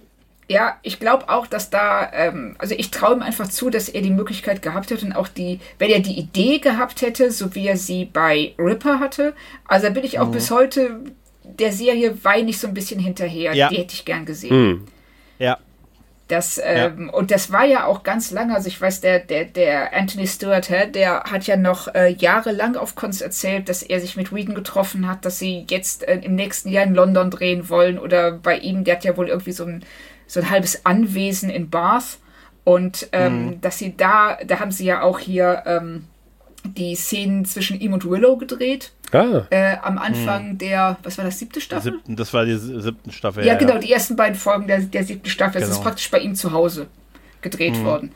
[0.47, 4.01] Ja, ich glaube auch, dass da, ähm, also ich traue ihm einfach zu, dass er
[4.01, 7.67] die Möglichkeit gehabt hätte und auch die, wenn er die Idee gehabt hätte, so wie
[7.67, 9.33] er sie bei Ripper hatte.
[9.65, 10.31] Also da bin ich auch mhm.
[10.33, 10.99] bis heute
[11.43, 13.53] der Serie weine ich so ein bisschen hinterher.
[13.53, 13.69] Ja.
[13.69, 14.51] Die hätte ich gern gesehen.
[14.51, 14.87] Hm.
[15.39, 15.57] Ja.
[16.27, 17.13] Das, ähm, ja.
[17.13, 20.69] Und das war ja auch ganz lange, also ich weiß, der, der, der Anthony Stewart,
[20.69, 25.09] der hat ja noch äh, jahrelang auf Cons erzählt, dass er sich mit Whedon getroffen
[25.09, 28.85] hat, dass sie jetzt äh, im nächsten Jahr in London drehen wollen oder bei ihm,
[28.85, 29.83] der hat ja wohl irgendwie so ein,
[30.25, 32.19] so ein halbes Anwesen in Bath
[32.63, 33.61] und ähm, mhm.
[33.61, 36.05] dass sie da, da haben sie ja auch hier ähm,
[36.63, 38.91] die Szenen zwischen ihm und Willow gedreht.
[39.11, 39.45] Ah.
[39.49, 40.57] Äh, am Anfang hm.
[40.57, 41.93] der, was war das, siebte Staffel?
[41.93, 43.45] Siebten, das war die siebten Staffel.
[43.45, 43.79] Ja, ja genau, ja.
[43.79, 45.59] die ersten beiden Folgen der, der siebten Staffel.
[45.59, 45.67] Genau.
[45.67, 46.87] Das ist praktisch bei ihm zu Hause
[47.41, 47.85] gedreht hm.
[47.85, 48.11] worden.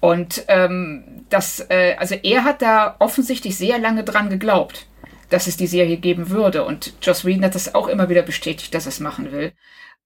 [0.00, 4.86] Und ähm, das, äh, also er hat da offensichtlich sehr lange dran geglaubt,
[5.28, 6.64] dass es die Serie geben würde.
[6.64, 9.52] Und Joss Whedon hat das auch immer wieder bestätigt, dass er es machen will.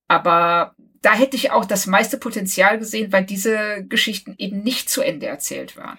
[0.09, 5.02] Aber da hätte ich auch das meiste Potenzial gesehen, weil diese Geschichten eben nicht zu
[5.02, 5.98] Ende erzählt waren.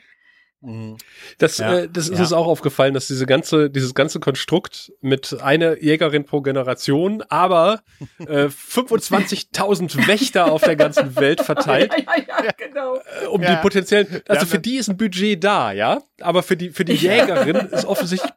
[0.66, 0.98] Mhm.
[1.38, 2.20] Das, ja, äh, das ist ja.
[2.22, 7.82] uns auch aufgefallen, dass diese ganze, dieses ganze Konstrukt mit einer Jägerin pro Generation, aber
[8.20, 11.94] äh, 25.000 Wächter auf der ganzen Welt verteilt.
[12.06, 12.96] Ja, ja, ja, genau.
[12.96, 16.70] Äh, um die potenziellen, also für die ist ein Budget da, ja, aber für die,
[16.70, 18.32] für die Jägerin ist offensichtlich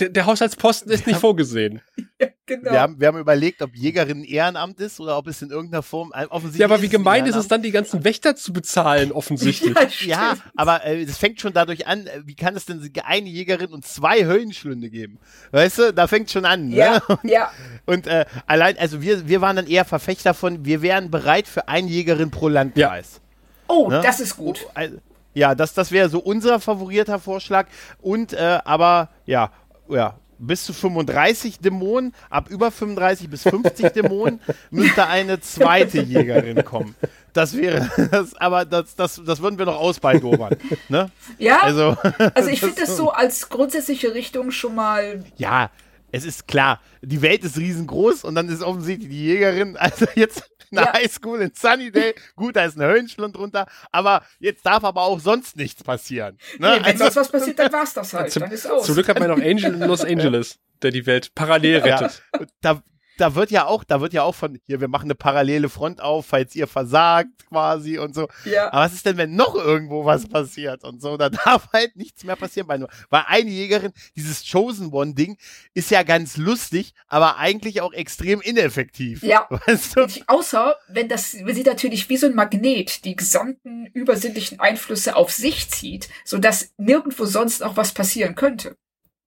[0.00, 1.80] der, der Haushaltsposten ist nicht vorgesehen.
[2.20, 2.72] Ja, genau.
[2.72, 6.12] wir, haben, wir haben überlegt, ob Jägerin Ehrenamt ist oder ob es in irgendeiner Form
[6.28, 10.02] offensichtlich Ja, aber wie gemein ist es dann, die ganzen Wächter zu bezahlen, offensichtlich.
[10.02, 13.26] ja, ja aber äh, das fängt schon dadurch an, äh, wie kann es denn eine
[13.26, 15.18] Jägerin und zwei Höllenschlünde geben?
[15.52, 16.68] Weißt du, da fängt schon an.
[16.68, 16.76] Ne?
[16.76, 17.50] Ja, und, ja.
[17.86, 21.68] Und äh, allein, also wir, wir waren dann eher Verfechter von, wir wären bereit für
[21.68, 23.14] eine Jägerin pro Landkreis.
[23.14, 23.20] Ja.
[23.68, 24.02] Oh, ne?
[24.02, 24.60] das ist gut.
[24.66, 24.98] Oh, also,
[25.32, 27.66] ja, das, das wäre so unser favorierter Vorschlag.
[28.00, 29.52] Und, äh, aber, ja,
[29.90, 34.40] ja, bis zu 35 Dämonen, ab über 35 bis 50 Dämonen
[34.70, 36.94] müsste eine zweite Jägerin kommen.
[37.32, 40.56] Das wäre das, aber das, das, das würden wir noch ausbaldobern.
[40.88, 41.10] Ne?
[41.38, 41.96] Ja, also,
[42.34, 45.22] also ich finde das so als grundsätzliche Richtung schon mal.
[45.36, 45.70] Ja,
[46.12, 50.50] es ist klar, die Welt ist riesengroß und dann ist offensichtlich die Jägerin, also jetzt
[50.70, 50.92] eine ja.
[50.92, 52.14] Highschool in Sunnydale.
[52.36, 56.38] Gut, da ist ein Höllenschlund drunter, aber jetzt darf aber auch sonst nichts passieren.
[56.58, 56.68] Ne?
[56.68, 58.30] Nee, wenn also, sonst was passiert, dann war's das halt.
[58.30, 58.86] Zum, dann ist aus.
[58.86, 62.22] Zum Glück hat man noch Angel in Los Angeles, der die Welt parallel rettet.
[62.34, 62.46] Ja.
[62.60, 62.82] Da,
[63.20, 66.00] da wird ja auch, da wird ja auch von, hier, wir machen eine parallele Front
[66.00, 68.28] auf, falls ihr versagt quasi und so.
[68.44, 68.72] Ja.
[68.72, 71.16] Aber was ist denn, wenn noch irgendwo was passiert und so?
[71.16, 72.88] Da darf halt nichts mehr passieren bei nur.
[73.10, 75.36] Weil eine Jägerin, dieses Chosen One-Ding,
[75.74, 79.22] ist ja ganz lustig, aber eigentlich auch extrem ineffektiv.
[79.22, 79.46] Ja.
[79.66, 80.06] Weißt du?
[80.26, 85.30] Außer, wenn das, wenn sie natürlich wie so ein Magnet die gesamten übersinnlichen Einflüsse auf
[85.30, 88.76] sich zieht, sodass nirgendwo sonst auch was passieren könnte.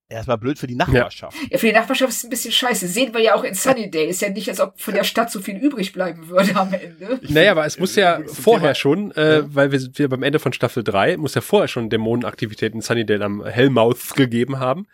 [0.10, 1.36] Erstmal blöd für die Nachbarschaft.
[1.42, 1.48] Ja.
[1.52, 2.88] ja, für die Nachbarschaft ist es ein bisschen scheiße.
[2.88, 4.06] Sehen wir ja auch in Sunnydale.
[4.08, 7.20] Ist ja nicht, als ob von der Stadt so viel übrig bleiben würde am Ende.
[7.22, 9.56] Ich naja, aber es muss ja vorher schon, äh, ja.
[9.56, 13.26] weil wir, wir beim Ende von Staffel 3, muss ja vorher schon Dämonenaktivitäten in Sunnydale
[13.26, 14.88] am Hellmouth gegeben haben.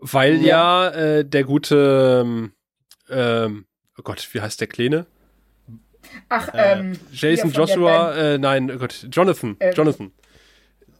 [0.00, 2.52] Weil ja, ja äh, der gute, ähm,
[3.10, 3.64] ähm,
[3.98, 5.06] oh Gott, wie heißt der Kleine?
[6.28, 10.12] Ach, ähm, Jason Joshua, äh, nein, oh Gott, Jonathan, ähm, Jonathan.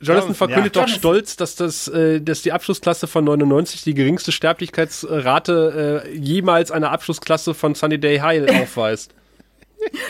[0.00, 0.82] Jonathan verkündet ja.
[0.82, 6.70] doch stolz, dass das, äh, dass die Abschlussklasse von 99 die geringste Sterblichkeitsrate äh, jemals
[6.70, 9.14] einer Abschlussklasse von Sunny High aufweist.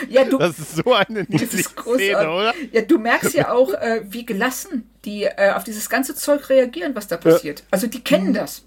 [0.09, 2.53] ja, du, das ist so eine niedliche Szene, oder?
[2.71, 6.95] Ja, du merkst ja auch, äh, wie gelassen die äh, auf dieses ganze Zeug reagieren,
[6.95, 7.59] was da passiert.
[7.59, 7.65] Ja.
[7.71, 8.63] Also die kennen das.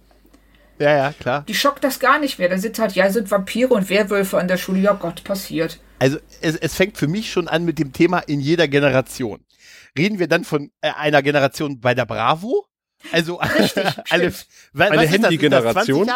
[0.78, 1.44] Ja, ja, klar.
[1.46, 2.48] Die schockt das gar nicht mehr.
[2.48, 4.80] Dann sind halt, ja, sind Vampire und Werwölfe an der Schule.
[4.80, 5.78] Ja Gott, passiert.
[5.98, 9.40] Also es, es fängt für mich schon an mit dem Thema in jeder Generation.
[9.96, 12.66] Reden wir dann von äh, einer Generation bei der Bravo?
[13.12, 14.32] Also Richtig, alle,
[14.72, 16.10] was, eine Handy-Generation.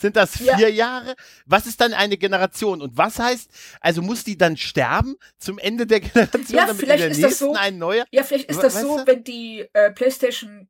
[0.00, 0.68] Sind das vier ja.
[0.68, 1.14] Jahre?
[1.44, 2.80] Was ist dann eine Generation?
[2.80, 3.50] Und was heißt,
[3.82, 7.18] also muss die dann sterben zum Ende der Generation, ja, damit vielleicht in der ist
[7.18, 8.06] nächsten das so, ein neuer?
[8.10, 9.06] Ja, vielleicht ist das so, du?
[9.06, 10.69] wenn die äh, PlayStation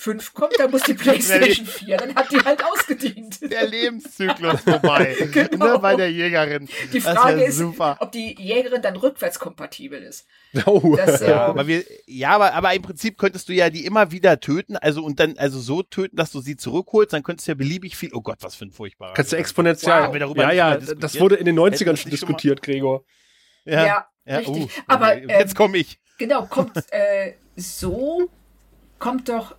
[0.00, 3.38] 5 kommt, dann muss die PlayStation 4, dann hat die halt ausgedient.
[3.42, 5.14] Der Lebenszyklus vorbei.
[5.32, 5.74] genau.
[5.74, 6.68] Ne, bei der Jägerin.
[6.90, 7.98] Die Frage ist, super.
[8.00, 10.26] ob die Jägerin dann rückwärtskompatibel ist.
[10.64, 10.96] Oh.
[10.96, 14.10] Das, ja, ähm, aber wir, ja aber, aber im Prinzip könntest du ja die immer
[14.10, 17.52] wieder töten, also und dann also so töten, dass du sie zurückholst, dann könntest du
[17.52, 18.10] ja beliebig viel.
[18.14, 19.12] Oh Gott, was für ein furchtbarer.
[19.12, 20.08] Kannst du exponentiell.
[20.08, 20.36] Wow.
[20.36, 23.04] Ja, ja, das wurde in den 90ern schon diskutiert, Gregor.
[23.66, 24.64] Ja, ja, ja richtig.
[24.64, 26.00] Uh, aber ähm, jetzt komme ich.
[26.16, 28.30] Genau, kommt äh, so
[28.98, 29.56] kommt doch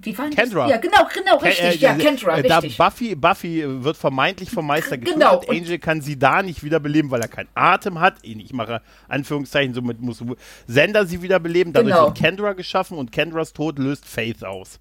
[0.00, 0.62] wie war Kendra.
[0.62, 0.70] Das?
[0.70, 1.64] Ja, genau, genau, richtig.
[1.64, 2.76] Äh, ja, Kendra, äh, richtig.
[2.76, 5.20] Da Buffy, Buffy wird vermeintlich vom Meister getötet.
[5.20, 5.42] Genau.
[5.48, 8.16] Angel kann sie da nicht wiederbeleben, weil er keinen Atem hat.
[8.22, 10.22] Ich mache Anführungszeichen, somit muss
[10.66, 11.72] Sender sie wiederbeleben.
[11.72, 12.06] Dadurch genau.
[12.06, 14.80] wird Kendra geschaffen und Kendras Tod löst Faith aus.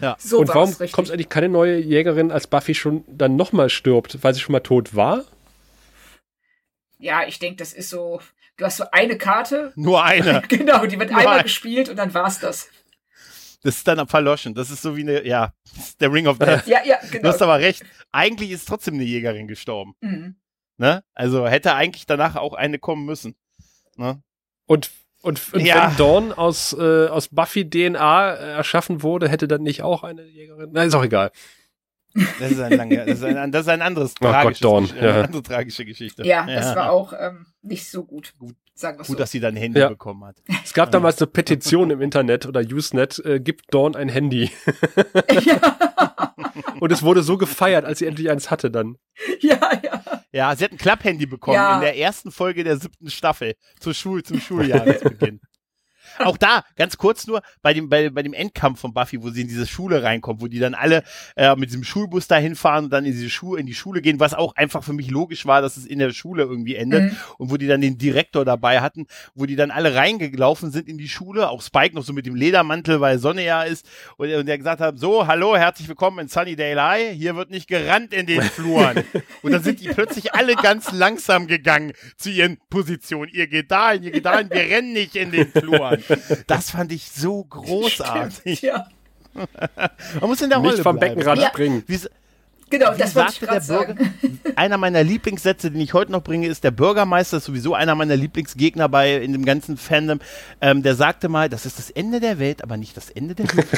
[0.00, 0.16] Ja.
[0.18, 4.34] So und warum kommt eigentlich keine neue Jägerin, als Buffy schon dann nochmal stirbt, weil
[4.34, 5.24] sie schon mal tot war?
[6.98, 8.20] Ja, ich denke, das ist so.
[8.56, 9.72] Du hast so eine Karte.
[9.76, 10.42] Nur eine.
[10.48, 11.42] genau, die wird Nur einmal ein.
[11.42, 12.68] gespielt und dann war's das.
[13.66, 14.54] Das ist dann verloschen.
[14.54, 15.52] Das ist so wie eine, ja,
[16.00, 16.68] der Ring of Death.
[16.68, 17.24] ja, ja, genau.
[17.24, 17.82] Du hast aber recht.
[18.12, 19.94] Eigentlich ist trotzdem eine Jägerin gestorben.
[20.00, 20.36] Mhm.
[20.78, 21.02] Ne?
[21.14, 23.34] Also hätte eigentlich danach auch eine kommen müssen.
[23.96, 24.22] Ne?
[24.66, 25.90] Und, und, und ja.
[25.90, 30.70] wenn Dawn aus, äh, aus Buffy DNA erschaffen wurde, hätte dann nicht auch eine Jägerin?
[30.70, 31.32] Nein, ist auch egal.
[32.38, 34.96] Das ist ein, lange, das ist ein, das ist ein anderes oh tragisches, Gott, Dawn,
[34.96, 35.10] ja.
[35.10, 36.26] eine andere tragische Geschichte.
[36.26, 36.76] Ja, das ja.
[36.76, 38.34] war auch ähm, nicht so gut.
[38.38, 39.14] Gut, Sagen Gut, so.
[39.14, 39.88] dass sie dann ein Handy ja.
[39.88, 40.36] bekommen hat.
[40.62, 44.50] Es gab damals eine Petition im Internet oder Usenet, äh, gibt Dawn ein Handy.
[45.44, 45.78] Ja.
[46.80, 48.96] Und es wurde so gefeiert, als sie endlich eins hatte dann.
[49.40, 50.02] Ja, ja.
[50.30, 51.76] Ja, sie hat ein Klapphandy bekommen ja.
[51.76, 55.40] in der ersten Folge der siebten Staffel zur Schul zum Schuljahresbeginn.
[56.18, 59.42] Auch da, ganz kurz nur, bei dem, bei, bei dem Endkampf von Buffy, wo sie
[59.42, 61.02] in diese Schule reinkommt, wo die dann alle
[61.36, 64.20] äh, mit diesem Schulbus dahin fahren und dann in diese Schule, in die Schule gehen,
[64.20, 67.16] was auch einfach für mich logisch war, dass es in der Schule irgendwie endet mhm.
[67.38, 70.98] und wo die dann den Direktor dabei hatten, wo die dann alle reingelaufen sind in
[70.98, 74.46] die Schule, auch Spike noch so mit dem Ledermantel, weil Sonne ja ist und, und
[74.46, 78.26] der gesagt hat, so, hallo, herzlich willkommen in Sunnydale High, hier wird nicht gerannt in
[78.26, 79.04] den Fluren.
[79.42, 83.30] und dann sind die plötzlich alle ganz langsam gegangen zu ihren Positionen.
[83.32, 86.02] Ihr geht dahin, ihr geht dahin, wir rennen nicht in den Fluren.
[86.46, 88.58] Das fand ich so großartig.
[88.58, 88.88] Stimmt, ja.
[90.20, 91.16] Man muss in der Rolle Nicht vom bleiben.
[91.16, 91.48] Beckenrad ja.
[91.48, 91.84] springen.
[91.86, 91.98] Wie,
[92.68, 94.14] Genau, das wollte ich gerade sagen.
[94.56, 98.16] Einer meiner Lieblingssätze, den ich heute noch bringe, ist der Bürgermeister, ist sowieso einer meiner
[98.16, 100.18] Lieblingsgegner bei in dem ganzen Fandom.
[100.60, 103.46] Ähm, der sagte mal, das ist das Ende der Welt, aber nicht das Ende der
[103.54, 103.68] Welt.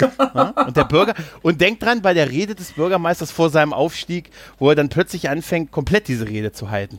[0.34, 0.48] ja?
[0.66, 4.70] Und der Bürger und denkt dran bei der Rede des Bürgermeisters vor seinem Aufstieg, wo
[4.70, 6.98] er dann plötzlich anfängt, komplett diese Rede zu halten.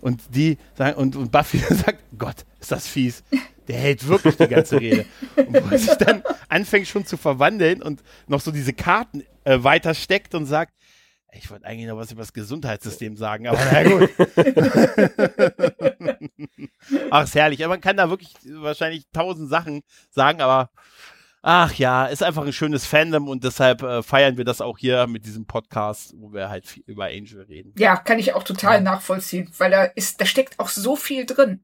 [0.00, 3.22] Und die sagen, und, und Buffy sagt, Gott, ist das fies.
[3.70, 5.06] Der hält wirklich die ganze Rede.
[5.36, 9.62] Und wo er sich dann anfängt schon zu verwandeln und noch so diese Karten äh,
[9.62, 10.74] weiter steckt und sagt,
[11.32, 14.10] ich wollte eigentlich noch was über das Gesundheitssystem sagen, aber na gut.
[17.10, 17.64] Ach, ist herrlich.
[17.64, 20.70] Aber man kann da wirklich wahrscheinlich tausend Sachen sagen, aber
[21.42, 25.06] ach ja, ist einfach ein schönes Fandom und deshalb äh, feiern wir das auch hier
[25.06, 27.72] mit diesem Podcast, wo wir halt viel über Angel reden.
[27.78, 28.80] Ja, kann ich auch total ja.
[28.80, 31.60] nachvollziehen, weil da ist, da steckt auch so viel drin.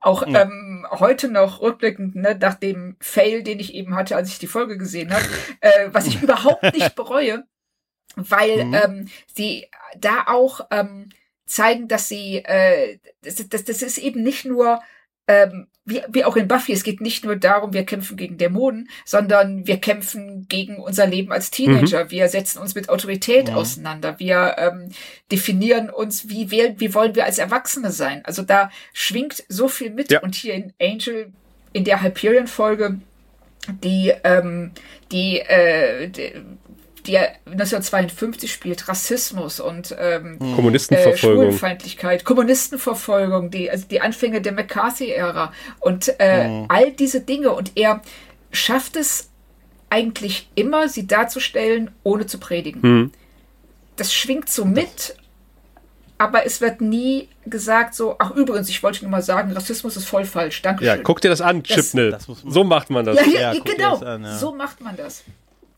[0.00, 0.36] Auch mhm.
[0.36, 4.46] ähm, heute noch rückblickend, ne, nach dem Fail, den ich eben hatte, als ich die
[4.46, 5.24] Folge gesehen habe,
[5.60, 7.44] äh, was ich überhaupt nicht bereue,
[8.14, 8.74] weil mhm.
[8.74, 11.08] ähm, sie da auch ähm,
[11.46, 14.80] zeigen, dass sie, äh, das, das, das ist eben nicht nur
[15.28, 18.88] ähm, wie, wie auch in Buffy, es geht nicht nur darum, wir kämpfen gegen Dämonen,
[19.04, 22.04] sondern wir kämpfen gegen unser Leben als Teenager.
[22.04, 22.10] Mhm.
[22.10, 23.54] Wir setzen uns mit Autorität mhm.
[23.54, 24.18] auseinander.
[24.18, 24.90] Wir ähm,
[25.30, 28.24] definieren uns, wie, wir, wie wollen wir als Erwachsene sein.
[28.24, 30.10] Also da schwingt so viel mit.
[30.10, 30.22] Ja.
[30.22, 31.32] Und hier in Angel,
[31.72, 33.00] in der Hyperion-Folge,
[33.84, 34.72] die, ähm,
[35.12, 36.32] die, äh, die
[37.06, 40.54] die 1952 spielt, Rassismus und ähm, hm.
[40.54, 41.14] Kommunistenverfolgung.
[41.14, 46.66] Äh, Schwulenfeindlichkeit, Kommunistenverfolgung, die, also die Anfänge der McCarthy-Ära und äh, mhm.
[46.68, 47.52] all diese Dinge.
[47.52, 48.02] Und er
[48.52, 49.30] schafft es
[49.90, 52.80] eigentlich immer, sie darzustellen, ohne zu predigen.
[52.82, 53.12] Mhm.
[53.96, 55.16] Das schwingt so mit,
[56.18, 60.06] aber es wird nie gesagt so, ach übrigens, ich wollte nur mal sagen, Rassismus ist
[60.06, 60.62] voll falsch.
[60.62, 60.96] Dankeschön.
[60.96, 62.18] Ja, guck dir das an, Chipnell.
[62.46, 63.16] So macht man das.
[63.16, 64.36] Ja, ja, ja genau, an, ja.
[64.36, 65.24] so macht man das.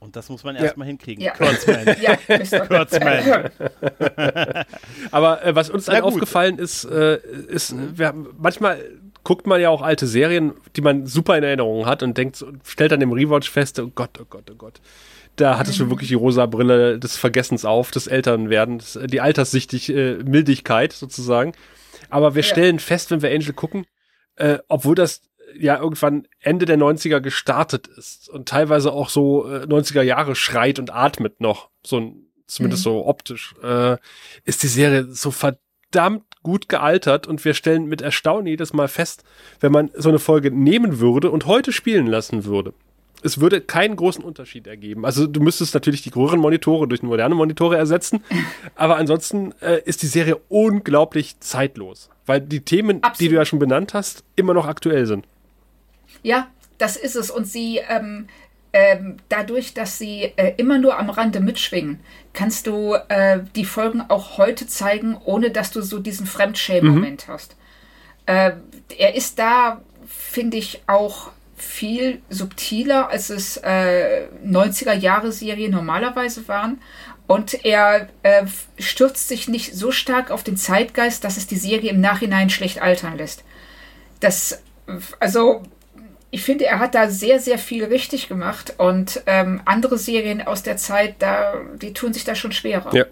[0.01, 0.91] Und das muss man erstmal ja.
[0.91, 1.25] hinkriegen.
[1.25, 1.33] Ja.
[1.33, 1.97] Kurzman.
[2.01, 3.51] ja, Kurzman.
[5.11, 7.19] Aber äh, was uns dann aufgefallen ist, äh,
[7.49, 7.99] ist, mhm.
[7.99, 8.79] wir haben, manchmal
[9.25, 12.93] guckt man ja auch alte Serien, die man super in Erinnerung hat und denkt, stellt
[12.93, 14.81] dann im Rewatch fest, oh Gott, oh Gott, oh Gott.
[15.37, 15.91] Da hattest du mhm.
[15.91, 21.53] wirklich die rosa Brille des Vergessens auf, des Älternwerdens, die Alterssichtig, äh, Mildigkeit sozusagen.
[22.09, 23.85] Aber wir stellen fest, wenn wir Angel gucken,
[24.37, 25.23] äh, obwohl das
[25.57, 30.79] ja irgendwann Ende der 90er gestartet ist und teilweise auch so äh, 90er Jahre schreit
[30.79, 32.91] und atmet noch, so ein, zumindest mhm.
[32.91, 33.97] so optisch, äh,
[34.45, 39.25] ist die Serie so verdammt gut gealtert und wir stellen mit Erstaunen jedes Mal fest,
[39.61, 42.73] wenn man so eine Folge nehmen würde und heute spielen lassen würde.
[43.21, 45.05] Es würde keinen großen Unterschied ergeben.
[45.05, 48.23] Also du müsstest natürlich die Röhrenmonitore durch moderne Monitore ersetzen,
[48.77, 53.21] aber ansonsten äh, ist die Serie unglaublich zeitlos, weil die Themen, Absolut.
[53.21, 55.27] die du ja schon benannt hast, immer noch aktuell sind.
[56.23, 56.49] Ja,
[56.79, 57.31] das ist es.
[57.31, 58.29] Und sie, ähm,
[58.73, 62.01] ähm, dadurch, dass sie äh, immer nur am Rande mitschwingen,
[62.33, 67.33] kannst du äh, die Folgen auch heute zeigen, ohne dass du so diesen Fremdschämen-Moment mhm.
[67.33, 67.57] hast.
[68.27, 68.53] Äh,
[68.97, 76.81] er ist da, finde ich, auch viel subtiler, als es 90er-Jahre-Serien äh, normalerweise waren.
[77.27, 78.47] Und er äh,
[78.79, 82.81] stürzt sich nicht so stark auf den Zeitgeist, dass es die Serie im Nachhinein schlecht
[82.81, 83.45] altern lässt.
[84.21, 84.63] Das,
[85.21, 85.63] also
[86.31, 90.63] ich finde, er hat da sehr, sehr viel richtig gemacht und ähm, andere Serien aus
[90.63, 92.95] der Zeit, da, die tun sich da schon schwerer.
[92.95, 93.05] Ja.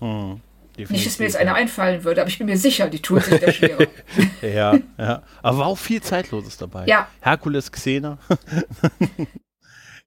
[0.00, 0.40] Hm,
[0.76, 3.40] Nicht, dass mir jetzt eine einfallen würde, aber ich bin mir sicher, die tun sich
[3.40, 3.86] da schwerer.
[4.42, 5.22] ja, ja.
[5.42, 6.86] Aber war auch viel Zeitloses dabei.
[6.86, 7.08] Ja.
[7.20, 8.18] Herkules, Xena.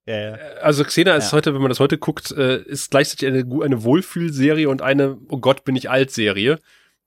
[0.08, 0.38] Ja, ja.
[0.64, 1.38] Also Xena ist ja.
[1.38, 5.38] heute, wenn man das heute guckt, äh, ist gleichzeitig eine, eine Wohlfühlserie und eine Oh
[5.38, 6.58] Gott, bin ich alt Serie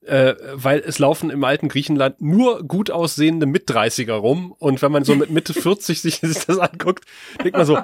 [0.07, 5.05] äh, weil es laufen im alten Griechenland nur gut aussehende Mit-30er rum und wenn man
[5.05, 7.05] so mit Mitte 40 sich das anguckt,
[7.43, 7.79] denkt man so,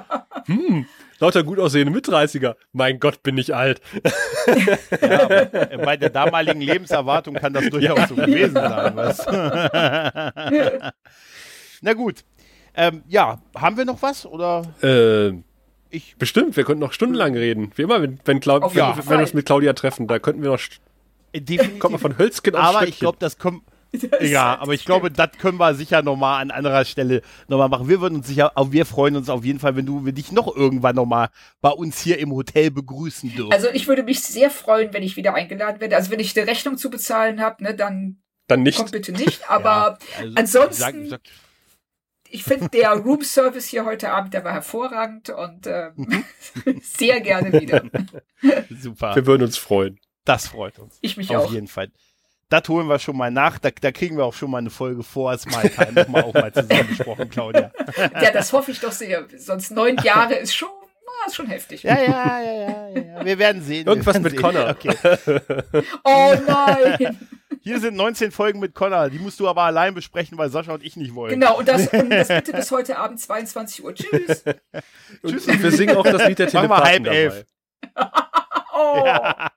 [0.45, 0.85] hm,
[1.19, 3.81] lauter gut aussehende Mit-30er, mein Gott, bin ich alt.
[5.01, 8.07] Ja, bei der damaligen Lebenserwartung kann das durchaus ja.
[8.07, 8.95] so gewesen sein.
[8.95, 9.25] Was?
[11.81, 12.23] Na gut.
[12.73, 14.25] Ähm, ja, haben wir noch was?
[14.25, 14.63] Oder?
[14.81, 15.41] Äh,
[15.89, 17.71] ich Bestimmt, wir könnten noch stundenlang reden.
[17.75, 20.51] Wie immer, wenn, wenn, Clau wenn, wenn wir uns mit Claudia treffen, da könnten wir
[20.51, 20.59] noch
[21.33, 21.79] Definitiv.
[21.79, 23.63] Kommt man von Hölzgen auf Aber ich glaube, das kommt
[24.21, 27.89] ja, aber ich glaube, das können wir sicher nochmal an anderer Stelle nochmal machen.
[27.89, 30.31] Wir würden uns sicher, auch wir freuen uns auf jeden Fall, wenn du, wenn dich
[30.31, 31.27] noch irgendwann nochmal
[31.59, 33.51] bei uns hier im Hotel begrüßen dürfen.
[33.51, 35.97] Also ich würde mich sehr freuen, wenn ich wieder eingeladen werde.
[35.97, 38.77] Also wenn ich eine Rechnung zu bezahlen habe, ne, dann, Dann nicht.
[38.77, 39.41] kommt bitte nicht.
[39.49, 41.21] Aber Ja, also, ansonsten- sag- sag-
[42.33, 46.23] ich finde der Room Service hier heute Abend, der war hervorragend und ähm,
[46.81, 47.83] sehr gerne wieder.
[48.69, 49.13] super.
[49.17, 49.99] Wir würden uns freuen.
[50.25, 50.97] Das freut uns.
[51.01, 51.51] Ich mich Auf auch.
[51.51, 51.89] jeden Fall.
[52.49, 53.59] Das holen wir schon mal nach.
[53.59, 56.51] Da, da kriegen wir auch schon mal eine Folge vor Smile Time nochmal auch mal
[56.53, 57.71] zusammen besprochen, Claudia.
[57.97, 59.25] Ja, das hoffe ich doch sehr.
[59.37, 61.83] Sonst neun Jahre ist schon, ah, ist schon heftig.
[61.83, 63.25] Ja, ja, ja, ja, ja.
[63.25, 63.87] Wir werden sehen.
[63.87, 64.41] Irgendwas werden mit sehen.
[64.41, 64.69] Connor.
[64.69, 65.83] Okay.
[66.03, 67.17] Oh nein!
[67.63, 69.09] Hier sind 19 Folgen mit Connor.
[69.09, 71.39] Die musst du aber allein besprechen, weil Sascha und ich nicht wollen.
[71.39, 73.93] Genau, und das, und das bitte bis heute Abend 22 Uhr.
[73.93, 74.43] Tschüss.
[75.21, 77.45] Und, und wir singen auch das Lied der Machen wir Telepathen halb elf.
[78.73, 79.03] Oh.
[79.05, 79.51] Ja,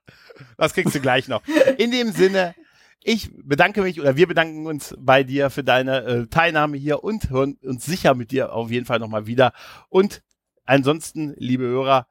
[0.59, 1.43] das kriegst du gleich noch.
[1.79, 2.55] In dem Sinne,
[3.03, 7.31] ich bedanke mich oder wir bedanken uns bei dir für deine äh, Teilnahme hier und
[7.31, 9.53] hören uns sicher mit dir auf jeden Fall nochmal wieder.
[9.91, 10.23] Und
[10.65, 12.07] ansonsten, liebe Hörer,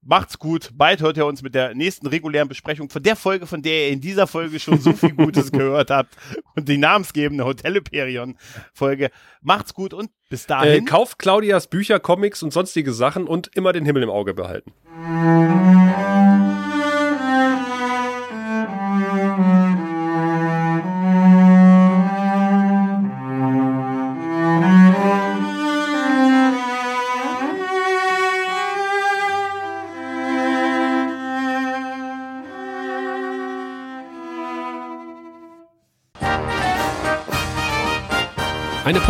[0.00, 0.70] macht's gut.
[0.74, 3.92] Bald hört ihr uns mit der nächsten regulären Besprechung von der Folge, von der ihr
[3.92, 6.16] in dieser Folge schon so viel Gutes gehört habt
[6.54, 8.38] und die namensgebende Hotel Hyperion
[8.72, 9.10] Folge.
[9.42, 10.84] Macht's gut und bis Äh, dahin.
[10.84, 14.72] kauft Claudias Bücher, Comics und sonstige Sachen und immer den Himmel im Auge behalten.